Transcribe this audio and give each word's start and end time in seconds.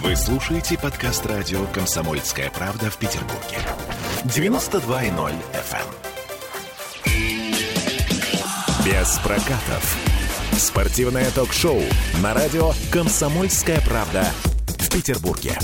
Вы 0.00 0.16
слушаете 0.16 0.78
подкаст 0.78 1.26
радио 1.26 1.66
«Комсомольская 1.66 2.50
правда» 2.50 2.90
в 2.90 2.96
Петербурге. 2.96 3.58
92.0 4.24 5.34
FM. 5.52 5.84
эм. 7.04 7.14
Без 8.86 9.18
прокатов. 9.18 9.96
Спортивное 10.52 11.30
ток-шоу 11.32 11.82
на 12.22 12.32
радио 12.32 12.72
«Комсомольская 12.90 13.82
правда» 13.82 14.24
в 14.78 14.90
Петербурге. 14.90 15.58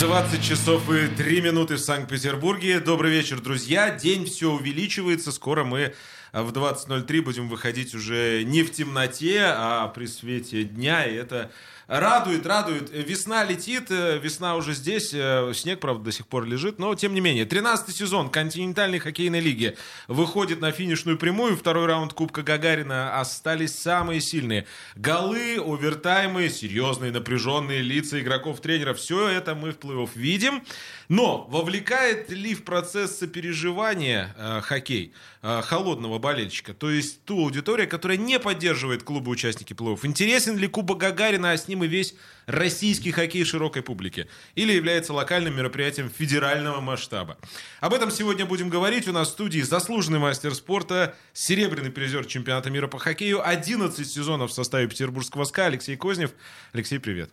20 0.00 0.42
часов 0.42 0.90
и 0.90 1.06
3 1.06 1.40
минуты 1.40 1.76
в 1.76 1.80
Санкт-Петербурге. 1.80 2.80
Добрый 2.80 3.12
вечер, 3.12 3.40
друзья. 3.40 3.90
День 3.90 4.26
все 4.26 4.50
увеличивается. 4.50 5.30
Скоро 5.30 5.62
мы 5.62 5.94
в 6.32 6.50
20.03 6.50 7.22
будем 7.22 7.48
выходить 7.48 7.94
уже 7.94 8.42
не 8.44 8.62
в 8.62 8.72
темноте, 8.72 9.42
а 9.44 9.88
при 9.88 10.06
свете 10.06 10.64
дня. 10.64 11.06
И 11.06 11.14
это 11.14 11.50
радует, 11.86 12.46
радует. 12.46 12.90
Весна 12.92 13.44
летит, 13.44 13.90
э, 13.90 14.18
весна 14.18 14.56
уже 14.56 14.74
здесь. 14.74 15.12
э, 15.14 15.52
Снег, 15.54 15.80
правда, 15.80 16.04
до 16.04 16.12
сих 16.12 16.26
пор 16.26 16.44
лежит. 16.44 16.78
Но, 16.78 16.94
тем 16.94 17.14
не 17.14 17.20
менее, 17.20 17.44
13 17.44 17.94
сезон 17.94 18.28
континентальной 18.30 18.98
хоккейной 18.98 19.40
лиги 19.40 19.76
выходит 20.08 20.60
на 20.60 20.72
финишную 20.72 21.18
прямую. 21.18 21.56
Второй 21.56 21.86
раунд 21.86 22.12
Кубка 22.12 22.42
Гагарина 22.42 23.18
остались 23.20 23.78
самые 23.78 24.20
сильные. 24.20 24.66
Голы, 24.96 25.56
овертаймы, 25.58 26.48
серьезные 26.48 27.12
напряженные 27.12 27.82
лица 27.82 28.20
игроков-тренеров. 28.20 28.98
Все 28.98 29.28
это 29.28 29.54
мы 29.54 29.72
в 29.72 29.78
плей-офф 29.78 30.10
видим. 30.14 30.62
Но 31.08 31.46
вовлекает 31.50 32.30
ли 32.30 32.54
в 32.54 32.64
процесс 32.64 33.18
сопереживания 33.18 34.34
э, 34.36 34.60
хоккей 34.62 35.12
э, 35.42 35.62
холодного 35.62 36.18
болельщика? 36.18 36.74
То 36.74 36.90
есть 36.90 37.24
ту 37.24 37.44
аудиторию, 37.44 37.88
которая 37.88 38.16
не 38.16 38.40
поддерживает 38.40 39.04
клубы 39.04 39.30
участники 39.30 39.72
плей-офф. 39.72 40.00
Интересен 40.02 40.56
ли 40.56 40.66
Кубок 40.66 40.98
Гагарина, 40.98 41.52
а 41.52 41.56
с 41.56 41.68
ним 41.68 41.84
и 41.84 41.86
весь 41.86 42.14
российский 42.46 43.12
хоккей 43.12 43.44
широкой 43.44 43.82
публике? 43.82 44.28
Или 44.56 44.72
является 44.72 45.12
локальным 45.12 45.56
мероприятием 45.56 46.10
федерального 46.10 46.80
масштаба? 46.80 47.38
Об 47.80 47.94
этом 47.94 48.10
сегодня 48.10 48.44
будем 48.44 48.68
говорить. 48.68 49.06
У 49.06 49.12
нас 49.12 49.28
в 49.28 49.32
студии 49.32 49.60
заслуженный 49.60 50.18
мастер 50.18 50.54
спорта, 50.54 51.14
серебряный 51.32 51.90
призер 51.90 52.26
чемпионата 52.26 52.70
мира 52.70 52.88
по 52.88 52.98
хоккею, 52.98 53.46
11 53.46 54.10
сезонов 54.10 54.50
в 54.50 54.54
составе 54.54 54.88
петербургского 54.88 55.44
СКА 55.44 55.66
Алексей 55.66 55.96
Кознев. 55.96 56.32
Алексей, 56.72 56.98
привет. 56.98 57.30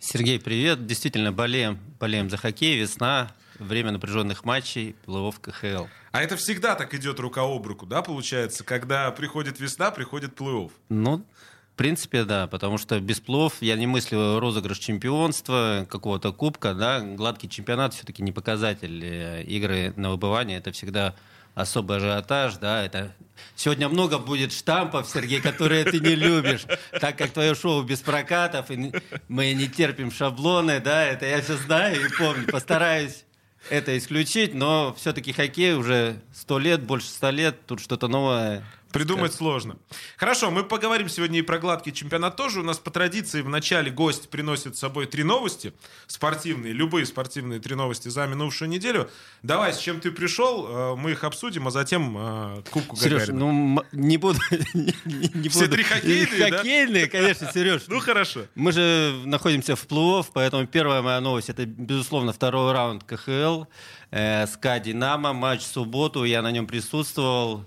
Сергей, 0.00 0.38
привет. 0.38 0.86
Действительно, 0.86 1.32
болеем, 1.32 1.78
болеем 1.98 2.30
за 2.30 2.36
хоккей. 2.36 2.78
Весна, 2.78 3.32
время 3.58 3.90
напряженных 3.90 4.44
матчей, 4.44 4.94
плей 5.04 5.32
КХЛ. 5.32 5.86
А 6.12 6.22
это 6.22 6.36
всегда 6.36 6.74
так 6.74 6.94
идет 6.94 7.18
рука 7.20 7.42
об 7.42 7.66
руку, 7.66 7.84
да, 7.84 8.02
получается? 8.02 8.64
Когда 8.64 9.10
приходит 9.10 9.60
весна, 9.60 9.90
приходит 9.90 10.38
плей-офф. 10.38 10.70
Ну, 10.88 11.24
в 11.72 11.76
принципе, 11.76 12.24
да, 12.24 12.46
потому 12.46 12.78
что 12.78 12.98
без 13.00 13.20
плов 13.20 13.54
я 13.60 13.76
не 13.76 13.86
мыслю 13.86 14.38
розыгрыш 14.38 14.78
чемпионства, 14.78 15.86
какого-то 15.88 16.32
кубка, 16.32 16.74
да, 16.74 17.00
гладкий 17.00 17.48
чемпионат 17.48 17.94
все-таки 17.94 18.22
не 18.22 18.32
показатель 18.32 19.04
э, 19.04 19.42
игры 19.44 19.92
на 19.96 20.10
выбывание, 20.10 20.58
это 20.58 20.72
всегда 20.72 21.14
особый 21.58 21.96
ажиотаж, 21.96 22.54
да, 22.58 22.84
это 22.84 23.12
сегодня 23.56 23.88
много 23.88 24.18
будет 24.18 24.52
штампов, 24.52 25.08
Сергей, 25.08 25.40
которые 25.40 25.84
ты 25.84 25.98
не 25.98 26.14
любишь, 26.14 26.62
так 27.00 27.18
как 27.18 27.32
твое 27.32 27.54
шоу 27.56 27.82
без 27.82 27.98
прокатов, 28.00 28.70
и 28.70 28.92
мы 29.26 29.52
не 29.54 29.68
терпим 29.68 30.12
шаблоны, 30.12 30.78
да, 30.80 31.04
это 31.04 31.26
я 31.26 31.42
все 31.42 31.56
знаю 31.56 32.06
и 32.06 32.08
помню, 32.16 32.46
постараюсь 32.46 33.24
это 33.70 33.98
исключить, 33.98 34.54
но 34.54 34.94
все-таки 34.94 35.32
хоккей 35.32 35.74
уже 35.74 36.20
сто 36.32 36.60
лет, 36.60 36.82
больше 36.84 37.08
ста 37.08 37.32
лет, 37.32 37.66
тут 37.66 37.80
что-то 37.80 38.06
новое 38.06 38.64
Придумать 38.98 39.34
сложно. 39.34 39.76
Хорошо, 40.16 40.50
мы 40.50 40.64
поговорим 40.64 41.08
сегодня 41.08 41.38
и 41.38 41.42
про 41.42 41.58
гладкий 41.58 41.92
чемпионат 41.92 42.36
тоже. 42.36 42.60
У 42.60 42.62
нас 42.62 42.78
по 42.78 42.90
традиции 42.90 43.42
в 43.42 43.48
начале 43.48 43.90
гость 43.90 44.30
приносит 44.30 44.76
с 44.76 44.78
собой 44.80 45.06
три 45.06 45.24
новости 45.24 45.72
спортивные, 46.06 46.72
любые 46.72 47.04
спортивные 47.06 47.60
три 47.60 47.74
новости 47.74 48.08
за 48.08 48.26
минувшую 48.26 48.68
неделю. 48.70 49.10
Давай, 49.42 49.72
с 49.74 49.78
чем 49.78 50.00
ты 50.00 50.10
пришел, 50.10 50.66
э, 50.68 50.96
мы 50.96 51.10
их 51.12 51.24
обсудим, 51.24 51.68
а 51.68 51.70
затем 51.70 52.16
э, 52.18 52.62
Кубку 52.70 52.96
Сереж, 52.96 53.26
Гагарина. 53.28 53.38
ну 53.38 53.84
не 53.92 54.16
буду... 54.16 54.38
не- 54.74 54.94
не- 55.34 55.48
Все 55.48 55.60
буду. 55.60 55.72
три 55.72 55.82
хоккейные, 55.84 56.50
да? 56.50 56.56
Хоккейные, 56.56 57.06
конечно, 57.06 57.50
Сереж. 57.52 57.82
Ну 57.88 58.00
хорошо. 58.00 58.46
Мы 58.54 58.72
же 58.72 59.20
находимся 59.24 59.76
в 59.76 59.86
плей 59.86 59.98
поэтому 60.32 60.66
первая 60.66 61.02
моя 61.02 61.20
новость 61.20 61.50
это, 61.50 61.66
безусловно, 61.66 62.32
второй 62.32 62.72
раунд 62.72 63.04
КХЛ. 63.04 63.64
Э, 64.10 64.46
СКА 64.46 64.78
Динамо, 64.78 65.32
матч 65.32 65.62
в 65.62 65.66
субботу, 65.66 66.24
я 66.24 66.40
на 66.40 66.50
нем 66.50 66.66
присутствовал. 66.66 67.64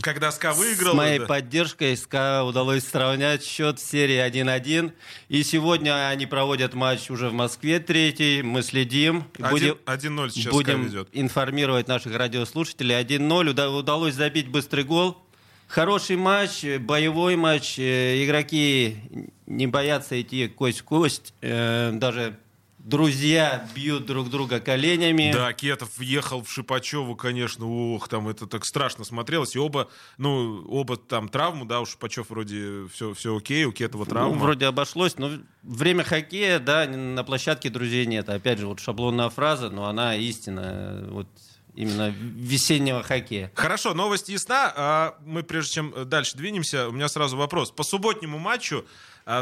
Когда 0.00 0.32
СКА 0.32 0.52
выиграл... 0.54 0.92
С 0.94 0.96
моей 0.96 1.18
да. 1.18 1.26
поддержкой 1.26 1.96
СКА 1.96 2.44
удалось 2.44 2.84
сравнять 2.84 3.44
счет 3.44 3.78
в 3.78 3.86
серии 3.86 4.16
1-1. 4.26 4.92
И 5.28 5.42
сегодня 5.42 6.08
они 6.08 6.24
проводят 6.26 6.72
матч 6.74 7.10
уже 7.10 7.28
в 7.28 7.34
Москве 7.34 7.78
третий. 7.78 8.42
Мы 8.42 8.62
следим. 8.62 9.24
Один- 9.38 9.50
Будем- 9.50 9.78
1-0 9.84 10.30
сейчас 10.30 10.52
Будем 10.52 10.84
ведет. 10.86 11.08
информировать 11.12 11.88
наших 11.88 12.16
радиослушателей. 12.16 12.96
1-0. 12.96 13.50
Уда- 13.50 13.70
Удалось 13.70 14.14
забить 14.14 14.48
быстрый 14.48 14.84
гол. 14.84 15.18
Хороший 15.68 16.16
матч, 16.16 16.64
боевой 16.80 17.36
матч. 17.36 17.78
Э, 17.78 18.24
Игроки 18.24 18.96
не 19.46 19.66
боятся 19.66 20.20
идти 20.20 20.48
кость 20.48 20.80
в 20.80 20.84
кость. 20.84 21.34
Э, 21.42 21.90
Даже 21.92 22.38
друзья 22.84 23.68
бьют 23.74 24.06
друг 24.06 24.28
друга 24.28 24.60
коленями. 24.60 25.32
Да, 25.32 25.52
Кетов 25.52 25.98
въехал 25.98 26.42
в 26.42 26.50
Шипачеву, 26.50 27.16
конечно, 27.16 27.66
ох, 27.66 28.08
там 28.08 28.28
это 28.28 28.46
так 28.46 28.64
страшно 28.64 29.04
смотрелось. 29.04 29.54
И 29.54 29.58
оба, 29.58 29.88
ну, 30.18 30.64
оба 30.68 30.96
там 30.96 31.28
травму, 31.28 31.64
да, 31.64 31.80
у 31.80 31.86
Шипачев 31.86 32.30
вроде 32.30 32.86
все, 32.92 33.14
все 33.14 33.36
окей, 33.36 33.64
у 33.64 33.72
Кетова 33.72 34.06
травма. 34.06 34.34
Ну, 34.34 34.40
вроде 34.40 34.66
обошлось, 34.66 35.16
но 35.18 35.30
время 35.62 36.04
хоккея, 36.04 36.58
да, 36.58 36.86
на 36.86 37.24
площадке 37.24 37.70
друзей 37.70 38.06
нет. 38.06 38.28
Опять 38.28 38.58
же, 38.58 38.66
вот 38.66 38.80
шаблонная 38.80 39.30
фраза, 39.30 39.70
но 39.70 39.86
она 39.86 40.16
истина, 40.16 41.06
вот 41.08 41.28
именно 41.74 42.10
весеннего 42.10 43.02
хоккея. 43.02 43.50
Хорошо, 43.54 43.94
новость 43.94 44.28
ясна. 44.28 44.72
А 44.76 45.18
Мы, 45.24 45.42
прежде 45.42 45.74
чем 45.74 45.94
дальше 46.06 46.36
двинемся, 46.36 46.88
у 46.88 46.92
меня 46.92 47.08
сразу 47.08 47.36
вопрос. 47.36 47.70
По 47.70 47.82
субботнему 47.82 48.38
матчу 48.38 48.84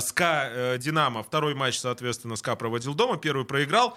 СКА 0.00 0.48
э, 0.50 0.78
Динамо, 0.78 1.22
второй 1.22 1.54
матч, 1.54 1.78
соответственно, 1.78 2.36
СКА 2.36 2.56
проводил 2.56 2.94
дома, 2.94 3.16
первый 3.16 3.44
проиграл. 3.44 3.96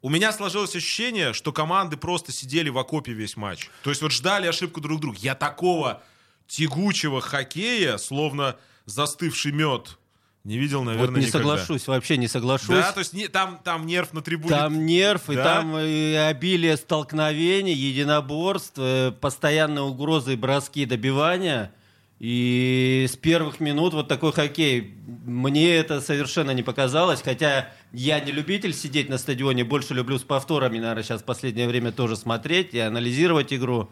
У 0.00 0.08
меня 0.08 0.32
сложилось 0.32 0.74
ощущение, 0.74 1.32
что 1.32 1.52
команды 1.52 1.96
просто 1.96 2.32
сидели 2.32 2.68
в 2.68 2.78
окопе 2.78 3.12
весь 3.12 3.36
матч. 3.36 3.70
То 3.84 3.90
есть 3.90 4.02
вот 4.02 4.10
ждали 4.12 4.46
ошибку 4.48 4.80
друг 4.80 5.00
друга. 5.00 5.16
Я 5.20 5.34
такого 5.34 6.02
тягучего 6.48 7.20
хоккея, 7.20 7.96
словно 7.98 8.56
застывший 8.84 9.52
мед, 9.52 9.96
не 10.44 10.58
видел, 10.58 10.82
наверное, 10.82 11.06
вот 11.08 11.16
не 11.18 11.26
никогда. 11.26 11.38
соглашусь, 11.56 11.86
вообще 11.86 12.16
не 12.16 12.26
соглашусь. 12.26 12.68
Да, 12.70 12.90
то 12.90 12.98
есть 12.98 13.12
не- 13.12 13.28
там, 13.28 13.60
там 13.62 13.86
нерв 13.86 14.12
на 14.12 14.22
трибуне. 14.22 14.50
Там 14.50 14.84
нерв, 14.84 15.30
и 15.30 15.36
Да? 15.36 15.44
там 15.44 15.78
и 15.78 16.14
обилие 16.14 16.76
столкновений, 16.76 17.72
единоборств, 17.72 18.74
э, 18.76 19.12
постоянные 19.12 19.82
угрозы, 19.84 20.36
броски, 20.36 20.84
добивания. 20.84 21.72
И 22.22 23.08
с 23.10 23.16
первых 23.16 23.58
минут 23.58 23.94
вот 23.94 24.06
такой 24.06 24.32
хоккей. 24.32 24.94
Мне 25.24 25.74
это 25.74 26.00
совершенно 26.00 26.52
не 26.52 26.62
показалось, 26.62 27.20
хотя 27.20 27.72
я 27.92 28.20
не 28.20 28.30
любитель 28.30 28.72
сидеть 28.72 29.08
на 29.08 29.18
стадионе, 29.18 29.64
больше 29.64 29.92
люблю 29.92 30.20
с 30.20 30.22
повторами, 30.22 30.78
наверное, 30.78 31.02
сейчас 31.02 31.22
в 31.22 31.24
последнее 31.24 31.66
время 31.66 31.90
тоже 31.90 32.14
смотреть 32.14 32.74
и 32.74 32.78
анализировать 32.78 33.52
игру. 33.52 33.90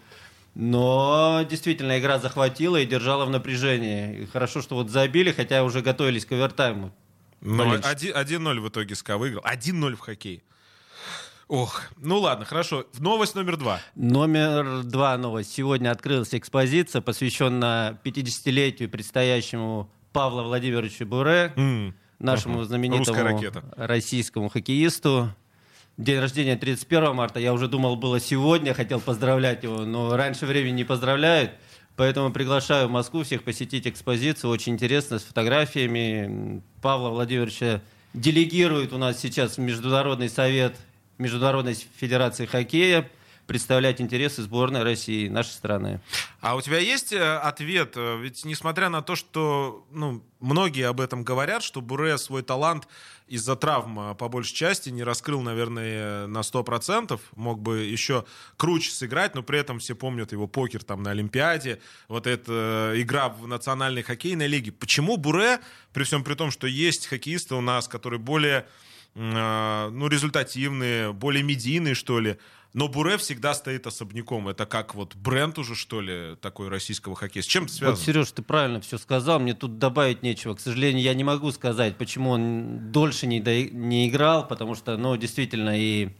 Но 0.54 1.44
действительно 1.50 1.98
игра 1.98 2.20
захватила 2.20 2.76
и 2.76 2.86
держала 2.86 3.24
в 3.24 3.30
напряжении. 3.30 4.20
И 4.20 4.26
хорошо, 4.26 4.62
что 4.62 4.76
вот 4.76 4.90
забили, 4.90 5.32
хотя 5.32 5.64
уже 5.64 5.80
готовились 5.80 6.24
к 6.24 6.30
овертайму. 6.30 6.94
Но 7.40 7.64
Болельщики. 7.64 8.16
1-0 8.16 8.60
в 8.60 8.68
итоге 8.68 8.94
СКА 8.94 9.18
выиграл. 9.18 9.42
1-0 9.42 9.96
в 9.96 9.98
хоккей. 9.98 10.44
Ох, 11.50 11.82
ну 11.96 12.20
ладно, 12.20 12.44
хорошо. 12.44 12.86
Новость 13.00 13.34
номер 13.34 13.56
два. 13.56 13.80
Номер 13.96 14.84
два 14.84 15.18
новость. 15.18 15.52
Сегодня 15.52 15.90
открылась 15.90 16.32
экспозиция, 16.32 17.02
посвященная 17.02 17.98
50-летию 18.04 18.88
предстоящему 18.88 19.90
Павла 20.12 20.44
Владимировича 20.44 21.04
Буре, 21.06 21.52
М, 21.56 21.96
нашему 22.20 22.58
ага. 22.60 22.66
знаменитому 22.66 23.42
российскому 23.74 24.48
хоккеисту. 24.48 25.34
День 25.96 26.20
рождения 26.20 26.54
31 26.54 27.14
марта. 27.14 27.40
Я 27.40 27.52
уже 27.52 27.66
думал, 27.66 27.96
было 27.96 28.20
сегодня, 28.20 28.72
хотел 28.72 29.00
поздравлять 29.00 29.64
его, 29.64 29.84
но 29.84 30.16
раньше 30.16 30.46
времени 30.46 30.74
не 30.76 30.84
поздравляют. 30.84 31.50
Поэтому 31.96 32.30
приглашаю 32.30 32.86
в 32.86 32.92
Москву 32.92 33.24
всех 33.24 33.42
посетить 33.42 33.88
экспозицию. 33.88 34.52
Очень 34.52 34.74
интересно, 34.74 35.18
с 35.18 35.24
фотографиями. 35.24 36.62
Павла 36.80 37.08
Владимировича 37.08 37.80
делегирует 38.14 38.92
у 38.92 38.98
нас 38.98 39.18
сейчас 39.18 39.56
в 39.56 39.60
Международный 39.60 40.28
совет 40.28 40.76
Международной 41.20 41.74
Федерации 41.74 42.46
Хоккея. 42.46 43.08
представлять 43.46 44.00
интересы 44.00 44.42
сборной 44.42 44.84
России, 44.84 45.26
нашей 45.26 45.50
страны. 45.50 46.00
А 46.40 46.54
у 46.54 46.60
тебя 46.60 46.78
есть 46.78 47.12
э, 47.12 47.18
ответ? 47.18 47.94
Э, 47.96 48.16
ведь 48.20 48.44
несмотря 48.44 48.90
на 48.90 49.02
то, 49.02 49.16
что 49.16 49.84
ну, 49.90 50.22
многие 50.38 50.86
об 50.86 51.00
этом 51.00 51.24
говорят, 51.24 51.64
что 51.64 51.80
Буре 51.80 52.16
свой 52.16 52.42
талант 52.42 52.86
из-за 53.26 53.56
травм 53.56 54.14
по 54.16 54.28
большей 54.28 54.54
части 54.54 54.90
не 54.90 55.02
раскрыл, 55.02 55.40
наверное, 55.40 56.28
на 56.28 56.40
100%. 56.40 57.20
Мог 57.34 57.60
бы 57.60 57.78
еще 57.78 58.24
круче 58.56 58.92
сыграть, 58.92 59.34
но 59.34 59.42
при 59.42 59.58
этом 59.58 59.80
все 59.80 59.94
помнят 59.96 60.30
его 60.32 60.46
покер 60.46 60.84
там 60.84 61.02
на 61.02 61.10
Олимпиаде, 61.10 61.80
вот 62.08 62.26
эта 62.28 62.92
э, 62.94 63.00
игра 63.00 63.30
в 63.30 63.48
национальной 63.48 64.02
хоккейной 64.02 64.46
лиге. 64.46 64.70
Почему 64.70 65.16
Буре, 65.16 65.58
при 65.92 66.04
всем 66.04 66.22
при 66.22 66.34
том, 66.34 66.50
что 66.52 66.66
есть 66.66 67.08
хоккеисты 67.08 67.56
у 67.56 67.60
нас, 67.60 67.88
которые 67.88 68.20
более 68.20 68.66
ну, 69.14 70.08
результативные, 70.08 71.12
более 71.12 71.42
медийные, 71.42 71.94
что 71.94 72.20
ли, 72.20 72.38
но 72.72 72.86
Буре 72.86 73.16
всегда 73.16 73.54
стоит 73.54 73.86
особняком. 73.86 74.48
Это 74.48 74.64
как 74.64 74.94
вот 74.94 75.16
бренд 75.16 75.58
уже, 75.58 75.74
что 75.74 76.00
ли, 76.00 76.36
такой 76.40 76.68
российского 76.68 77.16
хоккея. 77.16 77.42
С 77.42 77.46
чем 77.46 77.64
это 77.64 77.72
связано? 77.72 77.96
Вот, 77.96 78.04
Сереж, 78.04 78.30
ты 78.30 78.42
правильно 78.42 78.80
все 78.80 78.96
сказал. 78.96 79.40
Мне 79.40 79.54
тут 79.54 79.78
добавить 79.78 80.22
нечего. 80.22 80.54
К 80.54 80.60
сожалению, 80.60 81.02
я 81.02 81.14
не 81.14 81.24
могу 81.24 81.50
сказать, 81.50 81.96
почему 81.96 82.30
он 82.30 82.92
дольше 82.92 83.26
не, 83.26 83.40
до... 83.40 83.64
не 83.64 84.08
играл, 84.08 84.46
потому 84.46 84.76
что, 84.76 84.96
ну, 84.96 85.16
действительно, 85.16 85.76
и 85.76 86.10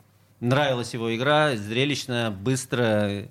нравилась 0.40 0.92
его 0.92 1.14
игра, 1.14 1.54
зрелищная, 1.54 2.31
быстро, 2.31 3.28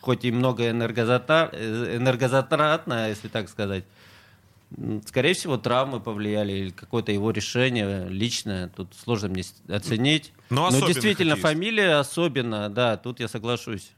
хоть 0.00 0.24
и 0.24 0.32
много 0.32 0.70
энергозатратно, 0.70 1.56
энергозатратно 1.58 3.08
если 3.10 3.28
так 3.28 3.50
сказать. 3.50 3.84
Скорее 5.06 5.34
всего, 5.34 5.56
травмы 5.56 6.00
повлияли 6.00 6.52
или 6.52 6.70
какое-то 6.70 7.12
его 7.12 7.30
решение 7.30 8.08
личное. 8.08 8.68
Тут 8.68 8.94
сложно 9.02 9.28
мне 9.28 9.42
оценить. 9.68 10.32
Но, 10.50 10.70
Но 10.70 10.86
действительно, 10.86 11.36
хоккеист. 11.36 11.42
фамилия 11.42 11.94
особенно, 11.96 12.68
да, 12.68 12.96
тут 12.96 13.20
я 13.20 13.28
соглашусь. 13.28 13.92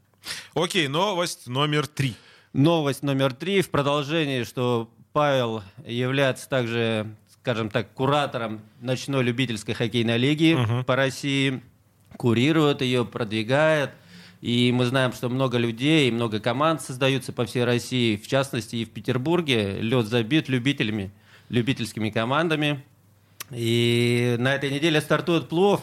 Окей, 0.54 0.88
новость 0.88 1.46
номер 1.46 1.86
три. 1.86 2.14
Новость 2.52 3.02
номер 3.02 3.32
три 3.32 3.62
в 3.62 3.70
продолжении, 3.70 4.44
что 4.44 4.90
Павел 5.12 5.62
является 5.84 6.48
также, 6.48 7.14
скажем 7.40 7.70
так, 7.70 7.92
куратором 7.94 8.60
ночной 8.80 9.22
любительской 9.22 9.74
хоккейной 9.74 10.18
лиги 10.18 10.54
угу. 10.54 10.84
по 10.84 10.96
России, 10.96 11.62
курирует 12.16 12.80
ее, 12.82 13.04
продвигает– 13.04 13.90
и 14.40 14.72
мы 14.72 14.86
знаем, 14.86 15.12
что 15.12 15.28
много 15.28 15.58
людей 15.58 16.10
много 16.10 16.40
команд 16.40 16.82
создаются 16.82 17.32
по 17.32 17.44
всей 17.46 17.64
России, 17.64 18.16
в 18.16 18.26
частности 18.26 18.76
и 18.76 18.84
в 18.84 18.90
Петербурге. 18.90 19.80
Лед 19.80 20.06
забит 20.06 20.48
любителями, 20.48 21.12
любительскими 21.48 22.10
командами. 22.10 22.84
И 23.50 24.36
на 24.38 24.54
этой 24.54 24.70
неделе 24.70 25.00
стартует 25.00 25.48
плов 25.48 25.82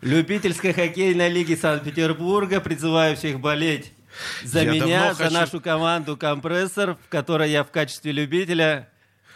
любительской 0.00 0.72
хоккейной 0.72 1.30
лиги 1.30 1.54
Санкт-Петербурга. 1.54 2.60
Призываю 2.60 3.16
всех 3.16 3.40
болеть 3.40 3.92
за 4.42 4.62
я 4.62 4.70
меня, 4.72 5.14
за 5.14 5.24
хочу... 5.24 5.34
нашу 5.34 5.60
команду 5.60 6.16
«Компрессор», 6.16 6.96
в 7.06 7.08
которой 7.08 7.50
я 7.50 7.64
в 7.64 7.70
качестве 7.70 8.12
любителя 8.12 8.88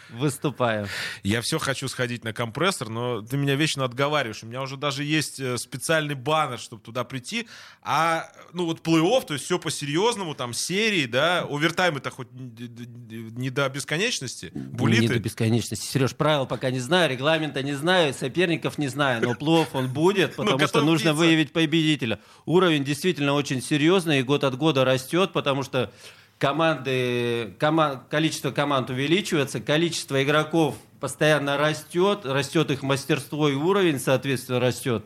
выступаю. 0.09 0.87
Я 1.23 1.41
все 1.41 1.59
хочу 1.59 1.87
сходить 1.87 2.23
на 2.23 2.33
компрессор, 2.33 2.89
но 2.89 3.21
ты 3.21 3.37
меня 3.37 3.55
вечно 3.55 3.83
отговариваешь. 3.83 4.43
У 4.43 4.47
меня 4.47 4.61
уже 4.61 4.77
даже 4.77 5.03
есть 5.03 5.39
э, 5.39 5.57
специальный 5.57 6.15
баннер, 6.15 6.59
чтобы 6.59 6.81
туда 6.81 7.03
прийти. 7.03 7.47
А, 7.81 8.29
ну 8.53 8.65
вот 8.65 8.85
плей-офф, 8.85 9.25
то 9.25 9.33
есть 9.33 9.45
все 9.45 9.59
по-серьезному, 9.59 10.35
там 10.35 10.53
серии, 10.53 11.05
да, 11.05 11.41
овертайм 11.41 11.97
это 11.97 12.09
хоть 12.09 12.27
не 12.31 13.49
до 13.49 13.67
бесконечности, 13.69 14.51
булиты. 14.53 15.01
Не 15.01 15.07
до 15.07 15.19
бесконечности. 15.19 15.85
Сереж, 15.85 16.15
правил 16.15 16.45
пока 16.45 16.71
не 16.71 16.79
знаю, 16.79 17.09
регламента 17.09 17.63
не 17.63 17.73
знаю, 17.73 18.13
соперников 18.13 18.77
не 18.77 18.87
знаю, 18.87 19.21
но 19.21 19.33
плей-офф 19.33 19.67
он 19.73 19.87
будет, 19.89 20.29
ну, 20.37 20.45
потому 20.45 20.67
что 20.67 20.81
нужно 20.81 21.13
выявить 21.13 21.51
победителя. 21.51 22.19
Уровень 22.45 22.83
действительно 22.83 23.33
очень 23.33 23.61
серьезный 23.61 24.19
и 24.19 24.23
год 24.23 24.43
от 24.43 24.57
года 24.57 24.85
растет, 24.85 25.33
потому 25.33 25.63
что 25.63 25.91
команды, 26.37 27.53
команд, 27.59 28.03
количество 28.09 28.51
команд 28.51 28.89
увеличивается, 28.89 29.59
количество 29.59 30.23
игроков 30.23 30.75
постоянно 30.99 31.57
растет, 31.57 32.25
растет 32.25 32.71
их 32.71 32.83
мастерство 32.83 33.49
и 33.49 33.55
уровень, 33.55 33.99
соответственно, 33.99 34.59
растет. 34.59 35.03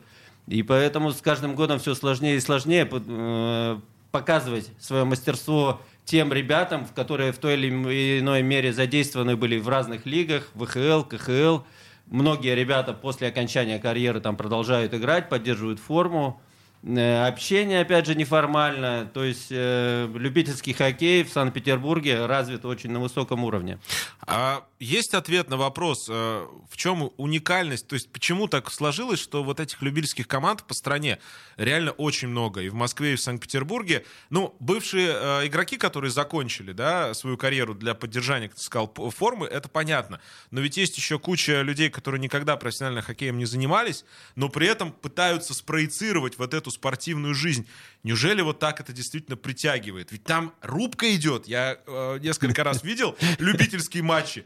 И 0.47 0.63
поэтому 0.63 1.11
с 1.11 1.21
каждым 1.21 1.55
годом 1.55 1.79
все 1.79 1.93
сложнее 1.93 2.37
и 2.37 2.39
сложнее 2.39 2.89
э, 2.91 3.79
показывать 4.11 4.69
свое 4.79 5.05
мастерство 5.05 5.81
тем 6.03 6.33
ребятам, 6.33 6.87
которые 6.95 7.31
в 7.31 7.37
той 7.37 7.53
или 7.53 8.19
иной 8.19 8.41
мере 8.41 8.73
задействованы 8.73 9.35
были 9.35 9.59
в 9.59 9.69
разных 9.69 10.05
лигах, 10.05 10.49
ВХЛ, 10.55 11.03
КХЛ. 11.03 11.59
Многие 12.07 12.55
ребята 12.55 12.93
после 12.93 13.27
окончания 13.27 13.79
карьеры 13.79 14.19
там 14.19 14.35
продолжают 14.35 14.93
играть, 14.93 15.29
поддерживают 15.29 15.79
форму. 15.79 16.41
Э, 16.83 17.27
общение, 17.27 17.81
опять 17.81 18.07
же, 18.07 18.15
неформальное. 18.15 19.05
То 19.05 19.23
есть 19.23 19.47
э, 19.51 20.09
любительский 20.15 20.73
хоккей 20.73 21.23
в 21.23 21.29
Санкт-Петербурге 21.29 22.25
развит 22.25 22.65
очень 22.65 22.91
на 22.91 22.99
высоком 22.99 23.43
уровне. 23.43 23.79
А 24.25 24.65
есть 24.79 25.13
ответ 25.13 25.47
на 25.49 25.57
вопрос, 25.57 26.07
э, 26.09 26.47
в 26.69 26.75
чем 26.75 27.11
уникальность? 27.17 27.87
То 27.87 27.93
есть 27.93 28.11
почему 28.11 28.47
так 28.47 28.71
сложилось, 28.71 29.19
что 29.19 29.43
вот 29.43 29.59
этих 29.59 29.81
любительских 29.83 30.27
команд 30.27 30.63
по 30.63 30.73
стране 30.73 31.19
реально 31.57 31.91
очень 31.91 32.29
много. 32.29 32.61
И 32.61 32.69
в 32.69 32.73
Москве, 32.73 33.13
и 33.13 33.15
в 33.15 33.21
Санкт-Петербурге. 33.21 34.03
Ну, 34.31 34.55
бывшие 34.59 35.09
э, 35.13 35.47
игроки, 35.47 35.77
которые 35.77 36.09
закончили 36.09 36.71
да, 36.71 37.13
свою 37.13 37.37
карьеру 37.37 37.75
для 37.75 37.93
поддержания, 37.93 38.47
как 38.47 38.57
ты 38.57 38.63
сказал, 38.63 38.91
формы, 39.15 39.45
это 39.45 39.69
понятно. 39.69 40.19
Но 40.49 40.61
ведь 40.61 40.77
есть 40.77 40.97
еще 40.97 41.19
куча 41.19 41.61
людей, 41.61 41.91
которые 41.91 42.19
никогда 42.19 42.57
профессионально 42.57 43.03
хоккеем 43.03 43.37
не 43.37 43.45
занимались, 43.45 44.03
но 44.35 44.49
при 44.49 44.65
этом 44.65 44.91
пытаются 44.91 45.53
спроецировать 45.53 46.39
вот 46.39 46.55
эту 46.55 46.70
спортивную 46.71 47.33
жизнь. 47.35 47.68
Неужели 48.03 48.41
вот 48.41 48.59
так 48.59 48.79
это 48.79 48.94
действительно 48.94 49.38
притягивает? 49.38 50.12
Ведь 50.12 50.23
там 50.23 50.53
рубка 50.62 51.13
идет. 51.15 51.47
Я 51.47 51.77
э, 51.85 52.19
несколько 52.21 52.63
раз 52.63 52.83
видел 52.83 53.15
любительские 53.39 54.03
матчи. 54.03 54.45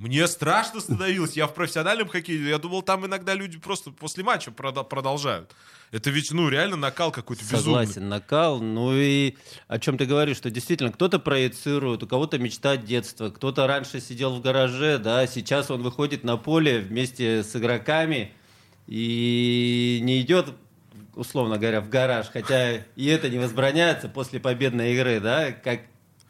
Мне 0.00 0.26
страшно 0.28 0.80
становилось. 0.80 1.36
Я 1.36 1.46
в 1.46 1.52
профессиональном 1.52 2.08
хоккее, 2.08 2.48
я 2.48 2.58
думал, 2.58 2.80
там 2.80 3.04
иногда 3.04 3.34
люди 3.34 3.58
просто 3.58 3.90
после 3.90 4.24
матча 4.24 4.50
продолжают. 4.50 5.54
Это 5.92 6.08
ведь, 6.08 6.30
ну, 6.30 6.48
реально 6.48 6.76
накал 6.76 7.12
какой-то 7.12 7.42
безумный. 7.42 7.84
Согласен, 7.84 8.08
накал. 8.08 8.60
Ну 8.62 8.94
и 8.94 9.36
о 9.68 9.78
чем 9.78 9.98
ты 9.98 10.06
говоришь, 10.06 10.38
что 10.38 10.50
действительно 10.50 10.90
кто-то 10.90 11.18
проецирует, 11.18 12.02
у 12.02 12.06
кого-то 12.06 12.38
мечта 12.38 12.78
детства, 12.78 13.28
кто-то 13.28 13.66
раньше 13.66 14.00
сидел 14.00 14.34
в 14.36 14.40
гараже, 14.40 14.96
да, 14.96 15.26
сейчас 15.26 15.70
он 15.70 15.82
выходит 15.82 16.24
на 16.24 16.38
поле 16.38 16.78
вместе 16.78 17.42
с 17.42 17.54
игроками 17.54 18.32
и 18.86 20.00
не 20.02 20.22
идет 20.22 20.54
условно 21.20 21.58
говоря, 21.58 21.82
в 21.82 21.90
гараж, 21.90 22.30
хотя 22.32 22.78
и 22.96 23.06
это 23.06 23.28
не 23.28 23.38
возбраняется 23.38 24.08
после 24.08 24.40
победной 24.40 24.94
игры, 24.94 25.20
да, 25.20 25.52
как 25.52 25.80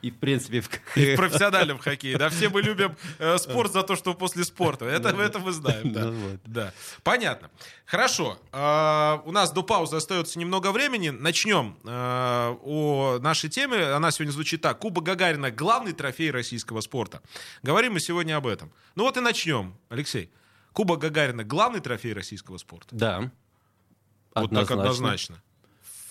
и 0.02 0.10
в 0.10 0.16
принципе 0.16 0.62
в, 0.62 0.68
и 0.96 1.14
в 1.14 1.16
профессиональном 1.16 1.78
хоккее. 1.78 2.18
Да, 2.18 2.28
все 2.28 2.48
мы 2.48 2.60
любим 2.60 2.96
э, 3.18 3.38
спорт 3.38 3.72
за 3.72 3.82
то, 3.84 3.94
что 3.94 4.14
после 4.14 4.44
спорта. 4.44 4.86
Это, 4.86 5.10
это 5.10 5.38
мы 5.38 5.52
знаем, 5.52 5.92
да. 5.92 6.04
Ну, 6.06 6.12
вот. 6.12 6.40
да. 6.44 6.72
Понятно. 7.04 7.50
Хорошо. 7.84 8.38
Э, 8.50 9.18
у 9.24 9.30
нас 9.30 9.52
до 9.52 9.62
паузы 9.62 9.96
остается 9.96 10.38
немного 10.38 10.72
времени. 10.72 11.10
Начнем 11.10 11.76
э, 11.84 12.56
о 12.62 13.18
нашей 13.20 13.50
теме. 13.50 13.92
Она 13.92 14.10
сегодня 14.10 14.32
звучит 14.32 14.62
так. 14.62 14.78
Куба 14.78 15.02
Гагарина— 15.02 15.50
главный 15.52 15.92
трофей 15.92 16.30
российского 16.30 16.80
спорта. 16.80 17.20
Говорим 17.62 17.92
мы 17.92 18.00
сегодня 18.00 18.36
об 18.36 18.46
этом. 18.46 18.72
Ну 18.96 19.04
вот 19.04 19.18
и 19.18 19.20
начнем, 19.20 19.76
Алексей. 19.88 20.32
Куба 20.72 20.96
Гагарина— 20.96 21.44
главный 21.44 21.80
трофей 21.80 22.14
российского 22.14 22.56
спорта? 22.56 22.88
Да. 22.92 23.30
Вот 24.34 24.44
однозначно. 24.44 24.76
так 24.76 24.84
однозначно. 24.84 25.36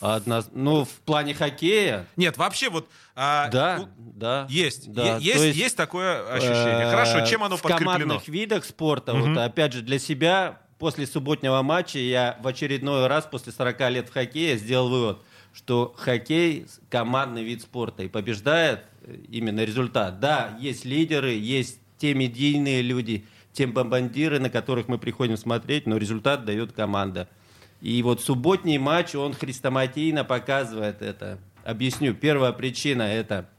Одно... 0.01 0.43
Ну, 0.53 0.85
в 0.85 0.89
плане 1.05 1.33
хоккея. 1.33 2.07
Нет, 2.15 2.37
вообще 2.37 2.69
вот. 2.69 2.87
А, 3.15 3.49
да, 3.49 3.79
ну, 3.79 3.89
да. 3.97 4.47
Есть, 4.49 4.91
да. 4.91 5.17
Е- 5.17 5.23
есть, 5.23 5.43
есть, 5.43 5.57
есть 5.57 5.77
такое 5.77 6.25
ощущение. 6.31 6.85
Э- 6.85 6.91
Хорошо, 6.91 7.25
чем 7.25 7.43
оно 7.43 7.57
в 7.57 7.61
подкреплено? 7.61 7.91
В 7.91 7.93
командных 7.93 8.27
видах 8.29 8.65
спорта, 8.65 9.13
угу. 9.13 9.27
вот 9.27 9.37
опять 9.37 9.73
же 9.73 9.81
для 9.81 9.99
себя 9.99 10.61
после 10.77 11.05
субботнего 11.05 11.61
матча 11.61 11.99
я 11.99 12.37
в 12.41 12.47
очередной 12.47 13.07
раз 13.07 13.25
после 13.25 13.51
40 13.51 13.89
лет 13.91 14.09
в 14.09 14.13
хоккее 14.13 14.57
сделал 14.57 14.89
вывод, 14.89 15.21
что 15.53 15.93
хоккей 15.97 16.67
командный 16.89 17.43
вид 17.43 17.61
спорта 17.61 18.03
и 18.03 18.07
побеждает 18.07 18.85
именно 19.27 19.65
результат. 19.65 20.21
Да, 20.21 20.57
есть 20.59 20.85
лидеры, 20.85 21.33
есть 21.33 21.79
те 21.97 22.13
медийные 22.13 22.81
люди, 22.81 23.25
те 23.51 23.67
бомбандиры, 23.67 24.39
на 24.39 24.49
которых 24.49 24.87
мы 24.87 24.97
приходим 24.97 25.35
смотреть, 25.35 25.85
но 25.85 25.97
результат 25.97 26.45
дает 26.45 26.71
команда. 26.71 27.27
И 27.81 28.01
вот 28.03 28.21
субботний 28.21 28.77
матч, 28.77 29.15
он 29.15 29.33
хрестоматийно 29.33 30.23
показывает 30.23 31.01
это. 31.01 31.39
Объясню. 31.63 32.13
Первая 32.13 32.51
причина– 32.51 33.03
это 33.03 33.49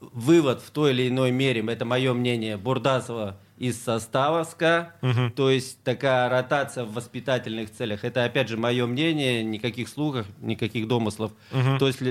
вывод 0.00 0.60
в 0.60 0.70
той 0.70 0.92
или 0.92 1.08
иной 1.08 1.30
мере, 1.30 1.64
это 1.66 1.84
мое 1.84 2.12
мнение, 2.12 2.56
Бурдасова 2.56 3.38
из 3.58 3.82
состава 3.82 4.44
СКА, 4.44 4.92
угу. 5.00 5.30
то 5.34 5.50
есть 5.50 5.82
такая 5.82 6.28
ротация 6.28 6.84
в 6.84 6.92
воспитательных 6.92 7.72
целях. 7.72 8.04
Это, 8.04 8.24
опять 8.24 8.48
же, 8.48 8.58
мое 8.58 8.86
мнение, 8.86 9.42
никаких 9.42 9.88
слухов, 9.88 10.26
никаких 10.40 10.86
домыслов. 10.86 11.32
Угу. 11.52 11.78
То 11.78 11.86
есть 11.86 12.02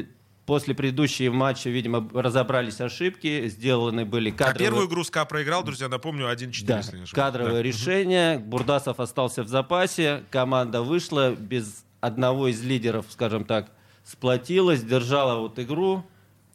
После 0.46 0.76
предыдущего 0.76 1.34
матча, 1.34 1.72
видимо, 1.72 2.08
разобрались 2.14 2.80
ошибки, 2.80 3.48
сделаны 3.48 4.06
были 4.06 4.30
кадровые... 4.30 4.54
А 4.54 4.60
первую 4.60 4.88
игру 4.88 5.04
СКА 5.04 5.26
проиграл, 5.26 5.64
друзья, 5.64 5.88
напомню, 5.88 6.32
1-4. 6.32 6.66
Да, 6.66 6.82
кадровое 7.12 7.54
да. 7.54 7.64
решение. 7.64 8.38
Бурдасов 8.38 9.00
остался 9.00 9.42
в 9.42 9.48
запасе, 9.48 10.24
команда 10.30 10.84
вышла 10.84 11.34
без 11.34 11.84
одного 12.00 12.50
из 12.50 12.64
лидеров, 12.64 13.08
скажем 13.10 13.44
так, 13.44 13.72
сплотилась, 14.04 14.84
держала 14.84 15.40
вот 15.40 15.58
игру 15.58 16.06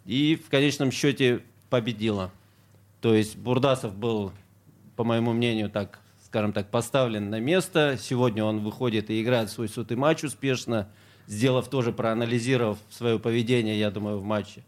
и 0.04 0.36
в 0.36 0.48
конечном 0.48 0.92
счете 0.92 1.42
победила. 1.68 2.30
То 3.00 3.14
есть 3.14 3.36
Бурдасов 3.36 3.94
был, 3.96 4.32
по 4.94 5.02
моему 5.02 5.32
мнению, 5.32 5.68
так, 5.68 5.98
скажем 6.24 6.52
так, 6.52 6.70
поставлен 6.70 7.28
на 7.28 7.40
место. 7.40 7.98
Сегодня 8.00 8.44
он 8.44 8.60
выходит 8.60 9.10
и 9.10 9.20
играет 9.20 9.50
свой 9.50 9.68
сотый 9.68 9.96
матч 9.96 10.22
успешно, 10.22 10.88
сделав 11.30 11.68
тоже, 11.68 11.92
проанализировав 11.92 12.78
свое 12.90 13.18
поведение, 13.18 13.78
я 13.78 13.90
думаю, 13.90 14.18
в 14.18 14.24
матче. 14.24 14.62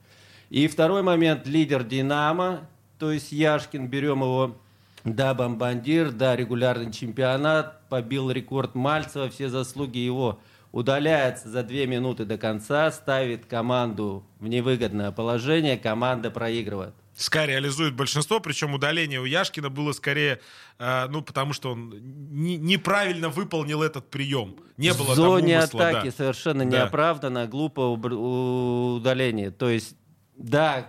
И 0.49 0.69
второй 0.69 1.03
момент, 1.03 1.47
лидер 1.47 1.83
«Динамо», 1.83 2.69
то 2.99 3.11
есть 3.11 3.33
Яшкин, 3.33 3.89
берем 3.89 4.21
его, 4.21 4.57
да, 5.03 5.35
бомбандир, 5.35 6.13
да, 6.13 6.37
регулярный 6.37 6.93
чемпионат, 6.93 7.81
побил 7.89 8.31
рекорд 8.31 8.77
Мальцева, 8.77 9.29
все 9.29 9.49
заслуги 9.49 9.99
его 9.99 10.39
удаляется 10.71 11.49
за 11.49 11.65
две 11.65 11.87
минуты 11.87 12.25
до 12.25 12.39
конца, 12.39 12.93
ставит 12.93 13.45
команду 13.47 14.23
в 14.39 14.47
невыгодное 14.47 15.11
положение, 15.11 15.77
команда 15.77 16.31
проигрывает. 16.31 16.95
СКА 17.17 17.47
реализует 17.47 17.95
большинство, 17.95 18.41
причем 18.41 18.75
удаление 18.75 19.21
у 19.21 19.25
Яшкина 19.25 19.69
было 19.69 19.93
скорее, 19.93 20.41
э, 20.79 21.07
ну, 21.09 21.23
потому 21.23 21.53
что 21.53 21.73
он 21.73 21.95
не, 22.31 22.57
неправильно 22.57 23.29
выполнил 23.29 23.83
этот 23.83 24.09
прием. 24.11 24.57
Не 24.79 24.93
было 24.95 25.13
в 25.13 25.15
зоне 25.17 25.59
умысла, 25.59 25.89
атаки 25.89 26.07
да. 26.07 26.13
совершенно 26.13 26.65
Да. 26.65 26.79
неоправданно, 26.79 27.47
глупо 27.47 27.81
удаление. 27.83 29.51
То 29.51 29.69
есть, 29.69 29.97
да, 30.37 30.89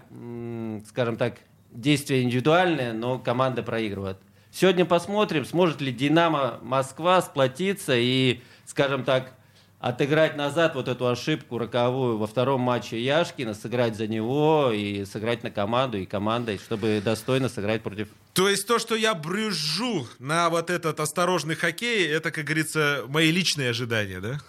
скажем 0.87 1.17
так, 1.17 1.39
действие 1.71 2.23
индивидуальное, 2.23 2.93
но 2.93 3.19
команда 3.19 3.63
проигрывает. 3.63 4.17
Сегодня 4.51 4.85
посмотрим, 4.85 5.45
сможет 5.45 5.81
ли 5.81 5.91
Динамо 5.91 6.59
Москва 6.61 7.21
сплотиться 7.21 7.95
и, 7.97 8.41
скажем 8.65 9.03
так, 9.03 9.33
отыграть 9.83 10.37
назад 10.37 10.75
вот 10.75 10.87
эту 10.87 11.09
ошибку 11.09 11.57
роковую 11.57 12.17
во 12.17 12.25
втором 12.25 12.61
матче 12.61 13.03
Яшкина, 13.03 13.53
сыграть 13.53 13.97
за 13.97 14.07
него 14.07 14.71
и 14.73 15.03
сыграть 15.03 15.43
на 15.43 15.51
команду 15.51 15.97
и 15.97 16.05
командой, 16.05 16.57
чтобы 16.57 17.01
достойно 17.03 17.49
сыграть 17.49 17.83
против 17.83 18.07
То 18.31 18.47
есть 18.47 18.65
то, 18.65 18.79
что 18.79 18.95
я 18.95 19.13
брюжу 19.13 20.07
на 20.19 20.49
вот 20.49 20.69
этот 20.69 21.01
осторожный 21.01 21.55
хоккей, 21.55 22.07
это, 22.07 22.31
как 22.31 22.45
говорится, 22.45 23.03
мои 23.09 23.29
личные 23.29 23.71
ожидания, 23.71 24.21
да? 24.21 24.39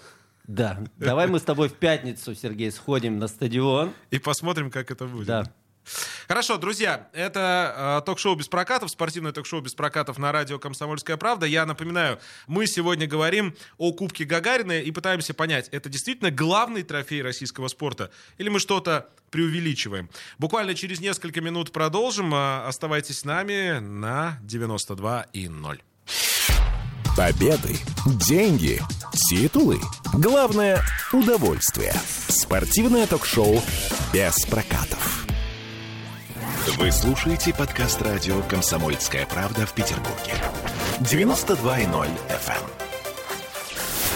Да, 0.46 0.78
давай 0.98 1.26
мы 1.26 1.40
с 1.40 1.42
тобой 1.42 1.68
в 1.68 1.74
пятницу, 1.74 2.32
Сергей, 2.36 2.70
сходим 2.70 3.18
на 3.18 3.26
стадион. 3.26 3.92
И 4.12 4.20
посмотрим, 4.20 4.70
как 4.70 4.92
это 4.92 5.06
будет. 5.06 5.26
Да. 5.26 5.52
Хорошо, 6.28 6.56
друзья, 6.56 7.08
это 7.12 8.00
э, 8.02 8.06
ток-шоу 8.06 8.34
без 8.34 8.48
прокатов, 8.48 8.90
спортивное 8.90 9.32
ток-шоу 9.32 9.60
без 9.60 9.74
прокатов 9.74 10.18
на 10.18 10.32
радио 10.32 10.58
«Комсомольская 10.58 11.16
правда». 11.16 11.46
Я 11.46 11.66
напоминаю, 11.66 12.18
мы 12.46 12.66
сегодня 12.66 13.06
говорим 13.06 13.54
о 13.78 13.92
Кубке 13.92 14.24
Гагарина 14.24 14.80
и 14.80 14.90
пытаемся 14.90 15.34
понять, 15.34 15.68
это 15.70 15.88
действительно 15.88 16.30
главный 16.30 16.82
трофей 16.82 17.22
российского 17.22 17.68
спорта 17.68 18.10
или 18.38 18.48
мы 18.48 18.58
что-то 18.60 19.08
преувеличиваем. 19.30 20.08
Буквально 20.38 20.74
через 20.74 21.00
несколько 21.00 21.40
минут 21.40 21.72
продолжим. 21.72 22.34
Э, 22.34 22.66
Оставайтесь 22.66 23.18
с 23.20 23.24
нами 23.24 23.78
на 23.80 24.38
92 24.42 25.26
и 25.32 25.48
0. 25.48 25.82
Победы, 27.16 27.76
деньги, 28.06 28.80
титулы. 29.12 29.80
Главное– 30.14 30.82
удовольствие. 31.12 31.92
Спортивное 32.28 33.06
ток-шоу 33.06 33.62
без 34.12 34.34
прокатов. 34.46 35.23
Вы 36.78 36.90
слушаете 36.92 37.52
подкаст 37.52 38.00
радио 38.00 38.40
«Комсомольская 38.42 39.26
правда» 39.26 39.66
в 39.66 39.74
Петербурге. 39.74 40.32
92.0 41.00 42.08
FM. 42.28 42.62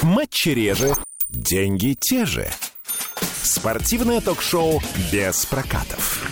Матчи 0.02 0.50
реже, 0.50 0.94
деньги 1.28 1.96
те 2.00 2.24
же. 2.24 2.48
Спортивное 3.42 4.20
ток-шоу 4.20 4.80
без 5.12 5.44
прокатов. 5.46 6.22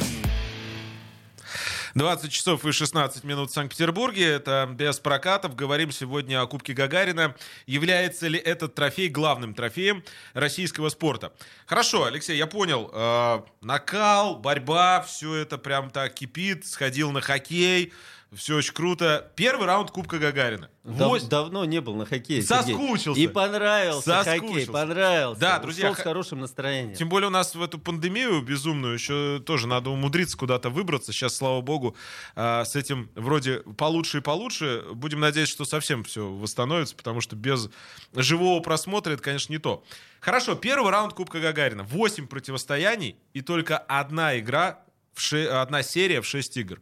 20 1.96 2.30
часов 2.30 2.66
и 2.66 2.72
16 2.72 3.24
минут 3.24 3.50
в 3.50 3.54
Санкт-Петербурге. 3.54 4.26
Это 4.26 4.68
без 4.70 4.98
прокатов. 4.98 5.56
Говорим 5.56 5.90
сегодня 5.90 6.42
о 6.42 6.46
Кубке 6.46 6.74
Гагарина. 6.74 7.34
Является 7.64 8.28
ли 8.28 8.38
этот 8.38 8.74
трофей 8.74 9.08
главным 9.08 9.54
трофеем 9.54 10.04
российского 10.34 10.90
спорта? 10.90 11.32
Хорошо, 11.64 12.04
Алексей, 12.04 12.36
я 12.36 12.46
понял. 12.46 12.90
Э, 12.92 13.40
накал, 13.62 14.36
борьба, 14.36 15.00
все 15.08 15.36
это 15.36 15.56
прям 15.56 15.88
так 15.88 16.12
кипит. 16.12 16.66
Сходил 16.66 17.12
на 17.12 17.22
хоккей. 17.22 17.94
Все 18.34 18.56
очень 18.56 18.74
круто. 18.74 19.30
Первый 19.36 19.66
раунд 19.66 19.92
Кубка 19.92 20.18
Гагарина. 20.18 20.68
Дав- 20.82 21.10
Вось- 21.12 21.28
давно 21.28 21.64
не 21.64 21.80
был 21.80 21.94
на 21.94 22.04
хоккее. 22.06 22.42
Сергей. 22.42 22.74
Соскучился. 22.74 23.20
И 23.20 23.28
понравился 23.28 24.02
Соскучился. 24.24 24.40
хоккей, 24.48 24.66
понравился. 24.66 25.40
Да, 25.40 25.50
Ушел 25.52 25.62
друзья, 25.62 25.92
с 25.92 25.96
х- 25.96 26.02
хорошим 26.02 26.40
настроением. 26.40 26.96
Тем 26.96 27.08
более 27.08 27.28
у 27.28 27.30
нас 27.30 27.54
в 27.54 27.62
эту 27.62 27.78
пандемию 27.78 28.42
безумную 28.42 28.94
еще 28.94 29.40
тоже 29.46 29.68
надо 29.68 29.90
умудриться 29.90 30.36
куда-то 30.36 30.70
выбраться. 30.70 31.12
Сейчас, 31.12 31.36
слава 31.36 31.60
богу, 31.60 31.96
а, 32.34 32.64
с 32.64 32.74
этим 32.74 33.10
вроде 33.14 33.60
получше 33.78 34.18
и 34.18 34.20
получше. 34.20 34.82
Будем 34.92 35.20
надеяться, 35.20 35.54
что 35.54 35.64
совсем 35.64 36.02
все 36.02 36.28
восстановится, 36.28 36.96
потому 36.96 37.20
что 37.20 37.36
без 37.36 37.70
живого 38.12 38.60
просмотра 38.60 39.12
это, 39.12 39.22
конечно, 39.22 39.52
не 39.52 39.58
то. 39.58 39.84
Хорошо, 40.20 40.56
первый 40.56 40.90
раунд 40.90 41.14
Кубка 41.14 41.38
Гагарина. 41.40 41.84
Восемь 41.84 42.26
противостояний 42.26 43.16
и 43.34 43.40
только 43.40 43.78
одна 43.78 44.36
игра, 44.38 44.80
в 45.14 45.20
ше- 45.20 45.46
одна 45.46 45.82
серия 45.84 46.20
в 46.20 46.26
6 46.26 46.56
игр. 46.56 46.80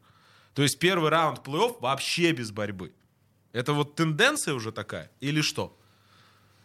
То 0.54 0.62
есть 0.62 0.78
первый 0.78 1.10
раунд 1.10 1.40
плей-офф 1.46 1.78
вообще 1.80 2.32
без 2.32 2.50
борьбы. 2.50 2.92
Это 3.52 3.72
вот 3.72 3.94
тенденция 3.94 4.54
уже 4.54 4.72
такая 4.72 5.10
или 5.20 5.40
что? 5.40 5.76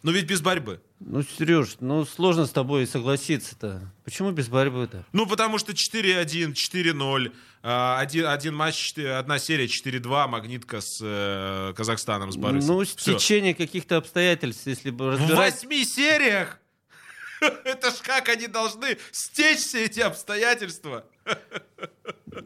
Ну 0.01 0.12
ведь 0.12 0.25
без 0.25 0.41
борьбы. 0.41 0.81
Ну, 1.00 1.24
Сереж, 1.24 1.75
ну 1.81 2.05
сложно 2.05 2.46
с 2.46 2.51
тобой 2.51 2.88
согласиться-то. 2.88 3.91
Почему 4.05 4.31
без 4.31 4.48
борьбы-то? 4.48 5.05
Ну, 5.12 5.25
потому 5.25 5.58
что 5.58 5.74
4-1, 5.74 6.53
4-0, 6.53 7.34
а, 7.63 8.00
один, 8.00 8.25
один 8.27 8.55
матч, 8.55 8.98
одна 8.98 9.39
серия 9.39 9.65
4-2, 9.65 10.27
магнитка 10.27 10.79
с 10.79 11.00
э, 11.01 11.74
Казахстаном, 11.75 12.31
с 12.31 12.38
Борисом. 12.38 12.77
Ну, 12.77 12.84
Всё. 12.86 13.17
стечение 13.17 13.53
каких-то 13.53 13.98
обстоятельств, 13.98 14.67
если 14.67 14.89
бы 14.89 15.05
В 15.05 15.10
разбирать... 15.12 15.53
восьми 15.53 15.84
сериях! 15.84 16.60
Это 17.63 17.91
ж 17.91 17.96
как 18.01 18.29
они 18.29 18.48
должны 18.48 18.98
стечь 19.12 19.60
все 19.60 19.86
эти 19.86 20.00
обстоятельства. 20.00 21.05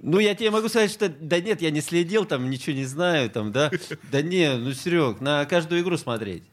Ну, 0.01 0.19
я 0.19 0.35
тебе 0.35 0.51
могу 0.51 0.69
сказать, 0.69 0.91
что 0.91 1.07
да 1.07 1.39
нет, 1.39 1.61
я 1.61 1.71
не 1.71 1.81
следил, 1.81 2.25
там 2.25 2.49
ничего 2.49 2.75
не 2.75 2.85
знаю, 2.85 3.29
там, 3.29 3.51
да. 3.51 3.71
Да 4.11 4.21
не, 4.21 4.57
ну, 4.57 4.73
Серег, 4.73 5.21
на 5.21 5.45
каждую 5.45 5.81
игру 5.81 5.97
смотреть. 5.97 6.43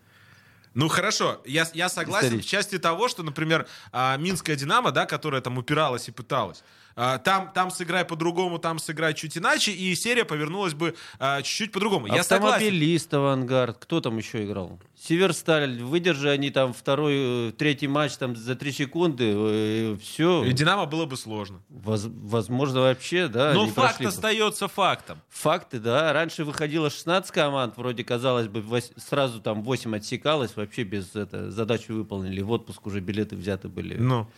Ну 0.74 0.88
хорошо, 0.88 1.40
я, 1.44 1.66
я 1.74 1.88
согласен 1.88 2.40
в 2.40 2.46
части 2.46 2.78
того, 2.78 3.08
что, 3.08 3.24
например, 3.24 3.66
а, 3.92 4.16
Минская 4.16 4.54
Динамо, 4.54 4.92
да, 4.92 5.04
которая 5.04 5.40
там 5.40 5.58
упиралась 5.58 6.08
и 6.08 6.12
пыталась, 6.12 6.62
там, 7.18 7.50
там 7.54 7.70
сыграй 7.70 8.04
по-другому, 8.04 8.58
там 8.58 8.78
сыграй 8.78 9.14
чуть 9.14 9.38
иначе, 9.38 9.72
и 9.72 9.94
серия 9.94 10.24
повернулась 10.24 10.74
бы 10.74 10.94
а, 11.18 11.40
чуть-чуть 11.42 11.72
по-другому. 11.72 12.06
Я 12.06 12.22
согласен. 12.22 12.54
Автомобилист, 12.56 13.14
Авангард. 13.14 13.78
Кто 13.78 14.00
там 14.00 14.18
еще 14.18 14.44
играл? 14.44 14.78
Северсталь. 14.96 15.82
Выдержи 15.82 16.28
они 16.28 16.50
там 16.50 16.72
второй, 16.74 17.48
э, 17.48 17.52
третий 17.56 17.88
матч 17.88 18.16
там 18.16 18.36
за 18.36 18.54
три 18.54 18.70
секунды. 18.72 19.96
все. 20.02 20.44
И 20.44 20.52
Динамо 20.52 20.86
было 20.86 21.06
бы 21.06 21.16
сложно. 21.16 21.62
возможно, 21.70 22.80
вообще, 22.80 23.28
да. 23.28 23.52
Но 23.54 23.64
факт 23.66 23.74
прошли 23.74 24.06
бы. 24.06 24.12
остается 24.12 24.68
фактом. 24.68 25.20
Факты, 25.30 25.78
да. 25.78 26.12
Раньше 26.12 26.44
выходило 26.44 26.90
16 26.90 27.30
команд, 27.30 27.76
вроде 27.76 28.04
казалось 28.04 28.48
бы, 28.48 28.60
вось- 28.60 28.92
сразу 28.98 29.40
там 29.40 29.62
8 29.62 29.96
отсекалось, 29.96 30.54
вообще 30.56 30.82
без 30.82 31.14
это, 31.16 31.50
задачу 31.50 31.94
выполнили. 31.94 32.42
В 32.42 32.50
отпуск 32.50 32.86
уже 32.86 33.00
билеты 33.00 33.36
взяты 33.36 33.68
были. 33.68 33.96
Ну. 33.96 34.28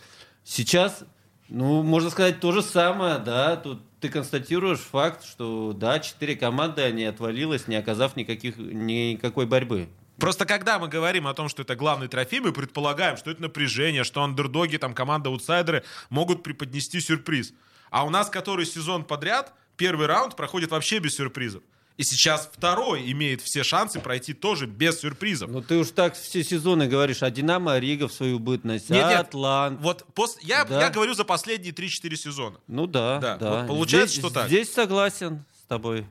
Сейчас, 0.45 1.03
ну, 1.49 1.83
можно 1.83 2.09
сказать, 2.09 2.39
то 2.39 2.51
же 2.51 2.61
самое, 2.61 3.19
да. 3.19 3.55
Тут 3.55 3.81
ты 3.99 4.09
констатируешь 4.09 4.79
факт, 4.79 5.23
что, 5.23 5.73
да, 5.73 5.99
четыре 5.99 6.35
команды, 6.35 6.81
они 6.81 7.05
отвалилось, 7.05 7.67
не 7.67 7.75
оказав 7.75 8.15
никаких, 8.15 8.57
никакой 8.57 9.45
борьбы. 9.45 9.89
Просто 10.17 10.45
когда 10.45 10.79
мы 10.79 10.87
говорим 10.87 11.27
о 11.27 11.33
том, 11.33 11.49
что 11.49 11.63
это 11.63 11.75
главный 11.75 12.07
трофей, 12.07 12.39
мы 12.39 12.53
предполагаем, 12.53 13.17
что 13.17 13.31
это 13.31 13.41
напряжение, 13.41 14.03
что 14.03 14.21
андердоги, 14.23 14.77
там 14.77 14.93
команда-аутсайдеры 14.93 15.83
могут 16.09 16.43
преподнести 16.43 16.99
сюрприз. 16.99 17.53
А 17.89 18.05
у 18.05 18.09
нас 18.09 18.29
который 18.29 18.65
сезон 18.65 19.03
подряд, 19.03 19.53
первый 19.75 20.07
раунд 20.07 20.35
проходит 20.35 20.71
вообще 20.71 20.99
без 20.99 21.15
сюрпризов. 21.15 21.63
И 21.95 22.03
сейчас 22.03 22.49
второй 22.51 23.11
имеет 23.11 23.41
все 23.41 23.63
шансы 23.63 23.99
пройти 23.99 24.33
тоже 24.33 24.65
без 24.65 24.99
сюрпризов. 24.99 25.51
Ну, 25.51 25.61
ты 25.61 25.77
уж 25.77 25.89
так 25.89 26.15
все 26.15 26.43
сезоны 26.43 26.87
говоришь, 26.87 27.21
а 27.21 27.29
Динамо, 27.29 27.77
Рига 27.77 28.07
в 28.07 28.13
свою 28.13 28.39
бытность, 28.39 28.89
Нет, 28.89 29.03
а 29.05 29.09
нет. 29.11 29.19
Атлант. 29.27 29.79
Вот 29.79 30.05
пос- 30.15 30.37
я, 30.41 30.65
Да. 30.65 30.81
я 30.81 30.89
говорю 30.89 31.13
за 31.13 31.23
последние 31.23 31.71
3-4 31.71 32.15
сезона. 32.15 32.57
Ну 32.67 32.87
да, 32.87 33.19
Да, 33.19 33.37
да. 33.37 33.59
вот 33.59 33.67
получается, 33.67 34.15
здесь, 34.15 34.25
что 34.25 34.33
так. 34.33 34.47
Здесь 34.47 34.73
согласен 34.73 35.45
с 35.61 35.67
тобой. 35.67 36.07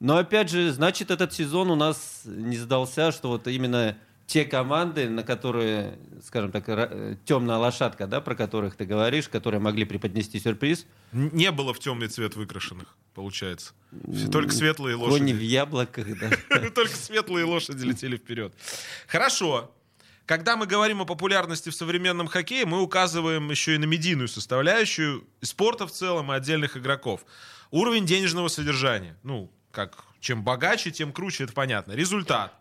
Но 0.00 0.16
опять 0.16 0.50
же, 0.50 0.72
значит, 0.72 1.10
этот 1.10 1.32
сезон 1.34 1.70
у 1.70 1.74
нас 1.76 2.22
не 2.24 2.56
сдался, 2.56 3.12
что 3.12 3.28
вот 3.28 3.46
именно 3.46 3.96
те 4.26 4.44
команды, 4.44 5.08
на 5.08 5.22
которые, 5.22 5.98
скажем 6.24 6.50
так, 6.50 6.64
темная 7.24 7.56
лошадка, 7.58 8.06
да, 8.06 8.20
про 8.20 8.34
которых 8.34 8.76
ты 8.76 8.84
говоришь, 8.84 9.28
которые 9.28 9.60
могли 9.60 9.84
преподнести 9.84 10.40
сюрприз, 10.40 10.86
Не 11.12 11.52
было 11.52 11.72
в 11.72 11.78
темный 11.78 12.08
цвет 12.08 12.34
выкрашенных, 12.34 12.96
получается. 13.14 13.72
Только 14.32 14.52
светлые 14.52 14.96
кони 14.96 15.32
в 15.32 15.36
лошади. 15.36 15.44
яблоках, 15.44 16.06
да. 16.18 16.70
Только 16.74 16.94
светлые 16.96 17.44
лошади 17.44 17.84
летели 17.84 18.16
вперед. 18.16 18.52
Хорошо. 19.06 19.72
когда 20.26 20.56
мы 20.56 20.66
говорим 20.66 21.00
о 21.02 21.04
популярности 21.04 21.70
в 21.70 21.74
современном 21.74 22.26
хоккее, 22.26 22.66
мы 22.66 22.82
указываем 22.82 23.48
еще 23.50 23.76
и 23.76 23.78
на 23.78 23.84
медийную 23.84 24.26
составляющую 24.26 25.24
спорта 25.40 25.86
в 25.86 25.92
целом 25.92 26.32
и 26.32 26.34
отдельных 26.34 26.76
игроков. 26.76 27.24
Уровень 27.70 28.06
денежного 28.06 28.48
содержания. 28.48 29.16
Ну, 29.22 29.52
как 29.70 30.04
чем 30.18 30.42
богаче, 30.42 30.90
тем 30.90 31.12
круче, 31.12 31.44
это 31.44 31.52
понятно. 31.52 31.92
Результат. 31.92 32.58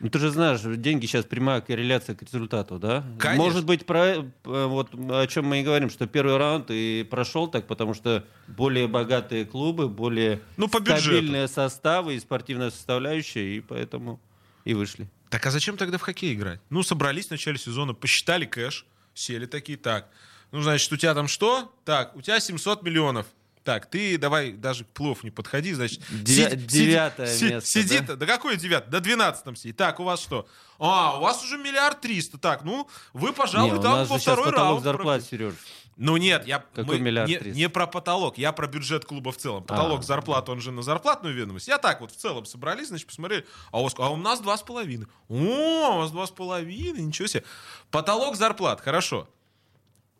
Ну, 0.00 0.10
ты 0.10 0.18
же 0.18 0.30
знаешь, 0.30 0.60
деньги 0.62 1.06
сейчас 1.06 1.24
прямая 1.24 1.60
корреляция 1.62 2.14
к 2.14 2.22
результату, 2.22 2.78
да? 2.78 3.04
Конечно. 3.18 3.44
Может 3.44 3.64
быть, 3.64 3.86
про, 3.86 4.06
э, 4.06 4.24
вот 4.44 4.90
о 4.94 5.26
чем 5.26 5.46
мы 5.46 5.60
и 5.60 5.62
говорим, 5.62 5.88
что 5.88 6.06
первый 6.06 6.36
раунд 6.36 6.66
и 6.70 7.06
прошел 7.10 7.48
так, 7.48 7.66
потому 7.66 7.94
что 7.94 8.24
более 8.46 8.88
богатые 8.88 9.46
клубы, 9.46 9.88
более 9.88 10.40
Ну, 10.58 10.68
по 10.68 10.80
бюджету. 10.80 11.00
стабильные 11.02 11.48
составы 11.48 12.14
и 12.14 12.20
спортивная 12.20 12.70
составляющая, 12.70 13.56
и 13.56 13.60
поэтому 13.60 14.20
и 14.64 14.74
вышли. 14.74 15.08
Так 15.30 15.46
а 15.46 15.50
зачем 15.50 15.76
тогда 15.76 15.96
в 15.98 16.02
хоккей 16.02 16.34
играть? 16.34 16.60
Ну, 16.70 16.82
собрались 16.82 17.28
в 17.28 17.30
начале 17.30 17.58
сезона, 17.58 17.94
посчитали 17.94 18.44
кэш, 18.44 18.84
сели 19.14 19.46
такие, 19.46 19.78
так. 19.78 20.08
Ну, 20.52 20.60
значит, 20.62 20.92
у 20.92 20.96
тебя 20.96 21.14
там 21.14 21.26
что? 21.26 21.72
Так, 21.84 22.14
у 22.16 22.20
тебя 22.20 22.38
700 22.38 22.82
миллионов. 22.82 23.26
Так, 23.66 23.86
ты 23.86 24.16
давай 24.16 24.52
даже 24.52 24.84
к 24.84 24.88
плов 24.90 25.24
не 25.24 25.30
подходи, 25.32 25.72
значит... 25.74 26.00
Девя- 26.08 26.50
сиди- 26.50 26.66
девятое 26.66 27.26
сиди- 27.26 27.54
место, 27.54 27.68
Сиди, 27.68 27.98
да? 27.98 28.14
да? 28.14 28.26
какое 28.26 28.54
девятое? 28.54 28.90
До 28.92 29.00
12 29.00 29.58
сиди. 29.58 29.72
Так, 29.72 29.98
у 29.98 30.04
вас 30.04 30.20
что? 30.20 30.46
А, 30.78 31.18
у 31.18 31.22
вас 31.22 31.42
уже 31.42 31.58
миллиард 31.58 32.00
триста. 32.00 32.38
Так, 32.38 32.62
ну, 32.62 32.88
вы, 33.12 33.32
пожалуй, 33.32 33.72
Не, 33.72 33.78
у 33.78 33.82
там 33.82 33.92
нас 33.92 34.08
во 34.08 34.18
второй 34.18 34.50
раунд. 34.50 34.84
зарплат, 34.84 35.24
Сереж. 35.24 35.54
Ну 35.96 36.16
нет, 36.16 36.46
я 36.46 36.60
Какой 36.74 36.98
мы 36.98 37.06
миллиард 37.06 37.28
не, 37.28 37.40
не 37.52 37.68
про 37.68 37.86
потолок, 37.88 38.38
я 38.38 38.52
про 38.52 38.68
бюджет 38.68 39.04
клуба 39.04 39.32
в 39.32 39.36
целом. 39.38 39.64
Потолок 39.64 40.00
А. 40.00 40.02
зарплат, 40.04 40.48
он 40.48 40.60
же 40.60 40.70
на 40.70 40.82
зарплатную 40.82 41.34
ведомость. 41.34 41.66
Я 41.66 41.78
так 41.78 42.00
вот 42.00 42.12
в 42.12 42.16
целом 42.16 42.44
собрались, 42.46 42.88
значит, 42.88 43.08
посмотрели, 43.08 43.46
а 43.72 43.80
у, 43.80 43.84
вас, 43.84 43.94
а 43.98 44.10
у 44.10 44.16
нас 44.16 44.38
два 44.40 44.56
с 44.58 44.62
половиной. 44.62 45.06
О, 45.28 45.34
у 45.34 45.98
вас 45.98 46.12
два 46.12 46.26
с 46.26 46.30
половиной, 46.30 47.00
ничего 47.02 47.26
себе. 47.26 47.42
Потолок 47.90 48.36
зарплат, 48.36 48.80
хорошо. 48.80 49.26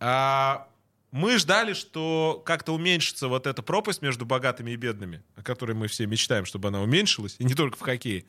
А, 0.01 0.67
мы 1.17 1.39
ждали, 1.39 1.73
что 1.73 2.43
как-то 2.45 2.75
уменьшится 2.75 3.29
вот 3.29 3.47
эта 3.47 3.63
пропасть 3.63 4.03
между 4.03 4.27
богатыми 4.27 4.73
и 4.73 4.77
бедными, 4.77 5.23
о 5.35 5.43
которой 5.43 5.73
мы 5.73 5.89
все 5.89 6.07
мечтаем, 6.07 6.45
чтобы 6.45 6.69
она 6.69 6.83
уменьшилась, 6.83 7.37
и 7.39 7.45
не 7.45 7.55
только 7.55 7.77
в 7.77 7.81
хоккее 7.81 8.25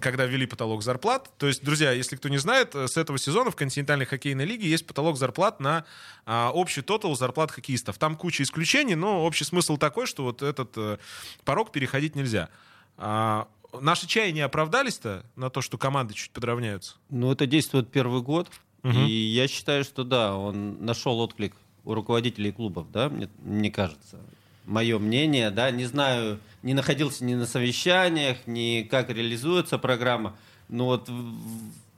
когда 0.00 0.24
ввели 0.24 0.46
потолок 0.46 0.82
зарплат. 0.82 1.30
То 1.36 1.46
есть, 1.46 1.62
друзья, 1.62 1.92
если 1.92 2.16
кто 2.16 2.30
не 2.30 2.38
знает, 2.38 2.74
с 2.74 2.96
этого 2.96 3.18
сезона 3.18 3.50
в 3.50 3.56
континентальной 3.56 4.06
хоккейной 4.06 4.46
лиге 4.46 4.66
есть 4.66 4.86
потолок 4.86 5.18
зарплат 5.18 5.60
на 5.60 5.84
а, 6.24 6.50
общий 6.50 6.80
тотал 6.80 7.14
зарплат 7.14 7.50
хоккеистов. 7.50 7.98
Там 7.98 8.16
куча 8.16 8.42
исключений, 8.42 8.94
но 8.94 9.22
общий 9.22 9.44
смысл 9.44 9.76
такой, 9.76 10.06
что 10.06 10.24
вот 10.24 10.40
этот 10.40 10.72
э, 10.78 10.96
порог 11.44 11.72
переходить 11.72 12.16
нельзя. 12.16 12.48
А, 12.96 13.48
наши 13.78 14.06
чаи 14.06 14.30
не 14.30 14.40
оправдались-то 14.40 15.26
на 15.36 15.50
то, 15.50 15.60
что 15.60 15.76
команды 15.76 16.14
чуть 16.14 16.30
подравняются? 16.30 16.94
Ну, 17.10 17.30
это 17.30 17.44
действует 17.44 17.90
первый 17.90 18.22
год. 18.22 18.50
Мгм. 18.82 19.06
И 19.06 19.10
я 19.10 19.48
считаю, 19.48 19.84
что 19.84 20.04
да, 20.04 20.36
он 20.36 20.84
нашел 20.84 21.18
отклик 21.20 21.54
у 21.84 21.94
руководителей 21.94 22.52
клубов, 22.52 22.90
да, 22.92 23.08
мне, 23.08 23.28
мне 23.38 23.70
кажется. 23.70 24.18
Мое 24.64 24.98
мнение, 24.98 25.50
да, 25.50 25.70
не 25.70 25.84
знаю, 25.86 26.38
не 26.62 26.74
находился 26.74 27.24
ни 27.24 27.34
на 27.34 27.46
совещаниях, 27.46 28.38
ни 28.46 28.82
как 28.82 29.10
реализуется 29.10 29.78
программа, 29.78 30.36
но 30.68 30.86
вот 30.86 31.10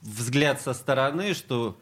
взгляд 0.01 0.61
со 0.61 0.73
стороны, 0.73 1.35
что 1.35 1.77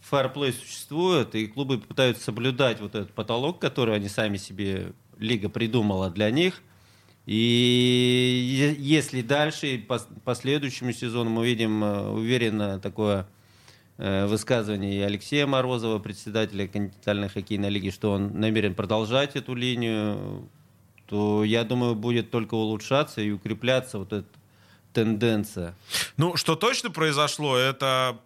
фэрплей 0.00 0.52
существует, 0.52 1.34
и 1.34 1.46
клубы 1.46 1.78
пытаются 1.78 2.24
соблюдать 2.24 2.80
вот 2.80 2.94
этот 2.94 3.12
потолок, 3.12 3.58
который 3.58 3.94
они 3.94 4.08
сами 4.08 4.36
себе, 4.36 4.92
лига 5.18 5.48
придумала 5.48 6.10
для 6.10 6.30
них. 6.30 6.62
И 7.24 8.76
если 8.78 9.22
дальше, 9.22 9.78
по, 9.78 10.00
по 10.24 10.34
следующему 10.34 10.92
сезону 10.92 11.30
мы 11.30 11.46
видим 11.46 11.84
э, 11.84 12.08
уверенно 12.10 12.80
такое 12.80 13.28
э, 13.98 14.26
высказывание 14.26 14.94
и 14.94 15.00
Алексея 15.00 15.46
Морозова, 15.46 15.98
председателя 15.98 16.66
континентальной 16.66 17.28
хоккейной 17.28 17.70
лиги, 17.70 17.90
что 17.90 18.12
он 18.12 18.38
намерен 18.38 18.74
продолжать 18.74 19.36
эту 19.36 19.54
линию, 19.54 20.48
то, 21.06 21.44
я 21.44 21.64
думаю, 21.64 21.94
будет 21.94 22.30
только 22.30 22.54
улучшаться 22.54 23.20
и 23.20 23.30
укрепляться 23.30 23.98
вот 23.98 24.12
эта 24.12 24.28
тенденция. 24.92 25.74
Ну, 26.16 26.36
что 26.36 26.56
точно 26.56 26.90
произошло, 26.90 27.56
это 27.56 28.18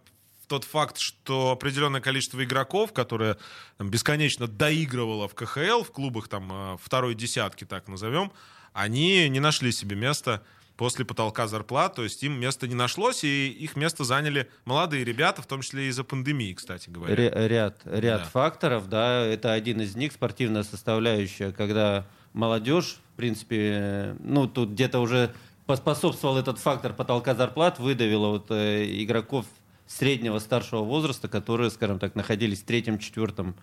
тот 0.47 0.65
факт, 0.65 0.99
что 0.99 1.51
определенное 1.51 2.01
количество 2.01 2.43
игроков, 2.43 2.93
которое 2.93 3.37
там, 3.79 3.91
бесконечно 3.91 4.47
доигрывало 4.47 5.29
в 5.29 5.35
КХЛ, 5.35 5.83
в 5.83 5.91
клубах 5.91 6.29
там 6.29 6.49
э, 6.53 6.77
второй 6.81 7.15
десятки, 7.15 7.65
так 7.65 7.89
назовем, 7.89 8.33
они 8.73 9.29
не 9.29 9.41
нашли 9.41 9.73
себе 9.73 9.97
места 9.97 10.43
после 10.77 11.05
потолка 11.05 11.47
зарплат, 11.49 11.95
то 11.95 12.03
есть 12.05 12.23
им 12.23 12.39
места 12.39 12.69
не 12.69 12.75
нашлось, 12.75 13.25
и 13.25 13.49
их 13.49 13.77
место 13.77 14.05
заняли 14.05 14.49
молодые 14.65 15.05
ребята, 15.05 15.41
в 15.43 15.47
том 15.47 15.63
числе 15.63 15.89
из-за 15.89 16.05
пандемии, 16.05 16.53
кстати 16.53 16.91
говоря. 16.91 17.15
Ря- 17.15 17.49
ряд 17.49 17.81
ряд 17.85 18.23
Да. 18.23 18.29
факторов, 18.29 18.89
да, 18.89 19.25
это 19.25 19.53
один 19.53 19.81
из 19.81 19.97
них, 19.97 20.13
спортивная 20.13 20.63
составляющая, 20.65 21.53
когда 21.53 22.07
молодежь, 22.35 22.99
в 23.15 23.17
принципе, 23.17 23.57
э, 23.73 24.17
ну, 24.21 24.47
тут 24.47 24.71
где-то 24.71 25.01
уже 25.01 25.33
поспособствовал 25.65 26.37
этот 26.37 26.59
фактор 26.59 26.93
потолка 26.93 27.35
зарплат, 27.35 27.79
выдавила 27.79 28.29
вот 28.29 28.51
э, 28.51 28.85
игроков 29.03 29.47
среднего 29.87 30.39
старшего 30.41 30.83
возраста, 30.83 31.29
которые, 31.29 31.71
скажем 31.71 31.99
так, 31.99 32.15
находились 32.15 32.61
в 32.61 32.65
третьем, 32.65 32.99
четвертом 32.99 33.55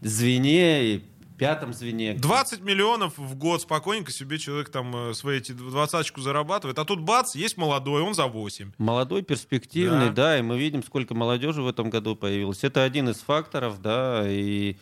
звене 0.00 0.84
и 0.84 1.04
пятом 1.38 1.72
звене. 1.72 2.14
20 2.14 2.60
миллионов 2.62 3.16
в 3.16 3.34
год 3.36 3.62
спокойненько 3.62 4.10
себе 4.12 4.38
человек 4.38 4.68
там 4.70 4.94
э, 5.10 5.14
свои 5.14 5.38
эти 5.38 5.52
двадцаточку 5.52 6.20
зарабатывает, 6.20 6.78
а 6.78 6.84
тут 6.84 7.00
бац, 7.00 7.34
есть 7.34 7.56
молодой, 7.56 8.02
он 8.02 8.14
за 8.14 8.26
8. 8.26 8.72
Молодой, 8.78 9.22
перспективный, 9.22 10.06
Да. 10.08 10.12
да. 10.12 10.38
и 10.38 10.42
мы 10.42 10.58
видим, 10.58 10.82
сколько 10.82 11.14
молодежи 11.14 11.62
в 11.62 11.68
этом 11.68 11.90
году 11.90 12.16
появилось. 12.16 12.64
Это 12.64 12.82
один 12.82 13.08
из 13.08 13.16
факторов, 13.18 13.80
да, 13.80 14.24
и 14.28 14.76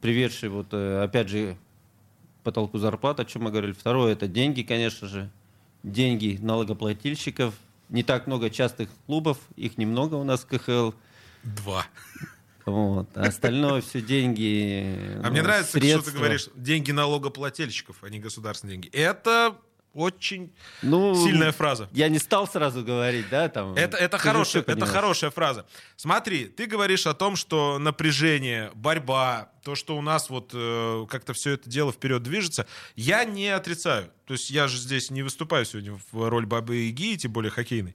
приведший 0.00 0.48
вот, 0.50 0.68
э, 0.72 1.02
опять 1.02 1.28
же, 1.28 1.56
потолку 2.44 2.78
зарплат, 2.78 3.20
о 3.20 3.24
чем 3.24 3.42
мы 3.42 3.50
говорили. 3.50 3.72
Второе, 3.72 4.12
это 4.12 4.28
деньги, 4.28 4.62
конечно 4.62 5.08
же, 5.08 5.30
деньги 5.82 6.38
налогоплательщиков. 6.40 7.54
Не 7.88 8.02
так 8.02 8.26
много 8.26 8.48
частых 8.50 8.88
клубов, 9.06 9.38
их 9.56 9.78
немного 9.78 10.14
у 10.16 10.24
нас 10.24 10.44
в 10.44 10.46
КХЛ. 10.46 10.92
Два. 11.42 11.84
Вот. 12.64 13.08
А 13.14 13.22
остальное 13.22 13.80
все 13.80 14.00
деньги. 14.00 14.96
А 15.18 15.26
ну, 15.26 15.30
мне 15.32 15.42
нравится, 15.42 15.78
что 15.78 16.02
ты 16.02 16.10
говоришь, 16.10 16.48
деньги 16.54 16.92
налогоплательщиков, 16.92 17.96
а 18.02 18.08
не 18.08 18.18
государственные 18.18 18.76
деньги. 18.76 18.88
Это 18.96 19.56
очень 19.94 20.54
Ну, 20.80 21.14
сильная 21.14 21.52
фраза. 21.52 21.88
Я 21.92 22.08
не 22.08 22.18
стал 22.18 22.46
сразу 22.48 22.82
говорить, 22.82 23.28
да, 23.28 23.48
там. 23.48 23.74
Это, 23.74 23.96
это, 23.96 24.16
хорошая, 24.16 24.62
это 24.66 24.86
хорошая 24.86 25.30
фраза. 25.30 25.66
Смотри, 25.96 26.46
ты 26.46 26.66
говоришь 26.66 27.06
о 27.06 27.14
том, 27.14 27.36
что 27.36 27.78
напряжение, 27.78 28.70
борьба, 28.74 29.50
то, 29.62 29.74
что 29.74 29.96
у 29.96 30.00
нас 30.00 30.30
вот 30.30 30.52
э, 30.54 31.06
как-то 31.10 31.34
все 31.34 31.52
это 31.52 31.68
дело 31.68 31.92
вперед 31.92 32.22
движется, 32.22 32.66
я 32.96 33.24
не 33.24 33.48
отрицаю. 33.48 34.10
То 34.24 34.32
есть 34.32 34.50
я 34.50 34.66
же 34.66 34.78
здесь 34.78 35.10
не 35.10 35.22
выступаю 35.22 35.64
сегодня 35.66 35.98
в 36.10 36.28
роль 36.28 36.46
бабы 36.46 36.76
Яги, 36.76 37.16
тем 37.16 37.32
более 37.32 37.50
хоккейной. 37.50 37.94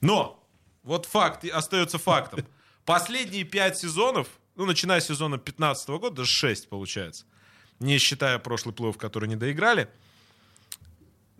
Но 0.00 0.42
вот 0.84 1.04
факт 1.04 1.44
остается 1.44 1.98
фактом. 1.98 2.46
Последние 2.86 3.42
пять 3.42 3.76
сезонов, 3.76 4.28
ну, 4.54 4.64
начиная 4.64 5.00
с 5.00 5.06
сезона 5.06 5.38
15 5.38 5.88
года, 5.88 6.16
даже 6.16 6.30
6 6.30 6.68
получается, 6.68 7.26
не 7.80 7.98
считая 7.98 8.38
прошлый 8.38 8.74
плей 8.74 8.92
который 8.92 9.28
не 9.28 9.34
доиграли, 9.34 9.90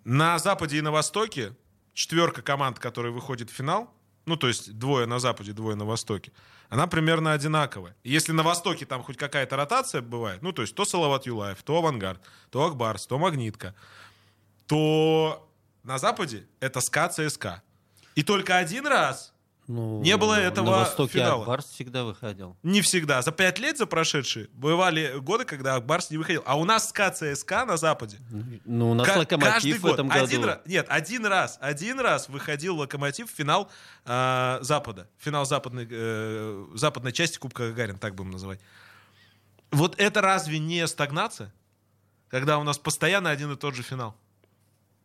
на 0.05 0.39
Западе 0.41 0.79
и 0.79 0.81
на 0.81 0.91
Востоке 0.91 1.55
четверка 1.95 2.43
команд, 2.43 2.81
которые 2.81 3.13
выходит 3.13 3.49
в 3.51 3.55
финал, 3.55 3.95
ну, 4.27 4.37
то 4.37 4.49
есть 4.49 4.77
двое 4.77 5.07
на 5.07 5.21
Западе, 5.21 5.53
двое 5.53 5.77
на 5.77 5.85
Востоке, 5.85 6.33
она 6.69 6.89
примерно 6.89 7.33
одинаковая. 7.33 7.95
Если 8.03 8.33
на 8.33 8.43
Востоке 8.43 8.85
там 8.85 9.05
хоть 9.05 9.17
какая-то 9.17 9.55
ротация 9.55 10.03
бывает, 10.03 10.43
ну, 10.43 10.53
то 10.53 10.63
есть 10.63 10.75
то 10.75 10.85
Салават 10.85 11.27
Юлаев, 11.27 11.63
то 11.63 11.77
Авангард, 11.77 12.21
то 12.51 12.65
Ак 12.65 12.77
Барс, 12.77 13.07
то 13.07 13.19
Магнитка, 13.19 13.77
то 14.67 15.49
на 15.85 15.99
Западе 15.99 16.45
это 16.59 16.81
СКА, 16.81 17.09
ЦСКА. 17.09 17.63
И 18.17 18.25
только 18.25 18.57
один 18.57 18.89
раз, 18.89 19.33
Ну, 19.69 20.01
Не 20.01 20.17
было 20.17 20.35
этого 20.35 20.67
На 20.71 20.77
Востоке 20.79 21.15
финала. 21.15 21.43
Ак 21.43 21.51
Барс 21.51 21.67
всегда 21.71 22.05
выходил. 22.05 22.57
не 22.63 22.83
всегда, 22.83 23.21
за 23.23 23.33
пять 23.33 23.59
лет 23.59 23.77
за 23.79 23.87
прошедшие, 23.87 24.49
бывали 24.53 25.19
годы, 25.19 25.45
когда 25.45 25.75
Ак 25.75 25.87
Барс 25.87 26.11
не 26.11 26.19
выходил. 26.19 26.43
А 26.47 26.57
у 26.57 26.65
нас 26.65 26.89
СКА, 26.91 27.11
ЦСКА 27.11 27.65
на 27.67 27.77
Западе 27.77 28.19
Ну, 28.65 28.93
у 28.93 28.95
нас 28.95 29.07
Ка- 29.09 29.19
Локомотив 29.19 29.53
каждый 29.53 29.79
в 29.79 29.87
этом 29.87 30.11
Один 30.11 30.41
году. 30.43 30.47
раз, 30.53 30.59
нет, 30.67 30.87
один 30.89 31.27
раз, 31.27 31.59
один 31.61 31.99
раз 31.99 32.29
выходил 32.29 32.77
Локомотив 32.77 33.29
в 33.31 33.35
финал 33.35 33.69
э, 34.05 34.59
Запада, 34.61 35.09
финал 35.19 35.45
западной, 35.47 35.89
э, 35.91 36.67
западной 36.75 37.13
части 37.13 37.39
Кубка 37.39 37.69
Гагарин, 37.69 37.99
так 37.99 38.15
будем 38.15 38.31
называть. 38.31 38.61
Вот 39.73 39.99
это 39.99 40.21
разве 40.21 40.61
не 40.61 40.87
стагнация, 40.87 41.53
когда 42.29 42.59
у 42.59 42.63
нас 42.63 42.79
постоянно 42.79 43.31
один 43.31 43.51
и 43.53 43.57
тот 43.57 43.75
же 43.75 43.83
финал? 43.83 44.17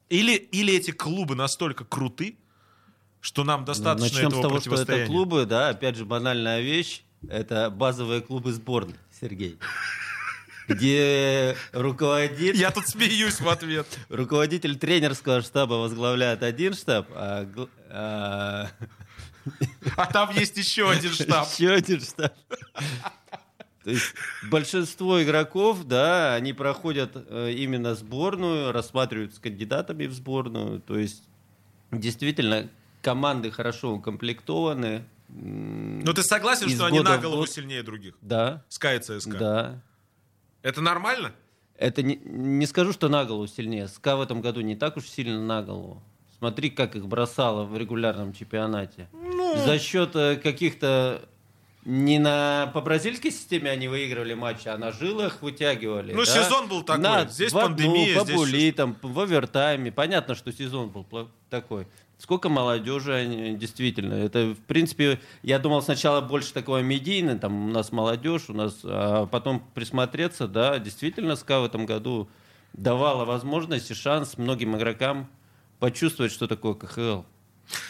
Или, 0.10 0.34
или 0.36 0.74
эти 0.76 0.92
клубы 0.92 1.36
настолько 1.36 1.84
круты, 1.86 2.38
что 3.22 3.44
нам 3.44 3.64
достаточно 3.66 4.24
Начнем 4.24 4.40
этого 4.40 4.60
с 4.60 4.64
того, 4.64 4.76
что 4.78 4.82
это 4.82 5.06
клубы, 5.06 5.46
да, 5.46 5.70
опять 5.70 5.96
же, 5.96 6.06
банальная 6.06 6.62
вещь. 6.62 7.04
Это 7.30 7.70
базовые 7.70 8.22
клубы 8.22 8.52
сборной, 8.52 8.96
Сергей. 9.20 9.60
где 10.68 11.56
руководитель... 11.72 12.58
Я 12.58 12.72
тут 12.72 12.88
смеюсь 12.88 13.40
в 13.40 13.48
ответ. 13.48 13.88
Руководитель 14.10 14.78
тренерского 14.78 15.42
штаба 15.42 15.76
возглавляет 15.76 16.44
один 16.44 16.74
штаб, 16.74 17.08
а, 17.14 17.48
а... 17.90 18.70
а 19.98 20.06
там 20.08 20.36
есть 20.36 20.58
еще 20.58 20.90
один 20.90 21.12
штаб. 21.12 21.48
Еще 21.48 21.72
один 21.72 22.02
штаб. 22.02 22.34
То 23.84 23.90
есть 23.90 24.14
большинство 24.50 25.22
игроков, 25.24 25.86
да, 25.86 26.36
они 26.36 26.54
проходят 26.54 27.12
э, 27.16 27.52
именно 27.58 27.96
сборную, 27.96 28.72
рассматриваются 28.72 29.42
кандидатами 29.42 30.06
в 30.06 30.14
сборную. 30.14 30.82
То 30.82 31.00
есть 31.00 31.24
действительно 31.92 32.70
команды 33.02 33.52
хорошо 33.52 33.94
укомплектованы. 33.94 35.04
Но 35.30 36.14
ты 36.14 36.24
согласен, 36.24 36.70
что 36.70 36.86
они 36.86 37.00
на 37.00 37.18
голову 37.18 37.46
сильнее 37.46 37.84
других? 37.84 38.16
Да. 38.22 38.64
Sky 38.70 39.00
CSKA? 39.00 39.38
Да. 39.38 39.82
Это 40.62 40.82
нормально? 40.82 41.34
Это 41.76 42.04
не, 42.04 42.16
не 42.24 42.68
скажу, 42.68 42.94
что 42.94 43.10
на 43.10 43.26
голову 43.26 43.48
сильнее. 43.48 43.88
СКА 43.88 44.16
в 44.16 44.22
этом 44.22 44.42
году 44.42 44.62
не 44.62 44.76
так 44.76 44.98
уж 44.98 45.06
сильно 45.06 45.42
на 45.42 45.64
голову. 45.64 46.04
Смотри, 46.38 46.70
как 46.70 46.96
их 46.96 47.08
бросало 47.08 47.66
в 47.66 47.78
регулярном 47.78 48.34
чемпионате. 48.34 49.08
Ну... 49.14 49.58
За 49.66 49.80
счет 49.80 50.16
э, 50.16 50.36
каких-то 50.36 51.28
не 51.84 52.20
на 52.20 52.70
по 52.74 52.82
бразильской 52.82 53.32
системе 53.32 53.72
они 53.72 53.88
выигрывали 53.88 54.34
матчи, 54.34 54.68
а 54.68 54.78
на 54.78 54.92
жилах 54.92 55.42
вытягивали. 55.42 56.14
Ну, 56.14 56.26
да? 56.26 56.26
сезон 56.26 56.68
был 56.68 56.84
такой. 56.84 57.04
На, 57.04 57.26
здесь 57.26 57.52
в, 57.52 57.56
пандемия, 57.56 58.20
ну, 58.20 58.38
по 58.38 58.46
здесь... 58.46 58.76
там, 58.76 58.98
в 59.02 59.20
овертайме. 59.20 59.92
Понятно, 59.92 60.36
что 60.36 60.52
сезон 60.52 60.90
был 60.90 61.06
такой. 61.50 61.88
Сколько 62.20 62.50
молодежи 62.50 63.14
они, 63.14 63.56
действительно. 63.56 64.14
Это, 64.14 64.54
в 64.54 64.60
принципе, 64.68 65.20
я 65.42 65.58
думал 65.58 65.82
сначала 65.82 66.22
больше 66.22 66.54
такого 66.54 66.82
медийного, 66.82 67.40
там 67.40 67.70
у 67.70 67.72
нас 67.72 67.92
молодежь, 67.92 68.44
у 68.50 68.54
нас, 68.54 68.82
а 68.84 69.26
потом 69.26 69.64
присмотреться, 69.74 70.48
да, 70.48 70.78
действительно, 70.78 71.36
СКА 71.36 71.62
в 71.62 71.66
этом 71.66 71.88
году 71.88 72.30
давала 72.74 73.26
возможность 73.26 73.90
и 73.90 73.96
шанс 73.96 74.38
многим 74.38 74.78
игрокам 74.78 75.28
почувствовать, 75.80 76.32
что 76.32 76.46
такое 76.46 76.76
КХЛ. 76.76 77.24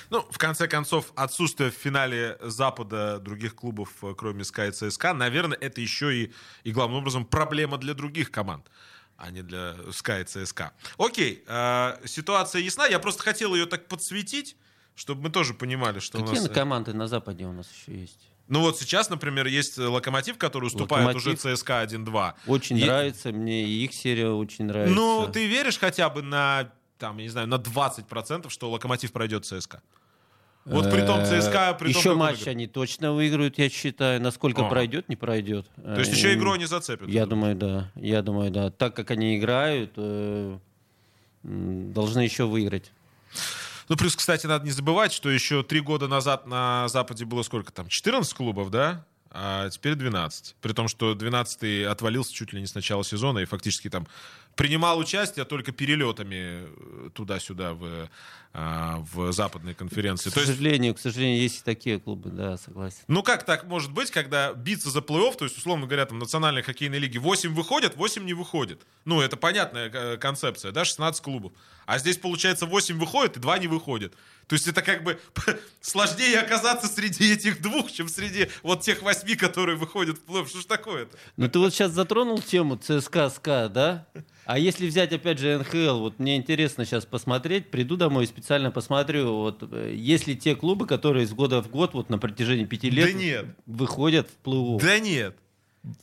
Ну, 0.10 0.26
в 0.30 0.38
конце 0.38 0.68
концов, 0.68 1.12
отсутствие 1.16 1.72
в 1.72 1.74
финале 1.74 2.38
Запада 2.42 3.20
других 3.20 3.56
клубов, 3.56 3.90
э, 4.02 4.14
кроме 4.18 4.44
СКА 4.44 4.68
и 4.68 4.72
ЦСКА, 4.72 5.14
наверное, 5.14 5.58
это 5.58 5.82
еще 5.82 6.16
и, 6.16 6.34
и 6.64 6.72
главным 6.72 7.00
образом 7.00 7.26
проблема 7.26 7.78
для 7.78 7.94
других 7.94 8.32
команд 8.32 8.70
а 9.18 9.30
не 9.30 9.44
для 9.44 9.76
СКА 9.92 10.22
и 10.22 10.24
ЦСКА. 10.24 10.74
Окей, 10.98 11.44
э, 11.46 11.98
ситуация 12.06 12.60
ясна. 12.62 12.88
Я 12.88 12.98
просто 12.98 13.22
хотел 13.22 13.54
ее 13.54 13.68
так 13.68 13.88
подсветить, 13.88 14.56
чтобы 14.96 15.24
мы 15.24 15.30
тоже 15.30 15.54
понимали, 15.54 16.00
что 16.00 16.18
Какие 16.20 16.40
у 16.40 16.44
нас... 16.44 16.52
команды 16.52 16.94
на 16.94 17.08
Западе 17.08 17.46
у 17.46 17.52
нас 17.52 17.70
еще 17.72 18.00
есть? 18.00 18.32
Ну 18.48 18.60
вот 18.60 18.78
сейчас, 18.80 19.10
например, 19.10 19.48
есть 19.48 19.78
Локомотив, 19.78 20.38
который 20.38 20.66
уступает 20.66 21.06
Локомотив. 21.06 21.46
уже 21.46 21.56
ЦСКА 21.56 21.84
1-2. 21.84 22.34
Очень 22.48 22.80
и... 22.80 22.84
нравится, 22.84 23.32
мне 23.32 23.64
и 23.64 23.86
их 23.86 23.94
серия 23.94 24.30
очень 24.30 24.66
нравится. 24.66 24.94
Ну, 24.94 25.30
ты 25.32 25.48
веришь 25.48 25.78
хотя 25.78 26.10
бы 26.10 26.22
на 26.22 26.72
там, 27.02 27.18
я 27.18 27.24
не 27.24 27.30
знаю, 27.30 27.48
на 27.48 27.56
20%, 27.56 28.50
что 28.50 28.70
Локомотив 28.70 29.12
пройдет 29.12 29.44
ЦСКА. 29.44 29.82
Вот 30.66 30.92
при 30.92 31.02
том 31.02 31.20
э, 31.22 31.42
ЦСКА... 31.42 31.74
При 31.74 31.90
еще 31.90 32.10
том, 32.10 32.20
матч 32.20 32.46
они 32.46 32.68
точно 32.68 33.14
выиграют, 33.14 33.58
я 33.58 33.70
считаю. 33.70 34.22
Насколько 34.22 34.66
пройдет, 34.66 35.10
не 35.10 35.16
пройдет. 35.16 35.66
То 35.84 36.00
есть 36.00 36.14
еще 36.14 36.36
игру 36.36 36.56
не 36.56 36.66
зацепят? 36.66 37.10
Я 37.10 37.26
думаю, 37.26 37.56
да. 37.56 37.92
Я 37.96 38.22
думаю, 38.22 38.52
да. 38.52 38.70
Так 38.70 38.96
как 38.96 39.10
они 39.10 39.40
играют, 39.40 39.94
э, 39.96 40.60
должны 41.42 42.20
еще 42.20 42.46
выиграть. 42.46 42.92
Ну, 43.90 43.98
плюс, 43.98 44.16
кстати, 44.16 44.46
надо 44.46 44.64
не 44.64 44.72
забывать, 44.72 45.12
что 45.12 45.32
еще 45.32 45.64
три 45.64 45.80
года 45.80 46.08
назад 46.08 46.46
на 46.46 46.88
Западе 46.88 47.26
было 47.26 47.42
сколько 47.42 47.74
там? 47.74 47.88
14 47.88 48.32
клубов, 48.36 48.70
да? 48.70 49.04
А 49.32 49.70
теперь 49.70 49.96
12. 49.96 50.56
При 50.62 50.74
том, 50.74 50.88
что 50.88 51.16
12 51.16 51.88
отвалился 51.88 52.34
чуть 52.34 52.54
ли 52.54 52.60
не 52.60 52.68
с 52.68 52.76
начала 52.76 53.04
сезона 53.04 53.40
и 53.40 53.46
фактически 53.46 53.90
там 53.90 54.06
принимал 54.62 55.00
участие 55.00 55.44
только 55.44 55.72
перелетами 55.72 56.36
э, 56.36 57.10
туда-сюда 57.16 57.74
в, 57.74 58.08
а, 58.54 59.04
в 59.12 59.32
западной 59.32 59.74
конференции. 59.74 60.30
К 60.30 60.34
сожалению, 60.34 60.92
есть, 60.92 61.00
к 61.00 61.02
сожалению, 61.02 61.42
есть 61.42 61.62
и 61.62 61.64
такие 61.64 62.00
клубы, 62.00 62.30
да, 62.30 62.58
согласен. 62.58 63.00
Ну 63.08 63.24
как 63.24 63.44
так 63.44 63.64
может 63.64 63.92
быть, 63.92 64.12
когда 64.12 64.54
биться 64.54 64.92
за 64.92 65.00
плей-офф, 65.00 65.36
то 65.38 65.46
есть, 65.46 65.58
условно 65.58 65.88
говоря, 65.88 66.06
там 66.06 66.20
национальной 66.20 66.62
хоккейной 66.62 67.00
лиги 67.00 67.18
8 67.18 67.56
выходят, 67.56 67.96
8 67.96 68.24
не 68.24 68.34
выходят. 68.34 68.86
Ну, 69.06 69.20
это 69.20 69.36
понятная 69.36 69.90
э, 69.90 70.18
концепция, 70.18 70.72
да, 70.72 70.86
16 70.86 71.24
клубов. 71.24 71.54
А 71.88 71.98
здесь, 71.98 72.18
получается, 72.18 72.68
8 72.68 73.00
выходят 73.00 73.38
и 73.38 73.40
2 73.40 73.58
не 73.58 73.68
выходят. 73.68 74.14
То 74.48 74.56
есть 74.56 74.68
это 74.68 74.82
как 74.82 75.04
бы 75.04 75.18
сложнее 75.82 76.40
оказаться 76.40 76.88
среди 76.88 77.32
этих 77.32 77.62
двух, 77.62 77.90
чем 77.90 78.10
среди 78.10 78.50
вот 78.64 78.82
тех 78.82 79.02
восьми, 79.02 79.36
которые 79.36 79.78
выходят 79.78 80.18
в 80.18 80.30
плей-офф. 80.30 80.50
Что 80.50 80.60
ж 80.60 80.66
такое-то? 80.66 81.18
Ну 81.38 81.48
ты 81.48 81.58
вот 81.58 81.74
сейчас 81.74 81.94
затронул 81.94 82.42
тему 82.42 82.76
ЦСКА, 82.76 83.30
СКА, 83.30 83.70
да? 83.70 84.08
А 84.52 84.60
если 84.60 84.86
взять, 84.86 85.14
опять 85.14 85.40
же, 85.40 85.60
НХЛ, 85.60 86.00
вот 86.00 86.20
мне 86.20 86.36
интересно 86.36 86.84
сейчас 86.84 87.06
посмотреть, 87.06 87.72
приду 87.72 87.96
домой 87.96 88.26
и 88.26 88.28
специально 88.28 88.70
посмотрю, 88.70 89.34
вот 89.34 89.64
э, 89.72 89.94
есть 89.96 90.28
ли 90.28 90.36
те 90.36 90.58
клубы, 90.58 90.88
которые 90.88 91.26
с 91.26 91.32
года 91.32 91.62
в 91.62 91.70
год, 91.70 91.94
вот 91.94 92.10
на 92.10 92.18
протяжении 92.18 92.66
пяти 92.66 92.90
лет 92.90 93.06
да 93.06 93.14
нет. 93.14 93.46
выходят 93.66 94.28
в 94.28 94.36
плыву. 94.44 94.78
Да 94.78 95.00
нет. 95.00 95.38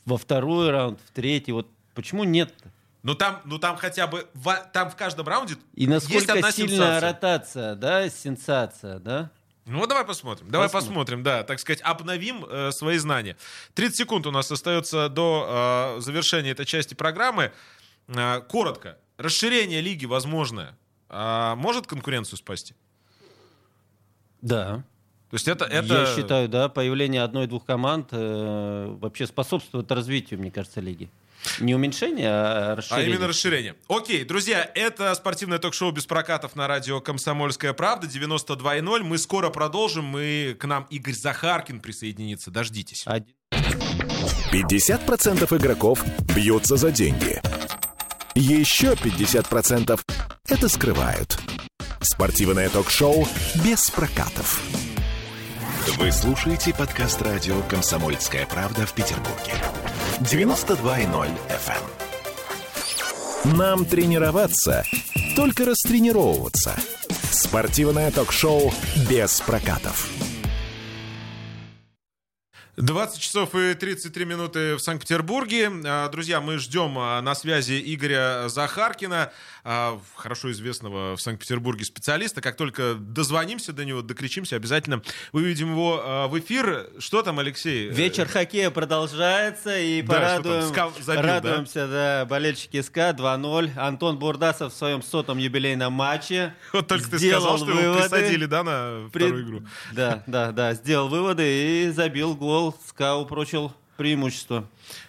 Во 0.07 0.17
второй 0.17 0.71
раунд, 0.71 0.99
в 1.07 1.11
третий, 1.11 1.53
вот 1.53 1.69
почему 1.95 2.25
нет 2.25 2.55
-то? 2.59 2.71
Ну 3.03 3.15
там, 3.15 3.43
ну 3.45 3.59
там 3.59 3.77
хотя 3.77 4.07
бы 4.07 4.27
в, 4.33 4.71
там 4.73 4.91
в 4.91 4.97
каждом 4.97 5.29
раунде 5.29 5.57
и 5.75 5.87
насколько 5.87 6.15
есть 6.15 6.31
одна 6.31 6.51
сильная 6.51 6.71
сенсация. 6.71 7.01
ротация, 7.01 7.75
да, 7.75 8.09
сенсация, 8.09 8.99
да? 8.99 9.31
Ну, 9.67 9.87
давай 9.87 10.07
посмотрим. 10.07 10.51
Давай 10.51 10.69
посмотрим, 10.69 10.89
посмотрим 10.89 11.23
да, 11.23 11.43
так 11.45 11.61
сказать, 11.61 11.83
обновим 11.83 12.47
э, 12.49 12.73
свои 12.73 12.97
знания. 12.97 13.37
30 13.75 13.97
секунд 13.99 14.27
у 14.27 14.31
нас 14.31 14.51
остается 14.51 15.11
до 15.11 15.97
э, 15.99 16.01
завершения 16.01 16.53
этой 16.53 16.65
части 16.65 16.95
программы. 16.95 17.53
Э, 18.09 18.40
коротко. 18.40 18.99
Расширение 19.16 19.81
лиги 19.81 20.07
возможное. 20.07 20.77
Э, 21.09 21.55
может 21.57 21.87
конкуренцию 21.87 22.38
спасти? 22.38 22.75
Да. 24.40 24.85
То 25.31 25.35
есть 25.35 25.49
это, 25.49 25.66
это... 25.66 26.07
Я 26.07 26.16
считаю, 26.16 26.49
да, 26.49 26.68
появление 26.68 27.23
одной-двух 27.23 27.66
команд 27.66 28.09
э, 28.12 28.97
вообще 29.01 29.27
способствует 29.27 29.90
развитию, 29.92 30.40
мне 30.40 30.51
кажется, 30.51 30.81
лиги. 30.81 31.11
Не 31.61 31.75
уменьшение, 31.75 32.29
а 32.31 32.77
расширение. 32.77 33.07
А 33.07 33.11
именно 33.11 33.29
расширение. 33.29 33.75
Окей, 33.88 34.25
друзья, 34.25 34.71
это 34.75 35.14
спортивное 35.14 35.59
ток-шоу 35.59 35.92
без 35.92 36.07
прокатов 36.07 36.57
на 36.57 36.66
радио 36.66 37.01
«Комсомольская 37.01 37.75
правда» 37.75 38.07
92.0. 38.07 39.03
Мы 39.03 39.18
скоро 39.18 39.51
продолжим. 39.51 40.05
Мы, 40.05 40.57
к 40.59 40.64
нам 40.64 40.87
Игорь 40.90 41.14
Захаркин 41.14 41.81
присоединится. 41.81 42.51
Дождитесь. 42.51 43.07
50% 44.53 45.57
игроков 45.57 46.05
бьются 46.35 46.77
за 46.77 46.90
деньги. 46.90 47.40
Еще 48.40 48.92
50% 48.92 50.01
это 50.46 50.68
скрывают. 50.68 51.40
Спортивное 52.01 52.68
ток-шоу 52.68 53.27
без 53.64 53.90
прокатов. 53.90 54.62
Вы 55.96 56.12
слушаете 56.12 56.72
подкаст 56.72 57.20
радио 57.20 57.61
«Комсомольская 57.62 58.46
правда» 58.46 58.87
в 58.87 58.92
Петербурге. 58.92 59.55
92.0 60.20 61.31
FM. 61.48 61.83
Эм. 63.44 63.57
Нам 63.57 63.85
тренироваться, 63.85 64.85
только 65.35 65.64
растренировываться. 65.64 66.77
Спортивное 67.33 68.12
ток-шоу 68.12 68.72
без 69.11 69.40
прокатов. 69.40 70.09
20 72.81 73.19
часов 73.21 73.55
и 73.57 73.75
33 73.75 74.25
минуты 74.25 74.77
в 74.77 74.81
Санкт-Петербурге. 74.81 75.71
А, 75.85 76.09
друзья, 76.09 76.41
мы 76.41 76.59
ждем 76.59 76.97
а, 76.97 77.21
на 77.21 77.35
связи 77.35 77.83
Игоря 77.93 78.49
Захаркина, 78.49 79.33
хорошо 80.14 80.50
известного 80.52 81.16
в 81.16 81.20
Санкт-Петербурге 81.20 81.85
специалиста. 81.85 82.40
Как 82.40 82.57
только 82.57 82.94
дозвонимся 82.94 83.72
до 83.72 83.85
него, 83.85 84.02
докричимся, 84.02 84.57
обязательно 84.57 85.02
выведем 85.33 85.72
его 85.72 86.28
в 86.31 86.38
эфир. 86.38 86.88
Что 86.98 87.22
там, 87.22 87.38
Алексей? 87.38 87.88
Вечер 87.88 88.26
хоккея 88.26 88.70
продолжается, 88.70 89.78
и 89.78 90.02
да, 90.02 90.14
порадуем, 90.14 90.74
забил, 91.00 91.22
радуемся, 91.22 91.87
да? 91.87 92.20
да, 92.20 92.26
болельщики 92.26 92.81
СКА 92.81 93.11
2-0. 93.11 93.78
Антон 93.78 94.18
Бурдасов 94.18 94.72
в 94.72 94.76
своем 94.76 95.02
сотом 95.02 95.38
юбилейном 95.38 95.92
матче 95.92 96.54
Вот 96.72 96.87
только 96.87 97.11
ты 97.11 97.18
сказал, 97.18 97.57
что 97.57 97.66
выводы. 97.66 97.85
его 97.85 97.94
присадили, 97.96 98.46
да, 98.46 98.62
на 98.62 99.09
вторую 99.09 99.35
При... 99.35 99.42
игру? 99.42 99.62
Да, 99.92 100.22
да, 100.26 100.52
да, 100.52 100.74
сделал 100.74 101.09
выводы 101.09 101.44
и 101.87 101.90
забил 101.90 102.35
гол 102.35 102.74
СКА 102.87 103.16
упрочил 103.16 103.72
преимущество. 103.99 104.67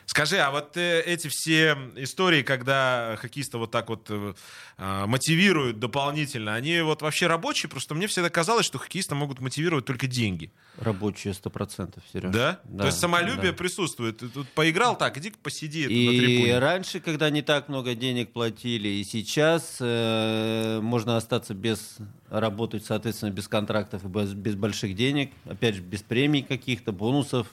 Скажи, 0.08 0.38
а 0.38 0.50
вот 0.50 0.76
э, 0.76 1.02
эти 1.02 1.28
все 1.28 1.78
истории, 1.96 2.42
когда 2.42 3.16
хоккеиста 3.22 3.60
вот 3.60 3.70
так 3.70 3.88
вот 3.90 4.08
э, 4.10 4.34
а, 4.78 5.06
мотивируют 5.06 5.80
дополнительно, 5.80 6.56
они 6.56 6.82
вот 6.82 7.04
вообще 7.04 7.28
рабочие? 7.28 7.70
Просто 7.70 7.94
мне 7.94 8.08
всегда 8.08 8.32
казалось, 8.32 8.66
что 8.66 8.80
хоккеиста 8.80 9.14
могут 9.14 9.40
мотивировать 9.40 9.86
только 9.86 10.08
деньги. 10.08 10.52
Рабочие, 10.78 11.36
сто 11.36 11.52
процентов, 11.52 12.04
Сереж. 12.12 12.34
Да? 12.34 12.60
да? 12.64 12.80
То 12.80 12.86
есть 12.88 13.00
самолюбие 13.00 13.52
да. 13.52 13.58
присутствует. 13.58 14.18
Ты 14.18 14.30
тут 14.30 14.50
поиграл 14.50 14.98
так, 14.98 15.16
иди 15.20 15.30
посиди 15.30 15.86
и 15.86 16.08
на 16.08 16.12
трибуне. 16.12 16.60
раньше, 16.60 17.00
когда 17.00 17.30
не 17.30 17.44
так 17.44 17.70
много 17.70 17.94
денег 17.94 18.34
платили, 18.34 18.90
и 18.90 19.04
сейчас 19.04 19.78
э, 19.80 20.80
можно 20.82 21.16
остаться 21.18 21.54
без 21.54 21.98
работать, 22.32 22.84
соответственно, 22.84 23.30
без 23.30 23.48
контрактов 23.48 24.04
и 24.04 24.08
без, 24.08 24.34
без 24.34 24.56
больших 24.56 24.96
денег, 24.96 25.32
опять 25.46 25.76
же, 25.76 25.82
без 25.82 26.02
премий 26.02 26.42
каких-то, 26.42 26.92
бонусов, 26.92 27.48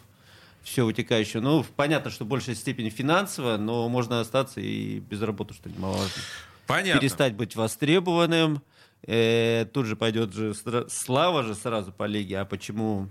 все 0.66 0.84
вытекающее. 0.84 1.40
Ну, 1.40 1.64
понятно, 1.76 2.10
что 2.10 2.24
в 2.24 2.26
большей 2.26 2.56
степени 2.56 2.90
финансово, 2.90 3.56
но 3.56 3.88
можно 3.88 4.20
остаться 4.20 4.60
и 4.60 4.98
без 4.98 5.22
работы, 5.22 5.54
что 5.54 5.70
немаловажно. 5.70 6.22
Понятно. 6.66 7.00
Перестать 7.00 7.34
быть 7.34 7.54
востребованным. 7.54 8.62
Э, 9.06 9.64
тут 9.72 9.86
же 9.86 9.94
пойдет 9.94 10.32
же 10.32 10.54
слава 10.88 11.44
же 11.44 11.54
сразу 11.54 11.92
по 11.92 12.04
лиге. 12.04 12.40
А 12.40 12.44
почему 12.44 13.08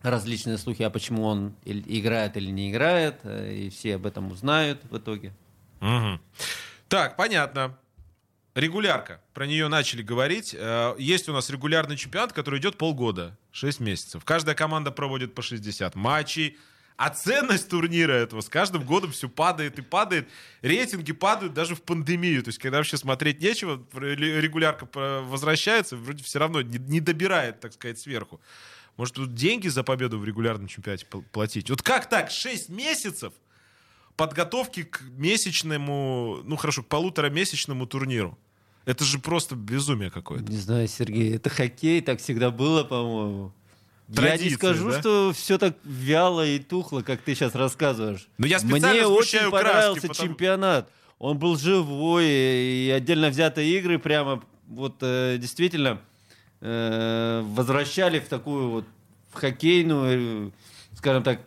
различные 0.00 0.56
слухи, 0.56 0.82
а 0.82 0.88
почему 0.88 1.24
он 1.24 1.54
играет 1.66 2.38
или 2.38 2.50
не 2.50 2.70
играет, 2.70 3.20
э, 3.24 3.52
и 3.54 3.68
все 3.68 3.96
об 3.96 4.06
этом 4.06 4.32
узнают 4.32 4.80
в 4.90 4.96
итоге. 4.96 5.34
Угу. 5.82 6.20
Так, 6.88 7.16
понятно. 7.16 7.76
Регулярка. 8.54 9.22
Про 9.32 9.46
нее 9.46 9.68
начали 9.68 10.02
говорить. 10.02 10.54
Э, 10.58 10.94
есть 10.98 11.28
у 11.28 11.32
нас 11.32 11.48
регулярный 11.48 11.96
чемпионат, 11.96 12.34
который 12.34 12.60
идет 12.60 12.76
полгода, 12.76 13.38
6 13.52 13.80
месяцев. 13.80 14.24
Каждая 14.24 14.54
команда 14.54 14.90
проводит 14.90 15.34
по 15.34 15.40
60 15.40 15.94
матчей. 15.94 16.58
А 16.98 17.08
ценность 17.08 17.70
турнира 17.70 18.12
этого 18.12 18.42
с 18.42 18.50
каждым 18.50 18.84
годом 18.84 19.10
все 19.10 19.28
падает 19.28 19.78
и 19.78 19.82
падает. 19.82 20.28
Рейтинги 20.60 21.12
падают 21.12 21.54
даже 21.54 21.74
в 21.74 21.82
пандемию. 21.82 22.42
То 22.42 22.48
есть, 22.48 22.58
когда 22.58 22.76
вообще 22.76 22.98
смотреть 22.98 23.40
нечего, 23.40 23.82
регулярка 23.92 24.86
возвращается, 25.22 25.96
вроде 25.96 26.22
все 26.22 26.38
равно 26.38 26.60
не 26.60 27.00
добирает, 27.00 27.60
так 27.60 27.72
сказать, 27.72 27.98
сверху. 27.98 28.40
Может, 28.98 29.14
тут 29.14 29.34
деньги 29.34 29.68
за 29.68 29.82
победу 29.82 30.18
в 30.18 30.24
регулярном 30.24 30.68
чемпионате 30.68 31.06
платить? 31.06 31.70
Вот 31.70 31.80
как 31.80 32.08
так? 32.08 32.30
6 32.30 32.68
месяцев 32.68 33.32
подготовки 34.16 34.84
к 34.84 35.02
месячному, 35.16 36.40
ну 36.44 36.56
хорошо, 36.56 36.82
к 36.82 36.86
полуторамесячному 36.86 37.86
турниру. 37.86 38.38
Это 38.84 39.04
же 39.04 39.18
просто 39.18 39.54
безумие 39.54 40.10
какое-то. 40.10 40.50
Не 40.50 40.58
знаю, 40.58 40.88
Сергей, 40.88 41.36
это 41.36 41.50
хоккей, 41.50 42.00
так 42.00 42.20
всегда 42.20 42.50
было, 42.50 42.82
по-моему. 42.82 43.52
я 44.08 44.36
не 44.36 44.50
скажу, 44.50 44.90
да? 44.90 45.00
что 45.00 45.32
все 45.34 45.56
так 45.56 45.76
вяло 45.84 46.44
и 46.44 46.58
тухло, 46.58 47.02
как 47.02 47.22
ты 47.22 47.34
сейчас 47.34 47.54
рассказываешь. 47.54 48.28
Но 48.38 48.46
я 48.46 48.58
Мне 48.60 49.06
очень 49.06 49.50
понравился 49.50 50.00
краски, 50.00 50.08
потому... 50.08 50.28
чемпионат. 50.28 50.90
Он 51.18 51.38
был 51.38 51.56
живой, 51.56 52.26
и 52.26 52.90
отдельно 52.90 53.28
взятые 53.28 53.78
игры 53.78 54.00
прямо 54.00 54.42
вот 54.66 54.96
э, 55.02 55.36
действительно 55.38 56.00
э, 56.60 57.42
возвращали 57.44 58.18
в 58.18 58.26
такую 58.26 58.70
вот 58.70 58.84
в 59.30 59.34
хоккейную, 59.34 60.48
э, 60.48 60.50
скажем 60.96 61.22
так, 61.22 61.40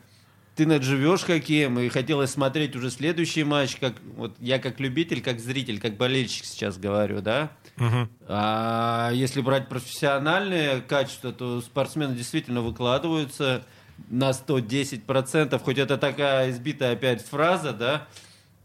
ты 0.56 0.82
живешь 0.82 1.24
хоккеем, 1.24 1.80
и 1.80 1.90
хотелось 1.90 2.32
смотреть 2.32 2.76
уже 2.76 2.90
следующий 2.90 3.44
матч, 3.44 3.76
как 3.76 3.96
вот 4.16 4.36
я 4.40 4.58
как 4.58 4.80
любитель, 4.80 5.22
как 5.22 5.40
зритель, 5.40 5.80
как 5.80 5.98
болельщик 5.98 6.46
сейчас 6.46 6.78
говорю, 6.78 7.22
да. 7.22 7.52
Угу. 7.78 8.08
А 8.30 9.12
если 9.14 9.42
брать 9.42 9.68
профессиональные 9.68 10.82
качества, 10.82 11.34
то 11.34 11.60
спортсмены 11.62 12.16
действительно 12.16 12.62
выкладываются 12.62 13.66
на 14.10 14.30
110%, 14.30 15.60
хоть 15.60 15.78
это 15.78 15.98
такая 15.98 16.52
избитая 16.52 16.94
опять 16.94 17.26
фраза, 17.26 17.74
да, 17.74 18.08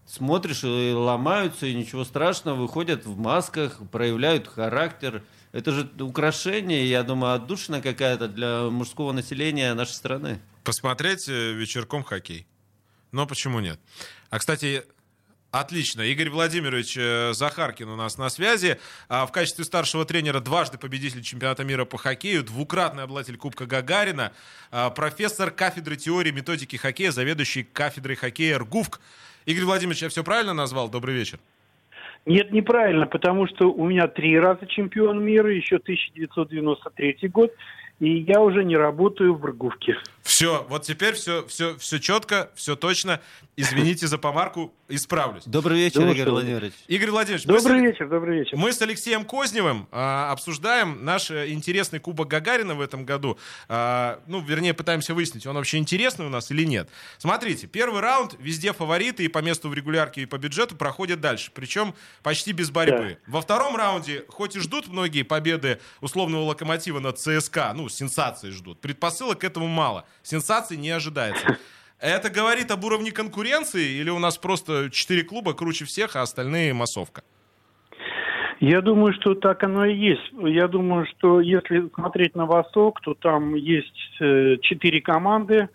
смотришь 0.06 0.62
и 0.62 0.92
ломаются, 0.92 1.66
и 1.66 1.74
ничего 1.74 2.04
страшного, 2.04 2.56
выходят 2.56 3.04
в 3.04 3.18
масках, 3.18 3.80
проявляют 3.90 4.46
характер. 4.46 5.24
Это 5.50 5.72
же 5.72 5.90
украшение, 5.98 6.88
я 6.88 7.02
думаю, 7.02 7.34
отдушина 7.34 7.80
какая-то 7.80 8.28
для 8.28 8.70
мужского 8.70 9.10
населения 9.10 9.74
нашей 9.74 9.94
страны 9.94 10.40
посмотреть 10.64 11.28
э, 11.28 11.52
вечерком 11.52 12.02
хоккей. 12.02 12.46
Но 13.12 13.26
почему 13.26 13.60
нет? 13.60 13.80
А, 14.30 14.38
кстати, 14.38 14.84
Отлично. 15.52 16.02
Игорь 16.02 16.30
Владимирович 16.30 16.96
э, 16.96 17.32
Захаркин 17.32 17.88
у 17.88 17.96
нас 17.96 18.18
на 18.18 18.28
связи. 18.28 18.78
А, 19.08 19.26
в 19.26 19.32
качестве 19.32 19.64
старшего 19.64 20.04
тренера 20.04 20.38
дважды 20.38 20.78
победитель 20.78 21.22
чемпионата 21.22 21.64
мира 21.64 21.84
по 21.84 21.98
хоккею, 21.98 22.44
двукратный 22.44 23.02
обладатель 23.02 23.36
Кубка 23.36 23.66
Гагарина, 23.66 24.32
а, 24.70 24.90
профессор 24.90 25.50
кафедры 25.50 25.96
теории 25.96 26.30
методики 26.30 26.76
хоккея, 26.76 27.10
заведующий 27.10 27.64
кафедрой 27.64 28.14
хоккея 28.14 28.60
РГУФК. 28.60 29.00
Игорь 29.46 29.64
Владимирович, 29.64 30.02
я 30.02 30.08
все 30.08 30.22
правильно 30.22 30.54
назвал? 30.54 30.88
Добрый 30.88 31.16
вечер. 31.16 31.40
Нет, 32.26 32.52
неправильно, 32.52 33.06
потому 33.06 33.48
что 33.48 33.72
у 33.72 33.88
меня 33.88 34.06
три 34.06 34.38
раза 34.38 34.66
чемпион 34.66 35.24
мира, 35.24 35.52
еще 35.52 35.76
1993 35.76 37.28
год, 37.28 37.50
и 38.00 38.20
я 38.22 38.40
уже 38.40 38.64
не 38.64 38.76
работаю 38.76 39.34
в 39.34 39.40
Брыговке. 39.40 39.96
Все, 40.22 40.66
вот 40.68 40.82
теперь 40.82 41.14
все, 41.14 41.46
все, 41.46 41.76
все 41.76 41.98
четко, 41.98 42.50
все 42.54 42.76
точно. 42.76 43.20
Извините 43.56 44.06
за 44.06 44.16
помарку, 44.16 44.72
исправлюсь. 44.88 45.42
Добрый 45.44 45.78
вечер, 45.78 46.00
Думаю, 46.00 46.16
Игорь 46.16 46.30
Владимирович. 46.30 46.72
Игорь 46.88 47.10
Владимирович. 47.10 47.46
Добрый 47.46 47.80
вечер, 47.80 48.08
добрый 48.08 48.38
вечер. 48.38 48.56
Мы 48.56 48.72
с 48.72 48.80
Алексеем 48.80 49.24
Козневым 49.24 49.86
а, 49.92 50.32
обсуждаем 50.32 51.04
наш 51.04 51.30
э, 51.30 51.50
интересный 51.50 52.00
Кубок 52.00 52.28
Гагарина 52.28 52.74
в 52.74 52.80
этом 52.80 53.04
году. 53.04 53.38
А, 53.68 54.20
ну, 54.26 54.40
вернее, 54.40 54.72
пытаемся 54.72 55.14
выяснить, 55.14 55.46
он 55.46 55.56
вообще 55.56 55.76
интересный 55.76 56.24
у 56.24 56.30
нас 56.30 56.50
или 56.50 56.64
нет. 56.64 56.88
Смотрите, 57.18 57.66
первый 57.66 58.00
раунд, 58.00 58.34
везде 58.38 58.72
фавориты 58.72 59.24
и 59.24 59.28
по 59.28 59.40
месту 59.40 59.68
в 59.68 59.74
регулярке, 59.74 60.22
и 60.22 60.26
по 60.26 60.38
бюджету 60.38 60.74
проходят 60.74 61.20
дальше. 61.20 61.50
Причем 61.54 61.94
почти 62.22 62.52
без 62.52 62.70
борьбы. 62.70 63.18
Да. 63.26 63.32
Во 63.32 63.40
втором 63.42 63.76
раунде, 63.76 64.24
хоть 64.28 64.56
и 64.56 64.60
ждут 64.60 64.88
многие 64.88 65.22
победы 65.22 65.80
условного 66.00 66.44
локомотива 66.44 67.00
над 67.00 67.18
ЦСКА, 67.18 67.72
ну, 67.74 67.89
сенсации 67.92 68.50
ждут. 68.50 68.80
Предпосылок 68.80 69.40
к 69.40 69.44
этому 69.44 69.66
мало. 69.66 70.04
Сенсаций 70.22 70.76
не 70.76 70.90
ожидается. 70.90 71.58
Это 72.00 72.30
говорит 72.30 72.70
об 72.70 72.84
уровне 72.84 73.12
конкуренции 73.12 73.98
или 74.00 74.08
у 74.08 74.18
нас 74.18 74.38
просто 74.38 74.90
четыре 74.90 75.22
клуба 75.22 75.52
круче 75.52 75.84
всех, 75.84 76.16
а 76.16 76.22
остальные 76.22 76.72
массовка? 76.72 77.22
Я 78.60 78.82
думаю, 78.82 79.14
что 79.14 79.34
так 79.34 79.62
оно 79.62 79.86
и 79.86 79.94
есть. 79.94 80.32
Я 80.32 80.68
думаю, 80.68 81.06
что 81.06 81.40
если 81.40 81.88
смотреть 81.94 82.34
на 82.34 82.44
Восток, 82.44 83.00
то 83.00 83.14
там 83.14 83.54
есть 83.54 84.20
э, 84.20 84.56
четыре 84.60 85.00
команды 85.00 85.68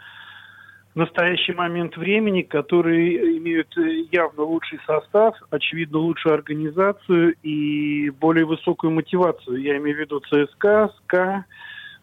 в 0.94 1.00
настоящий 1.00 1.54
момент 1.54 1.98
времени, 1.98 2.44
которые 2.44 3.38
имеют 3.40 3.76
э, 3.78 4.06
явно 4.12 4.44
лучший 4.44 4.80
состав, 4.86 5.36
очевидно 5.50 5.98
лучшую 5.98 6.36
организацию 6.36 7.36
и 7.42 8.12
более 8.12 8.46
высокую 8.46 8.92
мотивацию. 8.92 9.62
Я 9.62 9.78
имею 9.78 9.98
в 9.98 10.00
виду 10.00 10.20
ЦСКА, 10.22 10.92
СКА, 11.04 11.46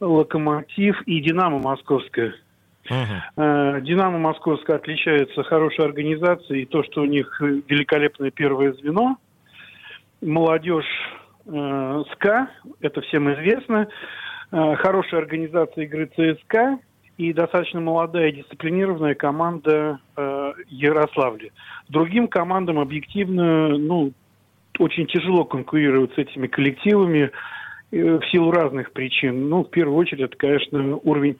Локомотив 0.03 1.01
и 1.03 1.21
Динамо 1.21 1.59
Московская. 1.59 2.35
Uh-huh. 2.91 3.81
Динамо 3.83 4.19
Московская 4.19 4.77
отличается 4.77 5.45
хорошей 5.45 5.85
организацией, 5.85 6.62
и 6.62 6.67
то, 6.67 6.83
что 6.83 7.03
у 7.03 7.05
них 7.05 7.41
великолепное 7.41 8.33
первое 8.33 8.73
звено. 8.73 9.17
Молодежь 10.21 10.85
э, 11.47 12.03
СКА, 12.12 12.49
это 12.81 13.01
всем 13.03 13.33
известно. 13.35 13.88
Э, 14.51 14.75
хорошая 14.77 15.21
организация 15.21 15.85
игры 15.85 16.07
ЦСКА 16.07 16.79
и 17.19 17.33
достаточно 17.33 17.81
молодая 17.81 18.33
дисциплинированная 18.33 19.15
команда 19.15 20.01
э, 20.17 20.53
Ярославля. 20.69 21.51
Другим 21.88 22.29
командам 22.29 22.79
объективно, 22.79 23.77
ну, 23.79 24.12
очень 24.79 25.07
тяжело 25.07 25.45
конкурировать 25.45 26.15
с 26.15 26.19
этими 26.19 26.47
коллективами. 26.47 27.31
Э, 27.92 28.18
в 28.18 28.24
силу 28.31 28.50
разных 28.50 28.92
причин. 28.92 29.48
Ну, 29.48 29.64
в 29.64 29.70
первую 29.70 29.98
очередь, 29.98 30.22
это, 30.22 30.37
конечно, 30.37 30.96
уровень 30.96 31.37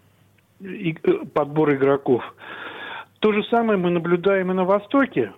э, 0.60 0.92
подбора 1.32 1.74
игроков. 1.74 2.22
То 3.20 3.32
же 3.32 3.42
самое 3.44 3.78
мы 3.78 3.90
наблюдаем 3.90 4.50
и 4.50 4.54
на 4.54 4.64
Востоке. 4.64 5.32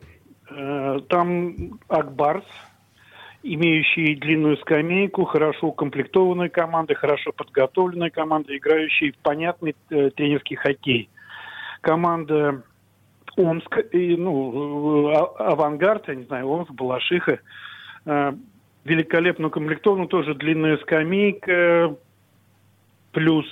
Э, 0.51 0.99
там 1.09 1.79
Акбарс, 1.89 2.45
имеющий 3.45 4.17
длинную 4.17 4.57
скамейку, 4.59 5.25
хорошо 5.25 5.69
укомплектованная 5.69 6.49
команда, 6.49 6.95
хорошо 6.95 7.31
подготовленная 7.33 8.11
команда, 8.11 8.57
играющая 8.57 9.13
в 9.13 9.19
понятный 9.19 9.77
тренерский 9.89 10.57
хоккей. 10.57 11.09
Команда 11.81 12.65
Омск, 13.37 13.79
ну, 13.93 15.09
а, 15.11 15.53
Авангард, 15.53 16.09
я 16.09 16.15
не 16.15 16.25
знаю, 16.25 16.49
Омск, 16.49 16.73
Балашиха, 16.73 17.41
великолепно 18.85 19.49
укомплектован, 19.49 20.09
тоже 20.09 20.35
длинная 20.35 20.77
скамейка, 20.79 21.97
плюс 23.13 23.47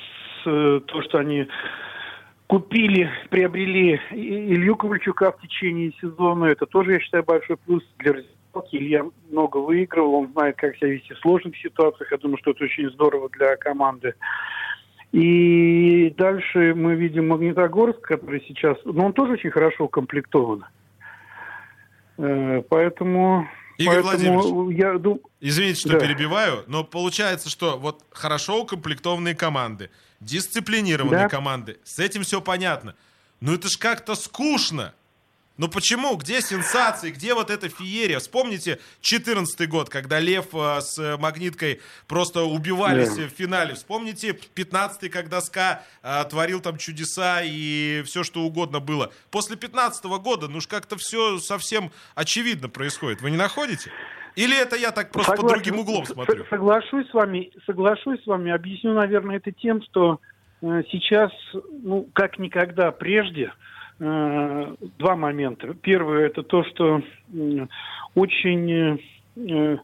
э, 0.47 0.81
то, 0.87 1.03
что 1.03 1.19
они 1.19 1.49
купили, 2.47 3.11
приобрели 3.31 3.99
Илью 4.11 4.77
Ковальчука 4.77 5.33
в 5.33 5.41
течение 5.41 5.93
сезона, 6.01 6.47
это 6.47 6.67
тоже, 6.67 6.93
я 6.93 7.01
считаю, 7.01 7.25
большой 7.25 7.57
плюс 7.57 7.83
для 7.99 8.13
раздевалки. 8.13 8.77
Илья 8.77 9.07
много 9.31 9.57
выигрывал, 9.57 10.15
он 10.15 10.33
знает, 10.33 10.57
как 10.57 10.77
себя 10.77 10.89
вести 10.91 11.15
в 11.15 11.19
сложных 11.21 11.57
ситуациях, 11.57 12.13
я 12.13 12.19
думаю, 12.19 12.37
что 12.39 12.51
это 12.51 12.65
очень 12.65 12.91
здорово 12.91 13.31
для 13.31 13.57
команды. 13.57 14.15
И 15.13 16.13
дальше 16.17 16.75
мы 16.75 16.95
видим 16.95 17.29
Магнитогорск, 17.29 18.01
который 18.01 18.43
сейчас, 18.47 18.77
ну, 18.85 19.07
он 19.07 19.13
тоже 19.13 19.33
очень 19.33 19.51
хорошо 19.51 19.85
укомплектован. 19.85 20.65
Э, 22.19 22.63
поэтому 22.69 23.47
Игорь 23.79 24.03
Поэтому 24.03 24.41
Владимирович, 24.41 24.79
я 24.79 24.99
дум... 24.99 25.21
извините, 25.41 25.81
что 25.81 25.91
да. 25.91 26.01
перебиваю, 26.01 26.65
но 26.67 26.85
получается, 26.85 27.49
что 27.49 27.79
вот 27.79 28.05
хорошо 28.11 28.63
укомплектованные 28.63 29.35
команды, 29.35 29.91
дисциплинированные 30.21 31.23
да. 31.25 31.29
команды, 31.29 31.79
с 31.85 31.99
этим 31.99 32.23
все 32.23 32.41
понятно. 32.41 32.95
Но 33.41 33.55
это 33.55 33.69
ж 33.69 33.77
как-то 33.77 34.15
скучно. 34.15 34.95
Ну 35.59 35.69
почему? 35.69 36.17
Где 36.17 36.41
сенсации? 36.41 37.11
Где 37.11 37.35
вот 37.35 37.51
эта 37.51 37.69
феерия? 37.69 38.19
Вспомните 38.21 38.79
14 39.03 39.69
год, 39.69 39.91
когда 39.91 40.19
Лев 40.19 40.47
э, 40.55 40.81
с 40.81 41.19
Магниткой 41.19 41.81
просто 42.09 42.43
убивались 42.45 43.15
Да. 43.17 43.25
в 43.25 43.29
финале. 43.29 43.75
Вспомните 43.75 44.33
15 44.33 45.11
когда 45.11 45.41
СКА 45.43 45.83
э, 46.03 46.25
творил 46.31 46.61
там 46.61 46.79
чудеса 46.79 47.43
и 47.45 48.03
все 48.07 48.25
что 48.25 48.41
угодно 48.41 48.81
было. 48.81 49.13
После 49.31 49.57
15 49.57 50.05
года, 50.07 50.49
ну 50.49 50.57
уж 50.59 50.67
как-то 50.67 50.97
все 50.97 51.39
совсем 51.39 51.93
очевидно 52.15 52.69
происходит. 52.71 53.21
Вы 53.21 53.31
не 53.31 53.37
находите? 53.37 53.91
Или 54.35 54.59
это 54.59 54.77
я 54.77 54.91
так 54.93 55.11
просто 55.13 55.33
под 55.33 55.41
Согласен. 55.41 55.63
другим 55.63 55.81
углом 55.81 56.07
смотрю? 56.07 56.47
Соглашусь 56.49 57.09
с 57.11 57.13
вами, 57.15 57.51
соглашусь 57.67 58.23
с 58.23 58.27
вами. 58.27 58.51
Объясню, 58.51 58.95
наверное, 58.95 59.37
это 59.37 59.53
тем, 59.53 59.83
что 59.83 60.19
э, 60.63 60.83
сейчас, 60.91 61.31
ну, 61.83 62.09
как 62.15 62.39
никогда 62.39 62.91
прежде, 62.91 63.43
э, 63.45 63.51
два 64.03 65.17
момента. 65.17 65.75
Первое 65.75 66.27
это 66.27 66.43
то, 66.43 66.65
что 66.65 67.03
очень 68.15 68.71
э, 68.73 68.99
э, 69.37 69.77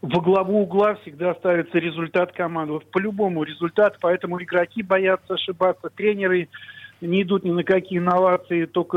во 0.00 0.20
главу 0.20 0.62
угла 0.62 0.94
всегда 0.96 1.34
ставится 1.34 1.78
результат 1.78 2.32
команды. 2.32 2.72
Вот 2.72 2.90
по-любому 2.90 3.42
результат, 3.42 3.98
поэтому 4.00 4.42
игроки 4.42 4.82
боятся 4.82 5.34
ошибаться, 5.34 5.90
тренеры 5.90 6.48
не 7.02 7.22
идут 7.22 7.44
ни 7.44 7.50
на 7.50 7.64
какие 7.64 7.98
инновации, 7.98 8.64
только 8.64 8.96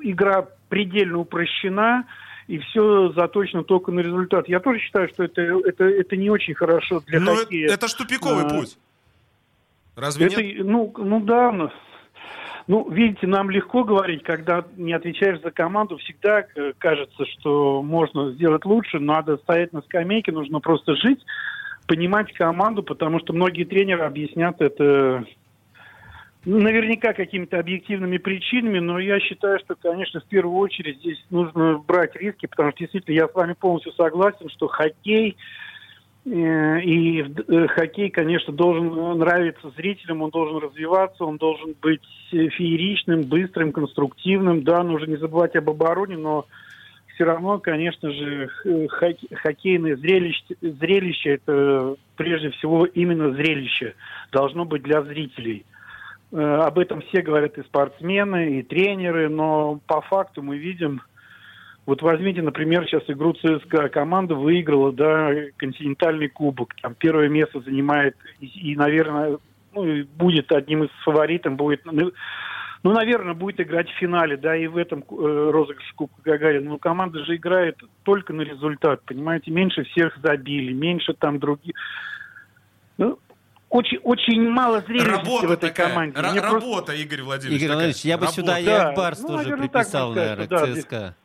игра 0.00 0.48
предельно 0.68 1.18
упрощена, 1.18 2.04
и 2.48 2.58
все 2.58 3.12
заточено 3.12 3.62
только 3.62 3.92
на 3.92 4.00
результат. 4.00 4.48
Я 4.48 4.58
тоже 4.58 4.80
считаю, 4.80 5.08
что 5.08 5.22
это, 5.22 5.40
это, 5.40 5.84
это 5.84 6.16
не 6.16 6.30
очень 6.30 6.54
хорошо 6.54 7.00
для 7.06 7.20
Ну, 7.20 7.36
хоккея. 7.36 7.68
это 7.68 7.86
ж 7.86 7.94
тупиковый 7.94 8.44
А, 8.46 8.48
путь. 8.48 8.76
Разве 9.94 10.26
Это, 10.26 10.42
нет? 10.42 10.64
ну, 10.64 10.92
ну 10.98 11.20
да, 11.20 11.52
ну, 12.70 12.88
видите, 12.88 13.26
нам 13.26 13.50
легко 13.50 13.82
говорить, 13.82 14.22
когда 14.22 14.64
не 14.76 14.92
отвечаешь 14.92 15.40
за 15.40 15.50
команду, 15.50 15.96
всегда 15.96 16.44
э, 16.54 16.72
кажется, 16.78 17.26
что 17.26 17.82
можно 17.82 18.30
сделать 18.30 18.64
лучше, 18.64 19.00
надо 19.00 19.38
стоять 19.38 19.72
на 19.72 19.82
скамейке, 19.82 20.30
нужно 20.30 20.60
просто 20.60 20.94
жить, 20.94 21.18
понимать 21.88 22.32
команду, 22.32 22.84
потому 22.84 23.18
что 23.18 23.32
многие 23.32 23.64
тренеры 23.64 24.04
объяснят 24.04 24.60
это 24.60 25.24
ну, 26.44 26.60
наверняка 26.60 27.12
какими-то 27.12 27.58
объективными 27.58 28.18
причинами, 28.18 28.78
но 28.78 29.00
я 29.00 29.18
считаю, 29.18 29.58
что, 29.58 29.74
конечно, 29.74 30.20
в 30.20 30.26
первую 30.26 30.56
очередь 30.58 30.98
здесь 30.98 31.18
нужно 31.28 31.78
брать 31.78 32.14
риски, 32.14 32.46
потому 32.46 32.70
что 32.70 32.78
действительно 32.78 33.16
я 33.16 33.26
с 33.26 33.34
вами 33.34 33.54
полностью 33.54 33.92
согласен, 33.94 34.48
что 34.48 34.68
хоккей 34.68 35.36
и 36.24 37.22
э, 37.22 37.66
хоккей, 37.68 38.10
конечно, 38.10 38.52
должен 38.52 39.18
нравиться 39.18 39.70
зрителям, 39.76 40.22
он 40.22 40.30
должен 40.30 40.58
развиваться, 40.58 41.24
он 41.24 41.38
должен 41.38 41.74
быть 41.80 42.02
э, 42.32 42.48
фееричным, 42.48 43.22
быстрым, 43.22 43.72
конструктивным. 43.72 44.62
Да, 44.62 44.82
нужно 44.82 45.10
не 45.10 45.16
забывать 45.16 45.56
об 45.56 45.70
обороне, 45.70 46.18
но 46.18 46.46
все 47.14 47.24
равно, 47.24 47.58
конечно 47.58 48.10
же, 48.10 48.48
хоккейное 49.32 49.96
зрелище, 49.96 50.42
зрелище 50.60 51.34
это 51.34 51.96
прежде 52.16 52.50
всего 52.50 52.84
именно 52.84 53.32
зрелище 53.32 53.94
должно 54.30 54.64
быть 54.64 54.82
для 54.82 55.02
зрителей. 55.02 55.64
Э, 56.32 56.36
Об 56.66 56.78
этом 56.78 57.00
все 57.02 57.22
говорят 57.22 57.56
и 57.56 57.62
спортсмены, 57.62 58.58
и 58.58 58.62
тренеры, 58.62 59.30
но 59.30 59.80
по 59.86 60.02
факту 60.02 60.42
мы 60.42 60.58
видим, 60.58 61.00
вот 61.90 62.02
возьмите, 62.02 62.40
например, 62.40 62.86
сейчас 62.86 63.02
игру 63.08 63.32
ЦСКА. 63.34 63.88
Команда 63.88 64.36
выиграла, 64.36 64.92
да, 64.92 65.30
континентальный 65.56 66.28
кубок. 66.28 66.72
Там 66.80 66.94
первое 66.94 67.28
место 67.28 67.60
занимает 67.62 68.14
и, 68.38 68.46
и, 68.46 68.76
наверное, 68.76 69.38
ну, 69.74 69.84
и 69.84 70.04
будет 70.04 70.52
одним 70.52 70.84
из 70.84 70.90
фаворитов, 71.04 71.54
будет, 71.54 71.84
ну, 71.84 72.12
ну, 72.84 72.92
наверное, 72.92 73.34
будет 73.34 73.60
играть 73.60 73.88
в 73.90 73.98
финале, 73.98 74.36
да, 74.36 74.56
и 74.56 74.68
в 74.68 74.76
этом 74.76 75.00
э, 75.00 75.50
розыгрыше 75.52 75.92
Кубка 75.96 76.22
Гагарина. 76.22 76.70
Но 76.70 76.78
команда 76.78 77.24
же 77.24 77.34
играет 77.34 77.76
только 78.04 78.32
на 78.34 78.42
результат, 78.42 79.02
понимаете, 79.04 79.50
меньше 79.50 79.82
всех 79.82 80.16
забили, 80.22 80.72
меньше 80.72 81.12
там 81.14 81.40
других. 81.40 81.74
Ну, 82.98 83.18
очень, 83.68 83.98
очень 84.04 84.48
мало 84.48 84.80
зрелищности 84.82 85.24
Работа 85.26 85.48
в 85.48 85.50
этой 85.50 85.70
такая. 85.70 85.88
команде. 85.88 86.20
Ра- 86.20 86.30
Мне 86.30 86.40
просто- 86.40 86.54
работа, 86.60 86.92
Игорь 86.92 87.22
Владимирович. 87.22 87.58
Игорь 87.62 87.68
такая. 87.68 87.76
Владимирович, 87.78 88.04
я 88.04 88.16
бы 88.16 88.20
Работа. 88.26 88.40
сюда 88.40 88.58
и 88.60 88.64
Да, 88.64 88.88
Акбарс 88.90 89.20
ну, 89.22 89.26
тоже 89.28 89.42
наверное, 89.42 89.68
приписал, 89.68 90.12
наверное, 90.12 90.46
сказать, 90.46 90.68
к 90.68 90.74
да, 90.74 90.80
ЦСКА. 90.80 91.16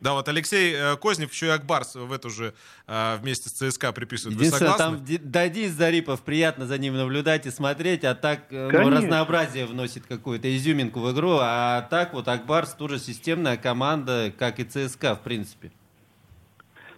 Да, 0.00 0.14
вот 0.14 0.28
Алексей 0.28 0.74
э, 0.74 0.96
Кознев, 0.96 1.30
еще 1.30 1.46
и 1.46 1.50
Акбарс 1.50 1.94
в 1.94 2.10
эту 2.10 2.30
же 2.30 2.54
э, 2.86 3.16
вместе 3.16 3.50
с 3.50 3.52
ЦСКА 3.52 3.92
приписывает. 3.92 4.38
Вы 4.38 4.44
Единственное, 4.44 4.72
согласны? 4.72 4.96
там 4.96 5.04
Ди- 5.04 5.20
да, 5.22 5.48
Денис 5.48 5.72
Зарипов, 5.72 6.22
приятно 6.22 6.64
за 6.66 6.78
ним 6.78 6.96
наблюдать 6.96 7.44
и 7.44 7.50
смотреть, 7.50 8.04
а 8.04 8.14
так 8.14 8.44
э, 8.50 8.70
ну, 8.72 8.88
разнообразие 8.88 9.66
вносит 9.66 10.06
какую-то 10.06 10.54
изюминку 10.56 11.00
в 11.00 11.12
игру, 11.12 11.36
а 11.38 11.82
так 11.82 12.14
вот 12.14 12.28
Акбарс 12.28 12.72
тоже 12.74 12.98
системная 12.98 13.58
команда, 13.58 14.32
как 14.38 14.58
и 14.58 14.64
ЦСКА, 14.64 15.16
в 15.16 15.20
принципе. 15.20 15.70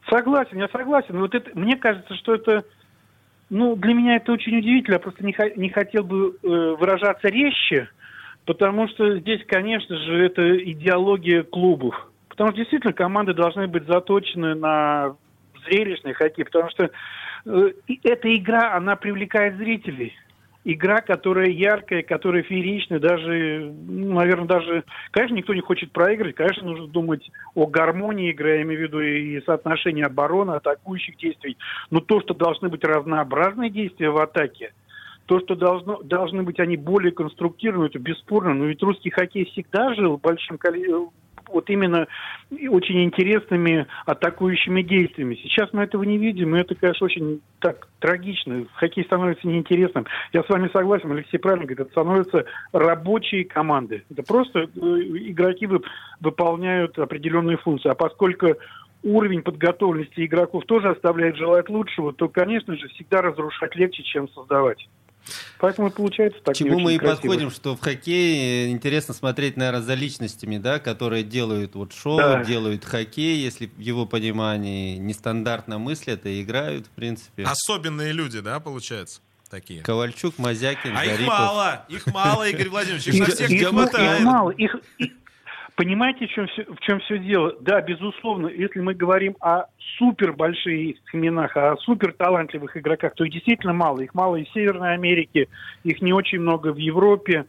Согласен, 0.09 0.59
я 0.59 0.69
согласен. 0.69 1.19
Вот 1.19 1.35
это, 1.35 1.51
мне 1.59 1.77
кажется, 1.77 2.15
что 2.15 2.35
это, 2.35 2.65
ну, 3.51 3.75
для 3.75 3.95
меня 3.95 4.17
это 4.17 4.31
очень 4.31 4.57
удивительно. 4.59 4.95
Я 4.95 5.01
просто 5.01 5.25
не, 5.25 5.35
не 5.57 5.71
хотел 5.71 6.05
бы 6.05 6.37
э, 6.41 6.47
выражаться 6.47 7.27
резче, 7.27 7.88
потому 8.45 8.87
что 8.88 9.19
здесь, 9.19 9.41
конечно 9.49 9.97
же, 9.97 10.25
это 10.25 10.57
идеология 10.71 11.43
клубов. 11.43 12.12
Потому 12.33 12.49
что 12.49 12.61
действительно 12.61 12.95
команды 12.95 13.35
должны 13.35 13.66
быть 13.66 13.87
заточены 13.87 14.55
на 14.55 15.16
зрелищный 15.66 16.14
хоккей, 16.14 16.47
потому 16.47 16.71
что 16.71 16.90
э, 17.45 17.73
эта 18.05 18.35
игра, 18.35 18.75
она 18.75 18.97
привлекает 18.97 19.59
зрителей. 19.59 20.14
Игра, 20.64 21.03
которая 21.03 21.51
яркая, 21.51 22.03
которая 22.03 22.42
фееричная, 22.42 23.01
даже, 23.01 23.71
ну, 23.87 24.14
наверное, 24.14 24.47
даже, 24.47 24.85
конечно, 25.11 25.35
никто 25.35 25.53
не 25.53 25.61
хочет 25.61 25.92
проиграть, 25.92 26.35
конечно, 26.35 26.66
нужно 26.66 26.87
думать 26.87 27.31
о 27.55 27.66
гармонии 27.66 28.31
игры, 28.31 28.57
я 28.57 28.62
имею 28.62 28.81
в 28.81 28.83
виду 28.85 29.01
и 29.01 29.42
соотношении 29.42 30.03
обороны, 30.03 30.53
атакующих 30.53 31.18
действий, 31.18 31.59
но 31.90 32.01
то, 32.01 32.23
что 32.23 32.33
должны 32.33 32.71
быть 32.71 32.83
разнообразные 32.83 33.68
действия 33.68 34.09
в 34.09 34.16
атаке, 34.16 34.73
то, 35.27 35.38
что 35.40 35.55
должно, 35.55 36.01
должны 36.03 36.45
быть 36.45 36.61
они 36.61 36.79
более 36.79 37.12
конструктивны, 37.12 37.85
это 37.85 37.99
бесспорно, 37.99 38.55
но 38.55 38.64
ведь 38.64 38.83
русский 38.83 39.11
хоккей 39.11 39.45
всегда 39.45 39.95
жил 39.95 40.16
большим 40.16 40.57
количеством, 40.57 41.11
вот 41.53 41.71
именно 41.71 42.07
очень 42.51 43.05
интересными 43.05 43.87
атакующими 44.07 44.83
действиями. 44.83 45.38
Сейчас 45.43 45.73
мы 45.73 45.83
этого 45.83 46.03
не 46.03 46.19
видим, 46.19 46.55
и 46.55 46.61
это, 46.61 46.75
конечно, 46.75 47.05
очень 47.05 47.41
так 47.61 47.88
трагично. 48.01 48.67
Хоккей 48.75 49.05
становится 49.05 49.47
неинтересным. 49.47 50.07
Я 50.33 50.43
с 50.43 50.49
вами 50.49 50.71
согласен, 50.73 51.12
Алексей 51.12 51.38
правильно 51.38 51.67
говорит, 51.67 51.81
это 51.81 51.91
становятся 51.91 52.45
рабочие 52.73 53.45
команды. 53.45 54.05
Это 54.11 54.23
просто 54.23 54.61
э, 54.61 54.67
игроки 54.67 55.67
вып- 55.67 55.87
выполняют 56.21 56.99
определенные 56.99 57.57
функции. 57.57 57.88
А 57.88 57.95
поскольку 57.95 58.49
уровень 59.03 59.43
подготовленности 59.43 60.25
игроков 60.25 60.65
тоже 60.67 60.91
оставляет 60.91 61.37
желать 61.37 61.69
лучшего, 61.69 62.12
то, 62.12 62.29
конечно 62.29 62.77
же, 62.77 62.88
всегда 62.88 63.23
разрушать 63.23 63.75
легче, 63.77 64.03
чем 64.03 64.29
создавать. 64.29 64.88
Поэтому 65.59 65.91
получается 65.91 66.41
так 66.43 66.57
чему 66.57 66.79
мы 66.81 66.95
и 66.95 66.99
красиво. 66.99 67.17
подходим, 67.17 67.51
что 67.51 67.77
в 67.77 67.81
хоккее 67.81 68.71
интересно 68.71 69.15
смотреть, 69.15 69.57
наверное, 69.57 69.83
за 69.83 69.95
личностями, 69.95 70.59
да, 70.59 70.79
которые 70.79 71.23
делают 71.23 71.75
вот 71.75 71.93
шоу, 71.93 72.19
Да. 72.19 72.45
делают 72.45 72.85
хоккей, 72.85 73.37
если 73.43 73.67
в 73.67 73.79
его 73.79 74.05
понимании 74.07 74.97
нестандартно 74.97 75.79
мыслят 75.79 76.27
и 76.27 76.43
играют, 76.43 76.87
в 76.87 76.91
принципе. 76.91 77.45
Особенные 77.45 78.13
люди, 78.13 78.41
да, 78.41 78.59
получается? 78.61 79.21
Такие. 79.51 79.83
Ковальчук, 79.83 80.39
Мазякин, 80.39 80.97
А 80.97 81.05
их 81.05 81.11
Зарипов. 81.13 81.29
мало, 81.39 81.85
их 81.91 82.07
мало, 82.07 82.49
Игорь 82.49 82.71
Владимирович, 82.71 83.07
их 83.09 83.15
Их, 83.15 83.29
на 83.29 83.35
всех 83.35 83.51
их 83.51 83.61
не 83.61 83.71
ма- 83.71 83.83
их 83.85 83.91
хватает. 83.91 84.21
мало. 84.23 84.51
Их, 84.51 84.77
их- 84.99 85.11
понимаете, 85.77 86.27
в 86.27 86.31
чем, 86.31 86.47
все, 86.49 86.65
в 86.65 86.81
чем 86.81 87.01
все 87.01 87.19
дело? 87.19 87.55
Да, 87.61 87.81
безусловно, 87.81 88.49
если 88.49 88.81
мы 88.81 88.95
говорим 88.95 89.37
о 89.41 89.65
супер 89.99 90.33
больших 90.33 90.97
именах, 91.13 91.57
о 91.57 91.77
супер 91.79 92.13
талантливых 92.13 92.77
игроках, 92.77 93.15
то 93.15 93.25
их 93.25 93.33
действительно 93.33 93.73
мало. 93.73 94.01
Их 94.01 94.15
мало 94.15 94.37
и 94.37 94.45
в 94.45 94.51
Северной 94.51 94.95
Америке, 94.95 95.49
их 95.85 96.01
не 96.03 96.13
очень 96.13 96.41
много 96.41 96.73
в 96.73 96.77
Европе. 96.77 97.47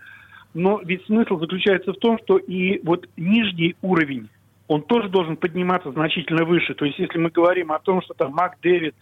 Но 0.53 0.79
ведь 0.83 1.05
смысл 1.05 1.39
заключается 1.39 1.93
в 1.93 1.97
том, 1.97 2.19
что 2.23 2.37
и 2.37 2.79
вот 2.85 3.07
нижний 3.17 3.75
уровень, 3.81 4.29
он 4.67 4.83
тоже 4.83 5.09
должен 5.09 5.35
подниматься 5.35 5.91
значительно 5.91 6.45
выше. 6.45 6.73
То 6.73 6.85
есть 6.85 6.99
если 6.99 7.17
мы 7.17 7.29
говорим 7.29 7.71
о 7.71 7.79
том, 7.79 8.01
что 8.01 8.13
там 8.13 8.33
Мак 8.33 8.57
Дэвид, 8.61 8.95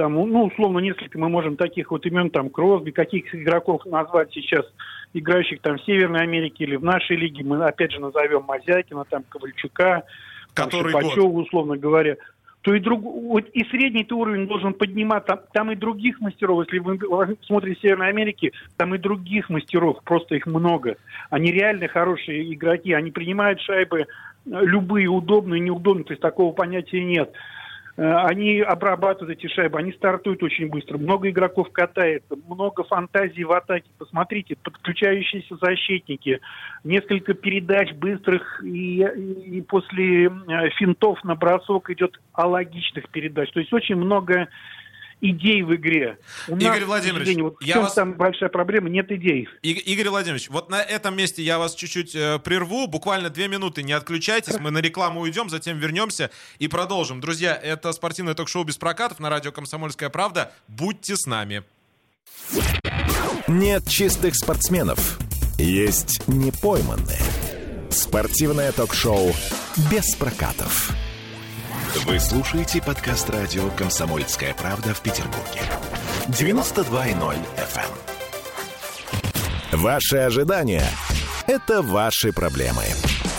там, 0.00 0.14
ну, 0.14 0.44
условно, 0.46 0.78
несколько 0.78 1.18
мы 1.18 1.28
можем 1.28 1.56
таких 1.56 1.90
вот 1.90 2.06
имен, 2.06 2.30
там, 2.30 2.48
Кросби, 2.48 2.90
каких 2.90 3.34
игроков 3.34 3.84
назвать 3.84 4.32
сейчас, 4.32 4.64
играющих 5.12 5.60
там 5.60 5.76
в 5.76 5.84
Северной 5.84 6.22
Америке 6.22 6.64
или 6.64 6.76
в 6.76 6.82
нашей 6.82 7.16
лиге, 7.16 7.44
мы 7.44 7.62
опять 7.62 7.92
же 7.92 8.00
назовем 8.00 8.44
Мазякина, 8.44 9.04
там, 9.04 9.24
Ковальчука, 9.28 10.04
там, 10.54 10.70
Который 10.70 10.90
Шипачева, 10.90 11.26
условно 11.26 11.76
говоря, 11.76 12.16
то 12.62 12.72
и, 12.72 12.80
друг, 12.80 13.02
вот 13.02 13.46
и 13.52 13.62
средний 13.64 14.06
уровень 14.10 14.46
должен 14.46 14.72
подниматься. 14.72 15.36
Там, 15.36 15.40
там 15.52 15.70
и 15.72 15.76
других 15.76 16.18
мастеров, 16.22 16.64
если 16.64 16.78
вы 16.78 16.98
смотрите 17.42 17.78
Северной 17.82 18.08
Америке, 18.08 18.52
там 18.78 18.94
и 18.94 18.98
других 18.98 19.50
мастеров, 19.50 20.02
просто 20.02 20.36
их 20.36 20.46
много. 20.46 20.96
Они 21.28 21.52
реально 21.52 21.88
хорошие 21.88 22.54
игроки, 22.54 22.94
они 22.94 23.10
принимают 23.10 23.60
шайбы 23.60 24.00
э, 24.00 24.06
любые, 24.46 25.08
удобные, 25.08 25.60
неудобные, 25.60 26.04
то 26.04 26.12
есть 26.14 26.22
такого 26.22 26.54
понятия 26.54 27.04
нет. 27.04 27.30
Э, 28.00 28.14
они 28.24 28.60
обрабатывают 28.60 29.38
эти 29.38 29.46
шайбы, 29.52 29.78
они 29.78 29.92
стартуют 29.92 30.42
очень 30.42 30.68
быстро, 30.68 30.96
много 30.96 31.28
игроков 31.28 31.70
катается, 31.70 32.34
много 32.48 32.82
фантазий 32.84 33.44
в 33.44 33.52
атаке. 33.52 33.90
Посмотрите, 33.98 34.56
подключающиеся 34.56 35.56
защитники, 35.60 36.40
несколько 36.82 37.34
передач 37.34 37.92
быстрых, 37.92 38.64
и, 38.64 39.02
и 39.02 39.60
после 39.60 40.28
э, 40.28 40.30
финтов 40.78 41.22
на 41.24 41.34
бросок 41.34 41.90
идет 41.90 42.18
алогичных 42.32 43.10
передач. 43.10 43.50
То 43.50 43.60
есть 43.60 43.72
очень 43.74 43.96
много 43.96 44.48
идей 45.20 45.62
в 45.62 45.74
игре. 45.74 46.18
У 46.48 46.56
Игорь 46.56 46.80
нас, 46.80 46.88
Владимирович, 46.88 47.36
вот 47.38 47.62
я 47.62 47.78
в 47.78 47.82
вас... 47.82 47.94
там 47.94 48.14
большая 48.14 48.48
проблема, 48.48 48.88
нет 48.88 49.10
идей. 49.12 49.48
И, 49.62 49.72
Игорь 49.72 50.08
Владимирович, 50.08 50.48
вот 50.48 50.70
на 50.70 50.82
этом 50.82 51.16
месте 51.16 51.42
я 51.42 51.58
вас 51.58 51.74
чуть-чуть 51.74 52.14
э, 52.14 52.38
прерву, 52.38 52.86
буквально 52.86 53.30
две 53.30 53.48
минуты, 53.48 53.82
не 53.82 53.92
отключайтесь, 53.92 54.58
мы 54.58 54.70
на 54.70 54.78
рекламу 54.78 55.20
уйдем, 55.20 55.50
затем 55.50 55.78
вернемся 55.78 56.30
и 56.58 56.68
продолжим. 56.68 57.20
Друзья, 57.20 57.54
это 57.54 57.92
спортивное 57.92 58.34
ток-шоу 58.34 58.64
«Без 58.64 58.76
прокатов» 58.76 59.20
на 59.20 59.28
радио 59.30 59.52
«Комсомольская 59.52 60.08
правда». 60.08 60.52
Будьте 60.68 61.16
с 61.16 61.26
нами. 61.26 61.62
Нет 63.46 63.86
чистых 63.88 64.34
спортсменов, 64.36 65.18
есть 65.58 66.26
непойманные. 66.28 67.18
Спортивное 67.90 68.72
ток-шоу 68.72 69.32
«Без 69.90 70.14
прокатов». 70.14 70.92
Вы 71.92 72.20
слушаете 72.20 72.80
подкаст 72.80 73.28
радио 73.30 73.68
«Комсомольская 73.70 74.54
правда» 74.54 74.94
в 74.94 75.00
Петербурге. 75.00 75.60
92.0 76.28 77.36
FM. 77.56 77.84
Эм. 79.72 79.80
Ваши 79.80 80.18
ожидания– 80.18 80.88
это 81.48 81.82
ваши 81.82 82.32
проблемы. 82.32 82.84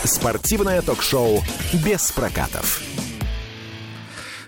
Спортивное 0.04 0.82
ток-шоу 0.82 1.42
«Без 1.72 2.12
прокатов». 2.12 2.91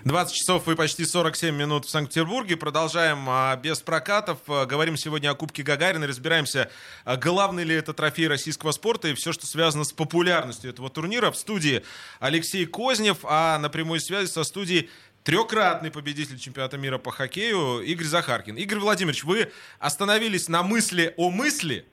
20 0.05 0.35
часов 0.35 0.69
и 0.69 0.75
почти 0.75 1.03
47 1.03 1.55
минут 1.55 1.85
в 1.85 1.89
Санкт-Петербурге. 1.89 2.57
Продолжаем 2.57 3.25
а, 3.27 3.55
без 3.55 3.79
прокатов. 3.79 4.37
А, 4.47 4.67
говорим 4.67 4.97
сегодня 4.97 5.31
о 5.31 5.33
Кубке 5.33 5.63
Гагарина. 5.63 6.05
Разбираемся, 6.05 6.69
а, 7.05 7.17
главный 7.17 7.63
ли 7.63 7.73
это 7.73 7.91
трофей 7.91 8.27
российского 8.27 8.71
спорта 8.71 9.07
и 9.07 9.15
все, 9.15 9.33
что 9.33 9.47
связано 9.47 9.83
с 9.83 9.91
популярностью 9.91 10.69
этого 10.69 10.91
турнира. 10.91 11.31
В 11.31 11.35
студии 11.35 11.83
Алексей 12.19 12.67
Кознев, 12.67 13.17
а 13.23 13.57
на 13.57 13.67
прямой 13.69 13.99
связи 13.99 14.27
со 14.27 14.43
студией 14.43 14.91
трехкратный 15.23 15.89
победитель 15.89 16.37
чемпионата 16.37 16.77
мира 16.77 16.99
по 16.99 17.09
хоккею 17.09 17.79
Игорь 17.79 18.05
Захаркин. 18.05 18.57
Игорь 18.57 18.77
Владимирович, 18.77 19.23
вы 19.23 19.51
остановились 19.79 20.49
на 20.49 20.61
мысли 20.61 21.15
о 21.17 21.31
мысли 21.31 21.83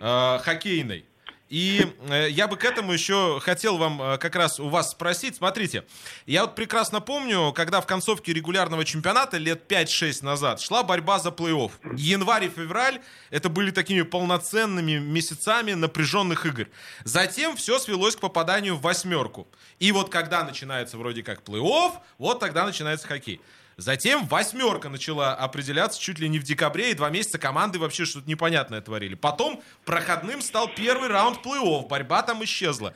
э, 0.00 0.38
хоккейной. 0.42 1.04
И 1.50 1.84
э, 2.08 2.28
я 2.30 2.46
бы 2.46 2.56
к 2.56 2.64
этому 2.64 2.92
еще 2.92 3.40
хотел 3.42 3.76
вам 3.76 4.00
э, 4.00 4.18
как 4.18 4.36
раз 4.36 4.60
у 4.60 4.68
вас 4.68 4.92
спросить. 4.92 5.34
Смотрите, 5.34 5.84
я 6.24 6.42
вот 6.42 6.54
прекрасно 6.54 7.00
помню, 7.00 7.52
когда 7.52 7.80
в 7.80 7.86
концовке 7.86 8.32
регулярного 8.32 8.84
чемпионата 8.84 9.36
лет 9.36 9.70
5-6 9.70 10.24
назад 10.24 10.60
шла 10.60 10.84
борьба 10.84 11.18
за 11.18 11.30
плей-офф. 11.30 11.72
Январь 11.96 12.44
и 12.44 12.48
февраль 12.48 13.00
это 13.30 13.48
были 13.48 13.72
такими 13.72 14.02
полноценными 14.02 14.98
месяцами 14.98 15.72
напряженных 15.72 16.46
игр. 16.46 16.68
Затем 17.02 17.56
все 17.56 17.80
свелось 17.80 18.14
к 18.14 18.20
попаданию 18.20 18.76
в 18.76 18.82
восьмерку. 18.82 19.48
И 19.80 19.90
вот 19.90 20.08
когда 20.08 20.44
начинается 20.44 20.98
вроде 20.98 21.24
как 21.24 21.42
плей-офф, 21.42 21.94
вот 22.18 22.38
тогда 22.38 22.64
начинается 22.64 23.08
хоккей. 23.08 23.40
Затем 23.80 24.26
восьмерка 24.26 24.88
начала 24.88 25.34
определяться 25.34 26.00
чуть 26.00 26.18
ли 26.18 26.28
не 26.28 26.38
в 26.38 26.42
декабре, 26.42 26.90
и 26.90 26.94
два 26.94 27.10
месяца 27.10 27.38
команды 27.38 27.78
вообще 27.78 28.04
что-то 28.04 28.28
непонятное 28.28 28.80
творили. 28.80 29.14
Потом 29.14 29.62
проходным 29.84 30.42
стал 30.42 30.68
первый 30.68 31.08
раунд 31.08 31.38
плей-офф, 31.44 31.88
борьба 31.88 32.22
там 32.22 32.44
исчезла. 32.44 32.92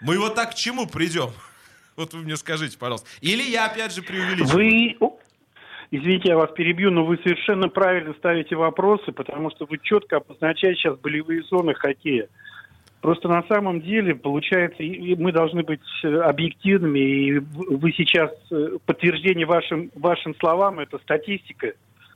Мы 0.00 0.18
вот 0.18 0.34
так 0.34 0.52
к 0.52 0.54
чему 0.54 0.86
придем? 0.86 1.30
Вот 1.96 2.14
вы 2.14 2.20
мне 2.20 2.36
скажите, 2.36 2.78
пожалуйста. 2.78 3.08
Или 3.20 3.42
я 3.42 3.66
опять 3.66 3.92
же 3.92 4.02
преувеличиваю? 4.02 4.54
Вы, 4.54 4.96
Извините, 5.90 6.28
я 6.28 6.36
вас 6.36 6.50
перебью, 6.52 6.92
но 6.92 7.04
вы 7.04 7.16
совершенно 7.24 7.68
правильно 7.68 8.14
ставите 8.18 8.54
вопросы, 8.54 9.10
потому 9.10 9.50
что 9.50 9.64
вы 9.64 9.78
четко 9.82 10.18
обозначаете 10.18 10.78
сейчас 10.78 10.98
болевые 10.98 11.42
зоны 11.44 11.74
хоккея. 11.74 12.28
Просто 13.00 13.28
на 13.28 13.44
самом 13.44 13.80
деле, 13.80 14.14
получается, 14.14 14.82
мы 14.82 15.30
должны 15.30 15.62
быть 15.62 15.80
э, 16.02 16.08
объективными, 16.08 16.98
и 16.98 17.38
вы 17.38 17.92
сейчас 17.92 18.30
э, 18.50 18.78
подтверждение 18.84 19.46
вашим, 19.46 19.90
вашим 19.94 20.34
словам, 20.36 20.80
это 20.80 20.98
статистика. 20.98 21.74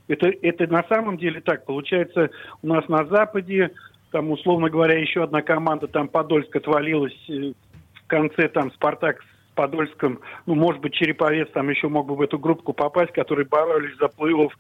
Это, 0.09 0.33
это 0.43 0.66
на 0.66 0.83
самом 0.89 1.18
деле 1.18 1.41
так. 1.41 1.64
Получается, 1.66 2.30
у 2.62 2.66
нас 2.66 2.89
на 2.89 3.07
Западе, 3.07 3.70
там, 4.11 4.33
условно 4.33 4.70
говоря, 4.70 4.99
еще 4.99 5.22
одна 5.22 5.41
команда, 5.43 5.87
там, 5.87 6.09
Подольск 6.09 6.55
отвалилась 6.57 7.16
э, 7.28 7.53
в 7.95 8.07
конце, 8.09 8.49
там, 8.49 8.72
Спартак 8.72 9.22
с 9.22 9.55
Подольском, 9.55 10.18
ну, 10.47 10.57
может 10.57 10.80
быть, 10.80 10.95
Череповец 10.95 11.49
там 11.53 11.70
еще 11.70 11.89
мог 11.89 12.09
бы 12.09 12.16
в 12.16 12.22
эту 12.22 12.41
группу 12.41 12.72
попасть, 12.72 13.12
которые 13.12 13.47
боролись 13.47 13.97
за 13.99 14.07
плей-офф. 14.07 14.51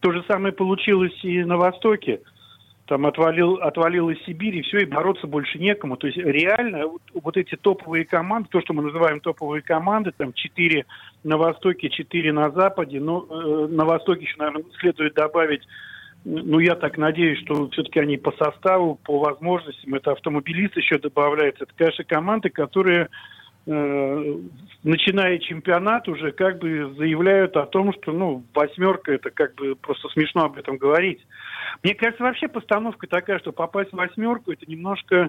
То 0.00 0.10
же 0.10 0.24
самое 0.26 0.52
получилось 0.52 1.16
и 1.22 1.44
на 1.44 1.56
Востоке 1.56 2.20
там 2.88 3.04
отвалил, 3.06 3.56
отвалил 3.56 4.08
из 4.08 4.18
Сибири, 4.24 4.62
все, 4.62 4.78
и 4.78 4.86
бороться 4.86 5.26
больше 5.26 5.58
некому. 5.58 5.96
То 5.98 6.06
есть 6.06 6.18
реально 6.18 6.86
вот, 6.86 7.02
вот 7.12 7.36
эти 7.36 7.54
топовые 7.54 8.06
команды, 8.06 8.48
то, 8.50 8.60
что 8.62 8.72
мы 8.72 8.82
называем 8.82 9.20
топовые 9.20 9.60
команды, 9.62 10.12
там 10.16 10.32
четыре 10.32 10.86
на 11.22 11.36
Востоке, 11.36 11.90
четыре 11.90 12.32
на 12.32 12.50
Западе, 12.50 12.98
но 12.98 13.26
э, 13.28 13.68
на 13.70 13.84
Востоке 13.84 14.22
еще, 14.22 14.36
наверное, 14.38 14.64
следует 14.80 15.14
добавить 15.14 15.62
ну, 16.24 16.58
я 16.58 16.74
так 16.74 16.98
надеюсь, 16.98 17.38
что 17.44 17.70
все-таки 17.70 18.00
они 18.00 18.16
по 18.16 18.32
составу, 18.32 18.98
по 19.04 19.20
возможностям, 19.20 19.94
это 19.94 20.12
автомобилист 20.12 20.76
еще 20.76 20.98
добавляется. 20.98 21.62
Это, 21.62 21.72
конечно, 21.76 22.04
команды, 22.04 22.50
которые 22.50 23.08
начиная 23.68 25.38
чемпионат, 25.38 26.08
уже 26.08 26.32
как 26.32 26.58
бы 26.58 26.94
заявляют 26.96 27.56
о 27.56 27.66
том, 27.66 27.92
что, 27.92 28.12
ну, 28.12 28.44
восьмерка, 28.54 29.12
это 29.12 29.30
как 29.30 29.54
бы 29.56 29.74
просто 29.76 30.08
смешно 30.08 30.44
об 30.44 30.56
этом 30.56 30.78
говорить. 30.78 31.20
Мне 31.82 31.94
кажется, 31.94 32.22
вообще 32.22 32.48
постановка 32.48 33.06
такая, 33.06 33.38
что 33.40 33.52
попасть 33.52 33.90
в 33.90 33.96
восьмерку, 33.96 34.52
это 34.52 34.64
немножко, 34.66 35.28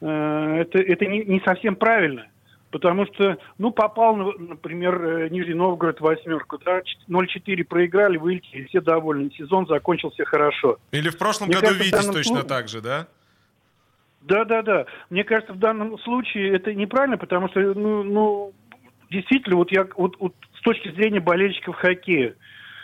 э, 0.00 0.06
это, 0.06 0.78
это 0.78 1.06
не, 1.06 1.24
не 1.24 1.40
совсем 1.40 1.76
правильно. 1.76 2.26
Потому 2.70 3.06
что, 3.06 3.38
ну, 3.58 3.70
попал, 3.70 4.16
например, 4.16 5.04
э, 5.04 5.28
Нижний 5.28 5.54
Новгород 5.54 5.98
в 5.98 6.02
восьмерку, 6.02 6.58
да, 6.64 6.80
0-4 7.08 7.62
проиграли, 7.64 8.16
вылетели, 8.16 8.64
все 8.64 8.80
довольны, 8.80 9.30
сезон 9.36 9.66
закончился 9.66 10.24
хорошо. 10.24 10.78
Или 10.92 11.10
в 11.10 11.18
прошлом 11.18 11.48
Мне 11.48 11.56
году 11.56 11.66
кажется, 11.68 11.84
Витязь 11.84 12.06
точно 12.06 12.22
случае... 12.22 12.48
так 12.48 12.68
же, 12.68 12.80
да? 12.80 13.06
Да, 14.24 14.44
да, 14.44 14.62
да. 14.62 14.86
Мне 15.10 15.22
кажется, 15.22 15.52
в 15.52 15.58
данном 15.58 15.98
случае 15.98 16.54
это 16.54 16.74
неправильно, 16.74 17.18
потому 17.18 17.48
что, 17.48 17.60
ну, 17.60 18.02
ну 18.02 18.52
действительно, 19.10 19.56
вот 19.56 19.70
я 19.70 19.86
вот, 19.96 20.16
вот 20.18 20.34
с 20.58 20.62
точки 20.62 20.90
зрения 20.92 21.20
болельщиков 21.20 21.76
хоккея, 21.76 22.34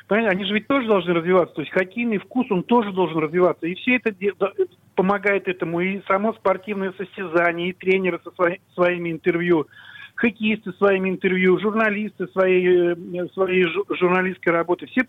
понимаете, 0.07 0.37
они 0.37 0.45
же 0.45 0.53
ведь 0.53 0.67
тоже 0.67 0.87
должны 0.87 1.15
развиваться. 1.15 1.55
То 1.55 1.63
есть 1.63 1.73
хоккейный 1.73 2.19
вкус, 2.19 2.47
он 2.51 2.63
тоже 2.63 2.93
должен 2.93 3.19
развиваться. 3.19 3.67
И 3.67 3.75
все 3.77 3.97
это 3.97 4.15
помогает 4.95 5.49
этому. 5.49 5.81
И 5.81 6.03
само 6.07 6.35
спортивное 6.35 6.93
состязание, 6.99 7.71
и 7.71 7.73
тренеры 7.73 8.21
со 8.23 8.31
свои, 8.33 8.59
своими 8.75 9.11
интервью, 9.11 9.67
хоккеисты 10.17 10.75
своими 10.75 11.09
интервью, 11.09 11.59
журналисты 11.59 12.29
своей, 12.29 12.93
э, 12.93 13.29
своей 13.33 13.65
журналистской 13.99 14.53
работы. 14.53 14.85
Все, 14.89 15.05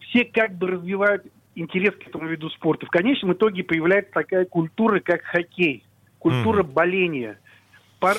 все 0.00 0.24
как 0.24 0.58
бы 0.58 0.66
развивают 0.66 1.24
интерес 1.58 1.94
к 1.94 2.06
этому 2.06 2.28
виду 2.28 2.50
спорта. 2.50 2.86
В 2.86 2.90
конечном 2.90 3.32
итоге 3.32 3.64
появляется 3.64 4.12
такая 4.12 4.44
культура, 4.44 5.00
как 5.00 5.22
хоккей, 5.22 5.84
культура 6.18 6.62
mm. 6.62 6.72
боления. 6.72 7.38
По, 8.00 8.14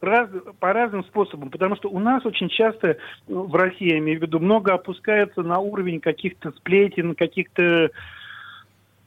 раз, 0.00 0.30
по 0.58 0.72
разным 0.72 1.04
способам, 1.04 1.50
потому 1.50 1.76
что 1.76 1.88
у 1.88 1.98
нас 1.98 2.24
очень 2.24 2.48
часто 2.48 2.96
ну, 3.26 3.44
в 3.44 3.54
России, 3.54 3.90
я 3.90 3.98
имею 3.98 4.18
в 4.18 4.22
виду, 4.22 4.40
много 4.40 4.74
опускается 4.74 5.42
на 5.42 5.58
уровень 5.58 6.00
каких-то 6.00 6.52
сплетен, 6.52 7.14
каких-то, 7.14 7.90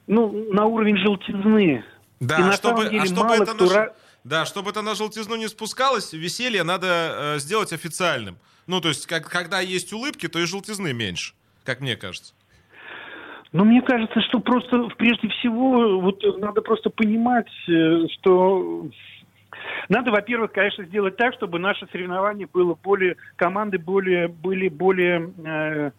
ну, 0.08 0.54
на 0.54 0.66
уровень 0.66 0.98
желтизны. 0.98 1.84
Да, 2.20 2.38
И 2.38 2.44
на 2.44 2.52
чтобы, 2.54 2.84
деле, 2.84 3.02
а 3.02 3.06
чтобы 3.06 3.34
это 3.34 3.54
кто... 3.54 3.66
на... 3.66 3.90
Да, 4.24 4.46
чтобы 4.46 4.70
это 4.70 4.84
на 4.84 4.94
желтизну 4.94 5.36
не 5.36 5.48
спускалось, 5.48 6.14
веселье 6.14 6.64
надо 6.64 6.88
э, 7.36 7.40
сделать 7.40 7.74
официальным. 7.74 8.38
Ну, 8.68 8.80
то 8.80 8.90
есть, 8.90 9.08
как, 9.08 9.28
когда 9.28 9.60
есть 9.60 9.92
улыбки, 9.94 10.28
то 10.28 10.38
и 10.38 10.46
желтизны 10.46 10.94
меньше, 10.94 11.34
как 11.64 11.82
мне 11.82 11.96
кажется. 11.96 12.36
Но 13.54 13.66
мне 13.66 13.82
кажется, 13.82 14.22
что 14.22 14.40
просто 14.40 14.88
прежде 14.98 15.28
всего 15.28 16.00
вот 16.00 16.24
надо 16.40 16.62
просто 16.62 16.90
понимать, 16.90 17.50
э, 17.68 18.08
что 18.14 18.88
надо, 19.90 20.12
во-первых, 20.12 20.54
конечно, 20.54 20.86
сделать 20.86 21.18
так, 21.18 21.34
чтобы 21.34 21.60
наше 21.60 21.86
соревнование 21.92 22.48
было 22.52 22.78
более, 22.82 23.18
команды 23.36 23.78
более, 23.78 24.30
были 24.30 24.70
более, 24.70 25.34
э, 25.44 25.92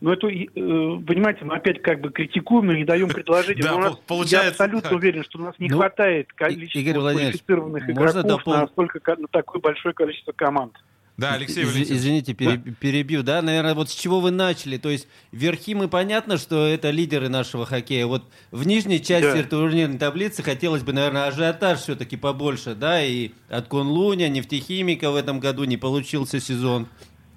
ну 0.00 0.12
это, 0.12 0.28
э, 0.28 0.44
понимаете, 0.54 1.44
мы 1.44 1.56
опять 1.56 1.82
как 1.82 2.00
бы 2.00 2.10
критикуем, 2.10 2.66
но 2.66 2.72
не 2.72 2.84
даем 2.84 3.08
предложения. 3.08 3.62
Да, 3.62 3.76
нас, 3.76 3.96
получается, 4.06 4.46
я 4.46 4.50
абсолютно 4.50 4.90
так. 4.90 4.98
уверен, 4.98 5.24
что 5.24 5.38
у 5.38 5.42
нас 5.42 5.54
не 5.58 5.68
ну, 5.68 5.76
хватает 5.76 6.32
количества 6.32 7.00
квалифицированных 7.00 7.90
игроков 7.90 8.46
на, 8.46 8.66
столько, 8.68 9.16
на 9.18 9.28
такое 9.28 9.60
большое 9.60 9.94
количество 9.94 10.32
команд. 10.32 10.72
Да, 11.16 11.32
Алексей 11.32 11.64
Из, 11.64 11.90
Извините, 11.90 12.34
пере, 12.34 12.58
перебью. 12.58 13.22
Да, 13.22 13.40
наверное, 13.40 13.74
вот 13.74 13.90
с 13.90 13.94
чего 13.94 14.20
вы 14.20 14.30
начали. 14.30 14.76
То 14.76 14.90
есть 14.90 15.08
верхи 15.32 15.74
мы 15.74 15.88
понятно, 15.88 16.36
что 16.36 16.66
это 16.66 16.90
лидеры 16.90 17.28
нашего 17.28 17.64
хоккея. 17.64 18.06
Вот 18.06 18.24
в 18.50 18.66
нижней 18.66 19.02
части 19.02 19.42
да. 19.42 19.48
турнирной 19.48 19.98
таблицы 19.98 20.42
хотелось 20.42 20.82
бы, 20.82 20.92
наверное, 20.92 21.26
ажиотаж 21.28 21.80
все-таки 21.80 22.16
побольше, 22.16 22.74
да, 22.74 23.02
и 23.02 23.30
от 23.48 23.68
Конлуня, 23.68 24.28
нефтехимика 24.28 25.10
в 25.10 25.16
этом 25.16 25.40
году 25.40 25.64
не 25.64 25.78
получился 25.78 26.38
сезон. 26.38 26.86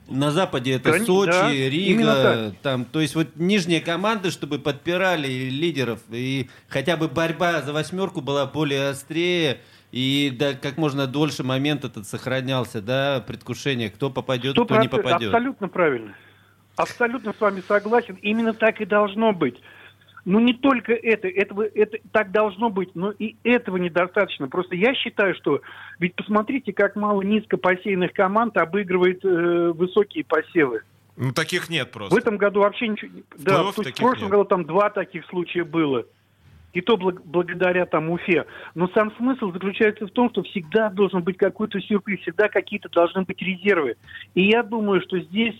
На 0.09 0.31
Западе 0.31 0.73
это 0.73 0.91
Кон... 0.91 1.05
Сочи, 1.05 1.31
да, 1.31 1.51
Рига, 1.51 2.55
там, 2.63 2.83
то 2.83 2.99
есть 2.99 3.13
вот 3.13 3.27
нижние 3.35 3.79
команды, 3.79 4.31
чтобы 4.31 4.57
подпирали 4.57 5.27
лидеров, 5.27 5.99
и 6.09 6.49
хотя 6.67 6.97
бы 6.97 7.07
борьба 7.07 7.61
за 7.61 7.73
восьмерку 7.73 8.19
была 8.21 8.47
более 8.47 8.89
острее, 8.89 9.61
и 9.91 10.31
да, 10.37 10.53
как 10.53 10.77
можно 10.77 11.07
дольше 11.07 11.43
момент 11.43 11.83
этот 11.83 12.07
сохранялся, 12.07 12.81
да, 12.81 13.23
предвкушение, 13.25 13.89
кто 13.89 14.09
попадет, 14.09 14.55
100%, 14.57 14.65
кто 14.65 14.77
не 14.79 14.87
попадет. 14.87 15.33
Абсолютно 15.33 15.67
правильно. 15.67 16.15
Абсолютно 16.75 17.33
с 17.33 17.41
вами 17.41 17.61
согласен. 17.67 18.15
Именно 18.21 18.53
так 18.53 18.79
и 18.81 18.85
должно 18.85 19.33
быть. 19.33 19.59
Ну, 20.25 20.39
не 20.39 20.53
только 20.53 20.93
это, 20.93 21.27
этого, 21.27 21.63
это 21.63 21.97
так 22.11 22.31
должно 22.31 22.69
быть, 22.69 22.93
но 22.93 23.11
и 23.11 23.35
этого 23.43 23.77
недостаточно. 23.77 24.47
Просто 24.47 24.75
я 24.75 24.93
считаю, 24.93 25.33
что... 25.35 25.61
Ведь 25.97 26.15
посмотрите, 26.15 26.71
как 26.71 26.95
мало 26.95 27.21
низко 27.21 27.57
посеянных 27.57 28.13
команд 28.13 28.55
обыгрывает 28.57 29.23
э, 29.25 29.71
высокие 29.73 30.23
посевы. 30.23 30.81
Ну, 31.15 31.33
таких 31.33 31.69
нет 31.69 31.91
просто. 31.91 32.15
В 32.15 32.17
этом 32.17 32.37
году 32.37 32.61
вообще 32.61 32.89
ничего... 32.89 33.11
В 33.35 33.43
да, 33.43 33.63
в 33.63 33.73
прошлом 33.73 34.23
нет. 34.23 34.29
году 34.29 34.45
там 34.45 34.65
два 34.65 34.89
таких 34.89 35.25
случая 35.25 35.63
было. 35.63 36.05
И 36.73 36.81
то 36.81 36.97
благ- 36.97 37.21
благодаря 37.25 37.85
там 37.85 38.09
Уфе. 38.09 38.45
Но 38.75 38.87
сам 38.89 39.11
смысл 39.17 39.51
заключается 39.51 40.05
в 40.05 40.11
том, 40.11 40.29
что 40.29 40.43
всегда 40.43 40.89
должен 40.89 41.23
быть 41.23 41.37
какой-то 41.37 41.79
сюрприз, 41.79 42.21
всегда 42.21 42.47
какие-то 42.47 42.89
должны 42.89 43.23
быть 43.23 43.41
резервы. 43.41 43.95
И 44.35 44.43
я 44.43 44.63
думаю, 44.63 45.01
что 45.01 45.19
здесь 45.19 45.55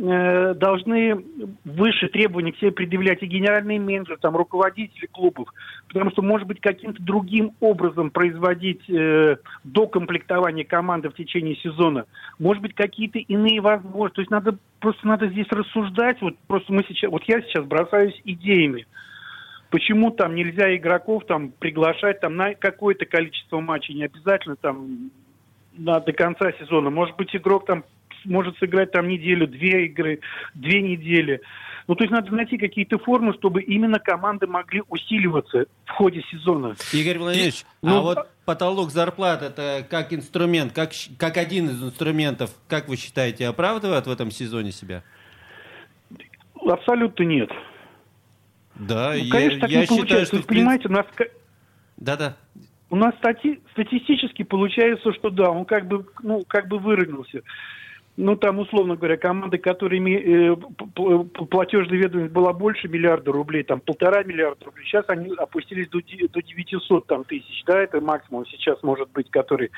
Э, 0.00 0.54
должны 0.54 1.24
выше 1.64 2.06
требований 2.06 2.52
к 2.52 2.58
себе 2.58 2.70
предъявлять 2.70 3.20
и 3.20 3.26
генеральные 3.26 3.80
менеджеры, 3.80 4.16
там, 4.20 4.36
руководители 4.36 5.06
клубов, 5.06 5.48
потому 5.88 6.12
что, 6.12 6.22
может 6.22 6.46
быть, 6.46 6.60
каким-то 6.60 7.02
другим 7.02 7.50
образом 7.58 8.10
производить 8.10 8.88
э, 8.88 9.38
докомплектование 9.64 10.64
команды 10.64 11.08
в 11.08 11.14
течение 11.14 11.56
сезона, 11.56 12.04
может 12.38 12.62
быть, 12.62 12.76
какие-то 12.76 13.18
иные 13.18 13.60
возможности. 13.60 14.14
То 14.14 14.20
есть 14.20 14.30
надо 14.30 14.58
просто 14.78 15.04
надо 15.04 15.26
здесь 15.30 15.48
рассуждать. 15.50 16.22
Вот 16.22 16.36
просто 16.46 16.72
мы 16.72 16.84
сейчас, 16.86 17.10
вот 17.10 17.24
я 17.24 17.42
сейчас 17.42 17.64
бросаюсь 17.64 18.20
идеями. 18.24 18.86
Почему 19.70 20.10
там 20.10 20.34
нельзя 20.34 20.74
игроков 20.74 21.26
там 21.26 21.50
приглашать 21.50 22.20
там 22.20 22.36
на 22.36 22.54
какое-то 22.54 23.04
количество 23.04 23.60
матчей, 23.60 23.94
не 23.94 24.04
обязательно 24.04 24.56
там 24.56 25.10
на, 25.76 26.00
до 26.00 26.12
конца 26.12 26.52
сезона. 26.52 26.90
Может 26.90 27.16
быть, 27.16 27.34
игрок 27.36 27.66
там 27.66 27.84
может 28.24 28.56
сыграть 28.58 28.92
там 28.92 29.08
неделю, 29.08 29.46
две 29.46 29.86
игры, 29.86 30.20
две 30.54 30.82
недели. 30.82 31.40
Ну, 31.86 31.94
то 31.94 32.04
есть 32.04 32.12
надо 32.12 32.34
найти 32.34 32.58
какие-то 32.58 32.98
формы, 32.98 33.32
чтобы 33.32 33.62
именно 33.62 33.98
команды 33.98 34.46
могли 34.46 34.82
усиливаться 34.88 35.66
в 35.86 35.90
ходе 35.90 36.22
сезона. 36.30 36.76
Игорь 36.92 37.18
Владимирович, 37.18 37.62
И, 37.62 37.86
ну, 37.86 37.98
а 37.98 38.00
вот 38.02 38.28
потолок 38.44 38.90
зарплат 38.90 39.42
это 39.42 39.86
как 39.88 40.12
инструмент, 40.12 40.72
как, 40.74 40.90
как 41.18 41.38
один 41.38 41.66
из 41.66 41.82
инструментов, 41.82 42.50
как 42.68 42.88
вы 42.88 42.96
считаете, 42.96 43.46
оправдывает 43.46 44.06
в 44.06 44.10
этом 44.10 44.30
сезоне 44.30 44.72
себя? 44.72 45.02
Абсолютно 46.66 47.22
нет. 47.22 47.50
Да, 48.78 49.14
ну, 49.14 49.30
конечно, 49.30 49.54
я, 49.56 49.60
так 49.60 49.70
я 49.70 49.80
не 49.80 49.82
считаю, 49.84 49.98
получается. 49.98 50.26
что... 50.26 50.36
Вы 50.36 50.42
понимаете, 50.42 50.88
у 50.88 50.92
нас... 50.92 51.06
Да-да. 51.96 52.36
У 52.90 52.96
нас 52.96 53.14
стати... 53.16 53.60
статистически 53.72 54.44
получается, 54.44 55.12
что 55.12 55.30
да, 55.30 55.50
он 55.50 55.64
как 55.64 55.86
бы, 55.86 56.06
ну, 56.22 56.44
как 56.46 56.68
бы 56.68 56.78
выровнялся 56.78 57.42
ну, 58.18 58.34
там, 58.34 58.58
условно 58.58 58.96
говоря, 58.96 59.16
команды, 59.16 59.58
которыми 59.58 60.10
э, 60.10 60.56
платежная 61.46 61.98
ведомость 61.98 62.32
была 62.32 62.52
больше 62.52 62.88
миллиарда 62.88 63.30
рублей, 63.30 63.62
там, 63.62 63.80
полтора 63.80 64.24
миллиарда 64.24 64.64
рублей, 64.64 64.84
сейчас 64.86 65.04
они 65.06 65.32
опустились 65.36 65.88
до, 65.88 66.00
до 66.00 66.42
900 66.42 67.06
там, 67.06 67.22
тысяч, 67.22 67.62
да, 67.64 67.80
это 67.80 68.00
максимум 68.00 68.44
сейчас 68.46 68.82
может 68.82 69.08
быть, 69.12 69.30
который... 69.30 69.70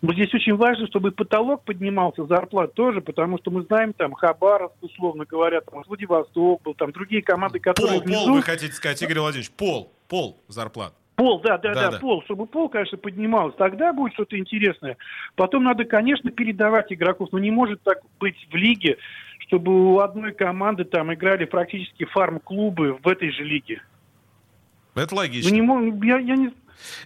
Но 0.00 0.12
здесь 0.12 0.32
очень 0.32 0.54
важно, 0.54 0.86
чтобы 0.86 1.10
потолок 1.10 1.64
поднимался, 1.64 2.24
зарплат 2.26 2.72
тоже, 2.74 3.00
потому 3.00 3.36
что 3.38 3.50
мы 3.50 3.62
знаем, 3.62 3.92
там, 3.92 4.12
Хабаровск, 4.12 4.76
условно 4.80 5.24
говоря, 5.28 5.60
там, 5.60 5.82
Владивосток 5.84 6.62
был, 6.62 6.74
там, 6.74 6.92
другие 6.92 7.22
команды, 7.22 7.58
которые... 7.58 7.98
Пол, 7.98 8.06
внизу... 8.06 8.26
пол, 8.26 8.34
вы 8.34 8.42
хотите 8.42 8.74
сказать, 8.74 9.02
Игорь 9.02 9.18
Владимирович, 9.18 9.50
пол, 9.50 9.92
пол 10.06 10.40
зарплат. 10.46 10.94
Пол, 11.18 11.40
да, 11.40 11.58
да, 11.58 11.74
да, 11.74 11.90
да, 11.90 11.98
пол, 11.98 12.22
чтобы 12.22 12.46
пол, 12.46 12.68
конечно, 12.68 12.96
поднимался, 12.96 13.58
тогда 13.58 13.92
будет 13.92 14.12
что-то 14.12 14.38
интересное. 14.38 14.96
Потом 15.34 15.64
надо, 15.64 15.84
конечно, 15.84 16.30
передавать 16.30 16.92
игроков, 16.92 17.30
но 17.32 17.40
не 17.40 17.50
может 17.50 17.82
так 17.82 17.98
быть 18.20 18.36
в 18.52 18.54
лиге, 18.54 18.98
чтобы 19.40 19.94
у 19.94 19.98
одной 19.98 20.30
команды 20.32 20.84
там 20.84 21.12
играли 21.12 21.44
практически 21.44 22.04
фарм-клубы 22.04 23.00
в 23.02 23.08
этой 23.08 23.32
же 23.32 23.42
лиге. 23.42 23.82
Это 24.94 25.12
логично. 25.16 25.50
Ну, 25.56 25.80
не, 25.80 26.06
я, 26.06 26.18
я 26.18 26.36
не, 26.36 26.52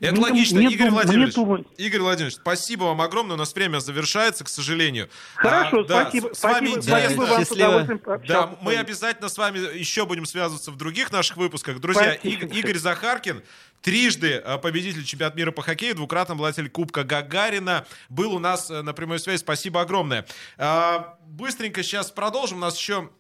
это 0.01 0.12
мне, 0.12 0.23
логично. 0.23 0.59
Мне 0.59 0.73
Игорь, 0.73 0.89
дум, 0.89 0.95
Владимирович, 0.95 1.37
мне 1.37 1.64
Игорь 1.77 2.01
Владимирович, 2.01 2.37
спасибо 2.37 2.85
вам 2.85 3.01
огромное. 3.01 3.35
У 3.35 3.39
нас 3.39 3.55
время 3.55 3.79
завершается, 3.79 4.45
к 4.45 4.49
сожалению. 4.49 5.09
Хорошо, 5.37 5.81
а, 5.81 5.85
спасибо. 5.85 6.29
Да, 6.29 6.35
с 6.35 6.43
вами 6.43 6.66
спасибо, 6.68 6.79
интересно. 6.79 7.27
Спасибо 7.27 7.64
вам 7.66 7.87
Счастливо. 7.87 8.23
Да, 8.27 8.59
мы 8.61 8.77
обязательно 8.77 9.29
с 9.29 9.39
вами 9.39 9.79
еще 9.79 10.07
будем 10.07 10.27
связываться 10.27 10.70
в 10.70 10.77
других 10.77 11.12
наших 11.12 11.37
выпусках. 11.37 11.81
Друзья, 11.81 12.16
спасибо. 12.18 12.55
Игорь 12.55 12.79
Захаркин, 12.79 13.43
трижды 13.81 14.37
а, 14.37 14.59
победитель 14.59 15.05
чемпионата 15.05 15.37
мира 15.37 15.51
по 15.51 15.62
хоккею, 15.62 15.95
двукратный 15.95 16.35
обладатель 16.35 16.70
Кубка 16.70 17.05
Гагарина, 17.05 17.87
был 18.09 18.35
у 18.35 18.39
нас 18.39 18.70
э, 18.70 18.83
на 18.83 18.93
прямой 18.93 19.18
связи. 19.18 19.41
Спасибо 19.41 19.81
огромное. 19.81 20.27
А, 20.59 21.18
быстренько 21.27 21.83
сейчас 21.83 22.11
продолжим. 22.11 22.59
У 22.59 22.61
нас 22.61 22.77
еще 22.77 23.11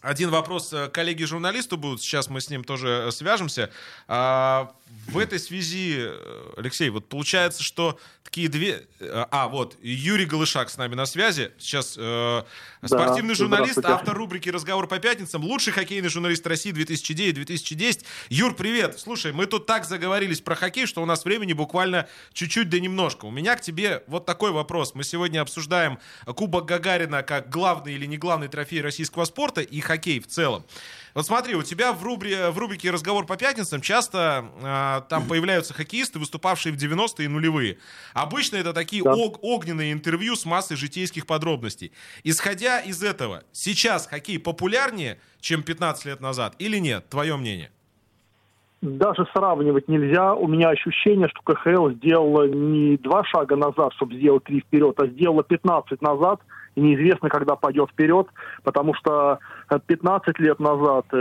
один 0.00 0.30
вопрос 0.30 0.72
э, 0.72 0.88
коллеги-журналисту 0.88 1.76
будут. 1.76 2.00
Сейчас 2.00 2.28
мы 2.28 2.40
с 2.40 2.50
ним 2.50 2.62
тоже 2.62 3.06
э, 3.06 3.10
свяжемся. 3.10 3.70
А, 4.06 4.72
в 5.08 5.18
этой 5.18 5.38
связи, 5.38 5.96
э, 5.98 6.52
Алексей, 6.56 6.90
вот 6.90 7.08
получается, 7.08 7.62
что 7.62 7.98
такие 8.22 8.48
две... 8.48 8.86
А, 9.00 9.48
вот, 9.48 9.76
Юрий 9.82 10.26
Голышак 10.26 10.68
с 10.68 10.76
нами 10.76 10.94
на 10.94 11.06
связи. 11.06 11.52
Сейчас 11.58 11.96
э, 11.98 12.42
спортивный 12.84 13.30
да, 13.30 13.34
журналист, 13.34 13.78
автор 13.84 14.14
рубрики 14.14 14.50
«Разговор 14.50 14.86
по 14.86 14.98
пятницам», 14.98 15.42
лучший 15.42 15.72
хоккейный 15.72 16.10
журналист 16.10 16.46
России 16.46 16.72
2009-2010. 16.72 18.04
Юр, 18.28 18.54
привет! 18.54 19.00
Слушай, 19.00 19.32
мы 19.32 19.46
тут 19.46 19.64
так 19.64 19.86
заговорились 19.86 20.42
про 20.42 20.54
хоккей, 20.54 20.86
что 20.86 21.02
у 21.02 21.06
нас 21.06 21.24
времени 21.24 21.54
буквально 21.54 22.06
чуть-чуть 22.34 22.68
да 22.68 22.78
немножко. 22.78 23.24
У 23.24 23.30
меня 23.30 23.56
к 23.56 23.62
тебе 23.62 24.02
вот 24.08 24.26
такой 24.26 24.50
вопрос. 24.50 24.94
Мы 24.94 25.04
сегодня 25.04 25.40
обсуждаем 25.40 25.98
Кубок 26.26 26.66
Гагарина 26.66 27.22
как 27.22 27.48
главный 27.48 27.94
или 27.94 28.04
не 28.04 28.18
главный 28.18 28.48
трофей 28.48 28.82
российского 28.82 29.24
спорта 29.24 29.62
и 29.62 29.80
хоккей 29.80 30.20
в 30.20 30.26
целом. 30.26 30.66
Вот 31.14 31.26
смотри, 31.26 31.54
у 31.54 31.62
тебя 31.62 31.92
в, 31.92 32.02
рубри, 32.02 32.34
в 32.50 32.58
рубрике 32.58 32.90
«Разговор 32.90 33.26
по 33.26 33.36
пятницам» 33.36 33.80
часто 33.80 34.44
э, 34.62 35.08
там 35.08 35.26
появляются 35.26 35.74
хоккеисты, 35.74 36.18
выступавшие 36.18 36.72
в 36.72 36.76
90-е 36.76 37.24
и 37.24 37.28
нулевые. 37.28 37.78
Обычно 38.14 38.56
это 38.56 38.72
такие 38.72 39.02
да. 39.02 39.12
ог- 39.14 39.38
огненные 39.42 39.92
интервью 39.92 40.36
с 40.36 40.44
массой 40.44 40.76
житейских 40.76 41.26
подробностей. 41.26 41.92
Исходя 42.24 42.80
из 42.80 43.02
этого, 43.02 43.44
сейчас 43.52 44.06
хоккей 44.06 44.38
популярнее, 44.38 45.18
чем 45.40 45.62
15 45.62 46.04
лет 46.04 46.20
назад 46.20 46.54
или 46.58 46.78
нет? 46.78 47.08
Твое 47.08 47.36
мнение? 47.36 47.70
даже 48.80 49.26
сравнивать 49.34 49.88
нельзя. 49.88 50.34
У 50.34 50.46
меня 50.46 50.68
ощущение, 50.68 51.28
что 51.28 51.42
КХЛ 51.42 51.90
сделала 51.90 52.46
не 52.46 52.96
два 52.98 53.24
шага 53.24 53.56
назад, 53.56 53.92
чтобы 53.94 54.14
сделать 54.14 54.44
три 54.44 54.60
вперед, 54.60 54.94
а 55.00 55.06
сделала 55.06 55.42
15 55.42 56.00
назад, 56.00 56.40
и 56.78 56.80
неизвестно, 56.80 57.28
когда 57.28 57.56
пойдет 57.56 57.90
вперед, 57.90 58.28
потому 58.62 58.94
что 58.94 59.38
15 59.86 60.28
э, 60.28 60.42
лет 60.42 60.60
назад 60.60 61.06
10 61.10 61.12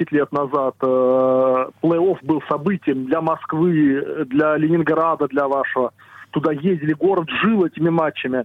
э, 0.00 0.04
лет 0.12 0.32
назад 0.32 0.76
э, 0.80 1.66
плей-офф 1.82 2.18
был 2.22 2.40
событием 2.48 3.06
для 3.06 3.20
Москвы, 3.20 4.24
для 4.26 4.56
Ленинграда, 4.56 5.26
для 5.26 5.48
вашего. 5.48 5.92
Туда 6.30 6.52
ездили, 6.52 6.92
город 6.92 7.28
жил 7.42 7.64
этими 7.64 7.88
матчами. 7.88 8.44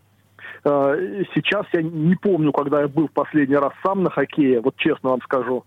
Э, 0.63 1.23
сейчас 1.35 1.67
я 1.73 1.83
не 1.83 2.15
помню, 2.15 2.51
когда 2.51 2.81
я 2.81 2.87
был 2.87 3.07
в 3.07 3.11
последний 3.11 3.57
раз 3.57 3.73
сам 3.83 4.01
на 4.03 4.09
хоккее, 4.09 4.61
вот 4.61 4.75
честно 4.77 5.11
вам 5.11 5.21
скажу. 5.21 5.63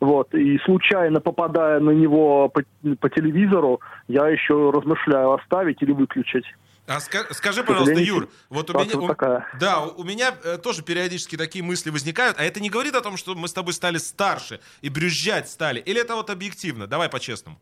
Вот, 0.00 0.32
и 0.34 0.58
случайно 0.64 1.20
попадая 1.20 1.80
на 1.80 1.90
него 1.90 2.48
по, 2.50 2.62
по 3.00 3.08
телевизору, 3.08 3.80
я 4.06 4.28
еще 4.28 4.70
размышляю, 4.70 5.32
оставить 5.32 5.82
или 5.82 5.92
выключить. 5.92 6.44
А 6.86 6.98
ска- 6.98 7.32
скажи, 7.32 7.64
пожалуйста, 7.64 7.98
Юр, 7.98 8.28
вот 8.50 8.68
у 8.68 8.78
меня, 8.78 8.98
у, 8.98 9.58
да, 9.58 9.80
у 9.82 10.04
меня 10.04 10.34
э, 10.44 10.58
тоже 10.58 10.82
периодически 10.82 11.36
такие 11.36 11.64
мысли 11.64 11.88
возникают, 11.88 12.38
а 12.38 12.44
это 12.44 12.60
не 12.60 12.68
говорит 12.68 12.94
о 12.94 13.00
том, 13.00 13.16
что 13.16 13.34
мы 13.34 13.48
с 13.48 13.54
тобой 13.54 13.72
стали 13.72 13.96
старше 13.96 14.60
и 14.82 14.90
брюзжать 14.90 15.48
стали, 15.48 15.80
или 15.80 16.00
это 16.00 16.14
вот 16.14 16.28
объективно? 16.28 16.86
Давай 16.86 17.08
по-честному. 17.08 17.58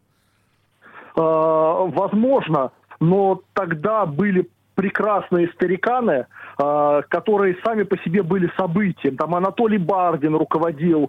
Э, 1.17 1.21
возможно, 1.21 2.73
но 2.99 3.43
тогда 3.55 4.07
были 4.07 4.49
прекрасные 4.75 5.49
стариканы, 5.55 6.27
э, 6.59 7.03
которые 7.09 7.57
сами 7.65 7.85
по 7.85 7.97
себе 7.99 8.23
были 8.23 8.51
событием. 8.57 9.17
Там 9.17 9.35
Анатолий 9.35 9.79
Бардин 9.79 10.35
руководил 10.35 11.05
э, 11.05 11.09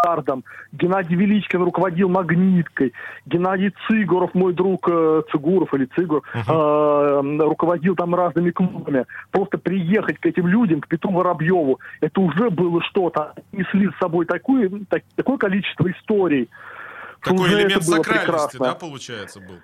авангардом, 0.00 0.44
Геннадий 0.72 1.16
Величкин 1.16 1.62
руководил 1.62 2.08
магниткой, 2.08 2.92
Геннадий 3.26 3.72
Цигуров, 3.86 4.34
мой 4.34 4.52
друг 4.52 4.88
э, 4.88 5.22
Цигуров 5.30 5.72
или 5.74 5.86
Цигур, 5.96 6.22
uh-huh. 6.34 7.40
э, 7.40 7.48
руководил 7.48 7.94
там 7.94 8.14
разными 8.14 8.50
клубами. 8.50 9.06
Просто 9.30 9.58
приехать 9.58 10.18
к 10.18 10.26
этим 10.26 10.46
людям, 10.46 10.80
к 10.80 10.88
Петру 10.88 11.12
Воробьеву, 11.12 11.80
это 12.00 12.20
уже 12.20 12.50
было 12.50 12.82
что-то. 12.82 13.34
Несли 13.52 13.88
с 13.90 13.98
собой 13.98 14.26
такое, 14.26 14.70
так, 14.88 15.02
такое 15.16 15.36
количество 15.36 15.90
историй. 15.90 16.48
Такой 17.22 17.50
элемент 17.50 17.84
сакральности, 17.84 18.56
да, 18.58 18.74
получается, 18.74 19.40
был? 19.40 19.56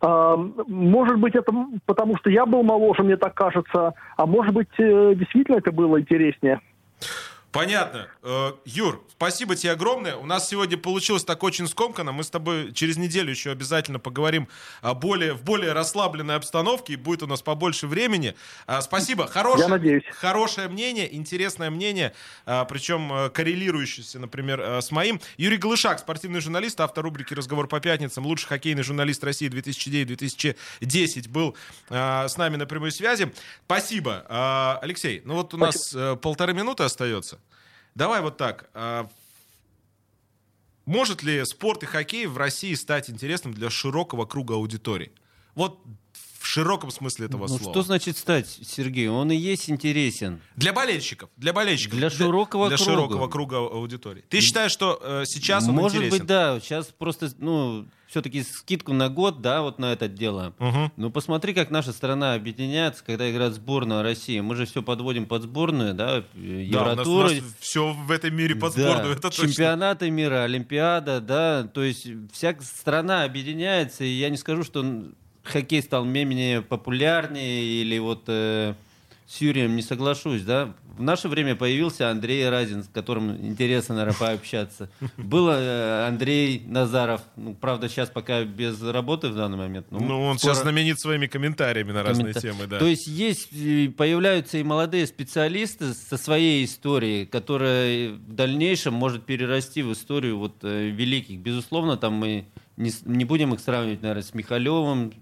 А, 0.00 0.36
может 0.36 1.18
быть, 1.18 1.34
это 1.34 1.52
потому 1.86 2.16
что 2.18 2.28
я 2.28 2.44
был 2.44 2.62
моложе, 2.62 3.02
мне 3.02 3.16
так 3.16 3.34
кажется, 3.34 3.94
а 4.16 4.26
может 4.26 4.52
быть, 4.52 4.68
э, 4.78 5.14
действительно 5.14 5.56
это 5.56 5.72
было 5.72 6.00
интереснее. 6.00 6.60
Понятно. 7.56 8.08
Э, 8.22 8.52
Юр, 8.66 9.02
спасибо 9.12 9.56
тебе 9.56 9.72
огромное. 9.72 10.16
У 10.16 10.26
нас 10.26 10.46
сегодня 10.46 10.76
получилось 10.76 11.24
так 11.24 11.42
очень 11.42 11.66
скомканно. 11.66 12.12
Мы 12.12 12.22
с 12.22 12.28
тобой 12.28 12.70
через 12.74 12.98
неделю 12.98 13.30
еще 13.30 13.50
обязательно 13.50 13.98
поговорим 13.98 14.48
о 14.82 14.92
более, 14.92 15.32
в 15.32 15.42
более 15.42 15.72
расслабленной 15.72 16.36
обстановке, 16.36 16.92
и 16.92 16.96
будет 16.96 17.22
у 17.22 17.26
нас 17.26 17.40
побольше 17.40 17.86
времени. 17.86 18.34
А, 18.66 18.82
спасибо. 18.82 19.26
Хорошее, 19.26 19.62
Я 19.64 19.68
надеюсь. 19.68 20.04
Хорошее 20.12 20.68
мнение, 20.68 21.14
интересное 21.16 21.70
мнение, 21.70 22.12
а, 22.44 22.66
причем 22.66 23.10
э, 23.10 23.30
коррелирующееся, 23.30 24.18
например, 24.18 24.60
э, 24.60 24.82
с 24.82 24.90
моим. 24.90 25.18
Юрий 25.38 25.56
Глышак, 25.56 25.98
спортивный 25.98 26.40
журналист, 26.40 26.78
автор 26.82 27.04
рубрики 27.04 27.32
«Разговор 27.32 27.68
по 27.68 27.80
пятницам», 27.80 28.26
лучший 28.26 28.48
хоккейный 28.48 28.82
журналист 28.82 29.24
России 29.24 29.48
2009-2010 29.48 31.30
был 31.30 31.56
с 31.88 32.36
нами 32.36 32.56
на 32.56 32.66
прямой 32.66 32.92
связи. 32.92 33.32
Спасибо. 33.64 34.78
Алексей, 34.82 35.22
ну 35.24 35.34
вот 35.34 35.54
у 35.54 35.56
нас 35.56 35.96
полторы 36.20 36.52
минуты 36.52 36.82
остается. 36.82 37.38
Давай 37.96 38.20
вот 38.20 38.36
так. 38.36 38.68
А, 38.74 39.08
может 40.84 41.22
ли 41.22 41.42
спорт 41.46 41.82
и 41.82 41.86
хоккей 41.86 42.26
в 42.26 42.36
России 42.36 42.74
стать 42.74 43.08
интересным 43.08 43.54
для 43.54 43.70
широкого 43.70 44.26
круга 44.26 44.54
аудитории? 44.54 45.12
Вот 45.54 45.80
в 46.38 46.46
широком 46.46 46.90
смысле 46.90 47.24
этого 47.24 47.48
ну, 47.48 47.56
слова. 47.56 47.72
Что 47.72 47.82
значит 47.82 48.18
стать, 48.18 48.46
Сергей? 48.48 49.08
Он 49.08 49.32
и 49.32 49.36
есть 49.36 49.70
интересен. 49.70 50.42
Для 50.56 50.74
болельщиков. 50.74 51.30
Для 51.38 51.54
болельщиков. 51.54 51.98
Для 51.98 52.10
широкого 52.10 52.68
для, 52.68 52.76
круга. 52.76 52.90
Для 52.90 52.94
широкого 52.94 53.28
круга 53.28 53.56
аудитории. 53.56 54.22
Ты 54.28 54.42
считаешь, 54.42 54.72
что 54.72 55.00
э, 55.02 55.24
сейчас 55.24 55.66
он 55.66 55.74
Может 55.76 55.96
интересен? 55.96 56.18
быть, 56.18 56.26
да. 56.26 56.60
Сейчас 56.60 56.88
просто, 56.88 57.32
ну, 57.38 57.86
все-таки 58.06 58.42
скидку 58.42 58.92
на 58.92 59.08
год, 59.08 59.40
да, 59.40 59.62
вот 59.62 59.78
на 59.78 59.92
это 59.92 60.08
дело. 60.08 60.54
Угу. 60.58 60.92
Ну, 60.96 61.10
посмотри, 61.10 61.54
как 61.54 61.70
наша 61.70 61.92
страна 61.92 62.34
объединяется, 62.34 63.04
когда 63.04 63.30
играет 63.30 63.54
сборная 63.54 64.02
России. 64.02 64.40
Мы 64.40 64.54
же 64.56 64.66
все 64.66 64.82
подводим 64.82 65.26
под 65.26 65.42
сборную, 65.42 65.94
да, 65.94 66.24
Евротур. 66.34 67.04
Да, 67.04 67.10
у 67.10 67.22
нас, 67.22 67.32
у 67.32 67.34
нас 67.34 67.54
все 67.60 67.92
в 67.92 68.10
этом 68.10 68.34
мире 68.34 68.54
под 68.54 68.72
сборную, 68.72 69.04
да. 69.04 69.12
это 69.12 69.20
точно. 69.22 69.48
Чемпионаты 69.48 70.10
мира, 70.10 70.44
Олимпиада, 70.44 71.20
да, 71.20 71.64
то 71.64 71.82
есть 71.82 72.08
вся 72.32 72.56
страна 72.60 73.24
объединяется, 73.24 74.04
и 74.04 74.08
я 74.08 74.30
не 74.30 74.36
скажу, 74.36 74.62
что 74.62 74.84
хоккей 75.42 75.82
стал 75.82 76.04
менее 76.04 76.62
популярнее 76.62 77.62
или 77.62 77.98
вот 77.98 78.24
э, 78.26 78.74
с 79.26 79.40
Юрием 79.40 79.74
не 79.74 79.82
соглашусь, 79.82 80.42
да. 80.42 80.74
В 80.96 81.02
наше 81.02 81.28
время 81.28 81.56
появился 81.56 82.10
Андрей 82.10 82.48
Разин, 82.48 82.84
с 82.84 82.88
которым 82.88 83.36
интересно, 83.44 83.96
наверное, 83.96 84.18
пообщаться. 84.18 84.88
Был 85.16 85.48
э, 85.50 86.06
Андрей 86.06 86.62
Назаров, 86.64 87.20
ну, 87.36 87.54
правда, 87.54 87.88
сейчас 87.88 88.08
пока 88.08 88.44
без 88.44 88.80
работы 88.80 89.28
в 89.28 89.34
данный 89.34 89.58
момент. 89.58 89.88
Ну, 89.90 89.98
ну 89.98 90.22
он 90.22 90.38
скоро... 90.38 90.54
сейчас 90.54 90.62
знаменит 90.62 91.00
своими 91.00 91.26
комментариями 91.26 91.92
на 91.92 92.02
разные 92.02 92.32
Коммента... 92.32 92.40
темы, 92.40 92.66
да. 92.66 92.78
То 92.78 92.86
есть 92.86 93.06
есть, 93.08 93.50
появляются 93.96 94.58
и 94.58 94.62
молодые 94.62 95.06
специалисты 95.06 95.92
со 95.92 96.16
своей 96.16 96.64
историей, 96.64 97.26
которая 97.26 98.10
в 98.10 98.32
дальнейшем 98.32 98.94
может 98.94 99.24
перерасти 99.24 99.82
в 99.82 99.92
историю 99.92 100.38
вот 100.38 100.56
э, 100.62 100.88
великих. 100.88 101.40
Безусловно, 101.40 101.96
там 101.96 102.14
мы 102.14 102.46
не, 102.76 102.92
не 103.04 103.24
будем 103.24 103.52
их 103.54 103.60
сравнивать, 103.60 104.02
наверное, 104.02 104.22
с 104.22 104.34
Михалевым, 104.34 105.12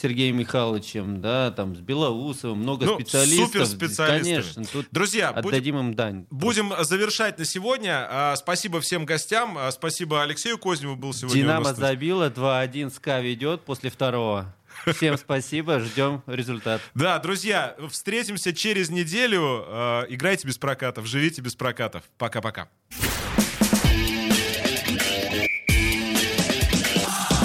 Сергеем 0.00 0.38
Михайловичем, 0.38 1.20
да, 1.20 1.50
там, 1.50 1.76
с 1.76 1.80
Белоусовым, 1.80 2.58
много 2.58 2.86
ну, 2.86 2.94
специалистов. 2.96 3.66
Суперспециалисты. 3.68 4.30
Конечно, 4.30 4.64
тут 4.64 4.86
Друзья, 4.90 5.28
отдадим 5.28 5.74
будем, 5.76 5.88
им 5.88 5.94
дань. 5.94 6.26
Будем 6.30 6.72
завершать 6.80 7.38
на 7.38 7.44
сегодня. 7.44 8.06
А, 8.08 8.36
спасибо 8.36 8.80
всем 8.80 9.04
гостям. 9.04 9.56
А, 9.58 9.70
спасибо 9.70 10.22
Алексею 10.22 10.58
Козневу 10.58 10.96
был 10.96 11.12
сегодня 11.12 11.42
Динамо 11.42 11.74
забило, 11.74 12.30
2-1 12.30 12.90
СКА 12.94 13.20
ведет 13.20 13.62
после 13.62 13.90
второго. 13.90 14.54
Всем 14.86 15.16
спасибо, 15.18 15.80
ждем 15.80 16.22
результат. 16.26 16.80
Да, 16.94 17.18
друзья, 17.18 17.76
встретимся 17.90 18.54
через 18.54 18.88
неделю. 18.88 19.64
А, 19.66 20.06
играйте 20.08 20.46
без 20.46 20.56
прокатов, 20.58 21.06
живите 21.06 21.42
без 21.42 21.54
прокатов. 21.54 22.04
Пока-пока. 22.16 22.68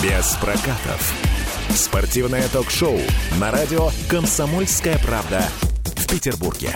Без 0.01 0.35
прокатов. 0.37 1.36
Спортивное 1.77 2.47
ток-шоу 2.49 2.99
на 3.39 3.51
радио 3.51 3.91
«Комсомольская 4.09 4.97
правда» 4.97 5.43
в 5.95 6.07
Петербурге. 6.07 6.75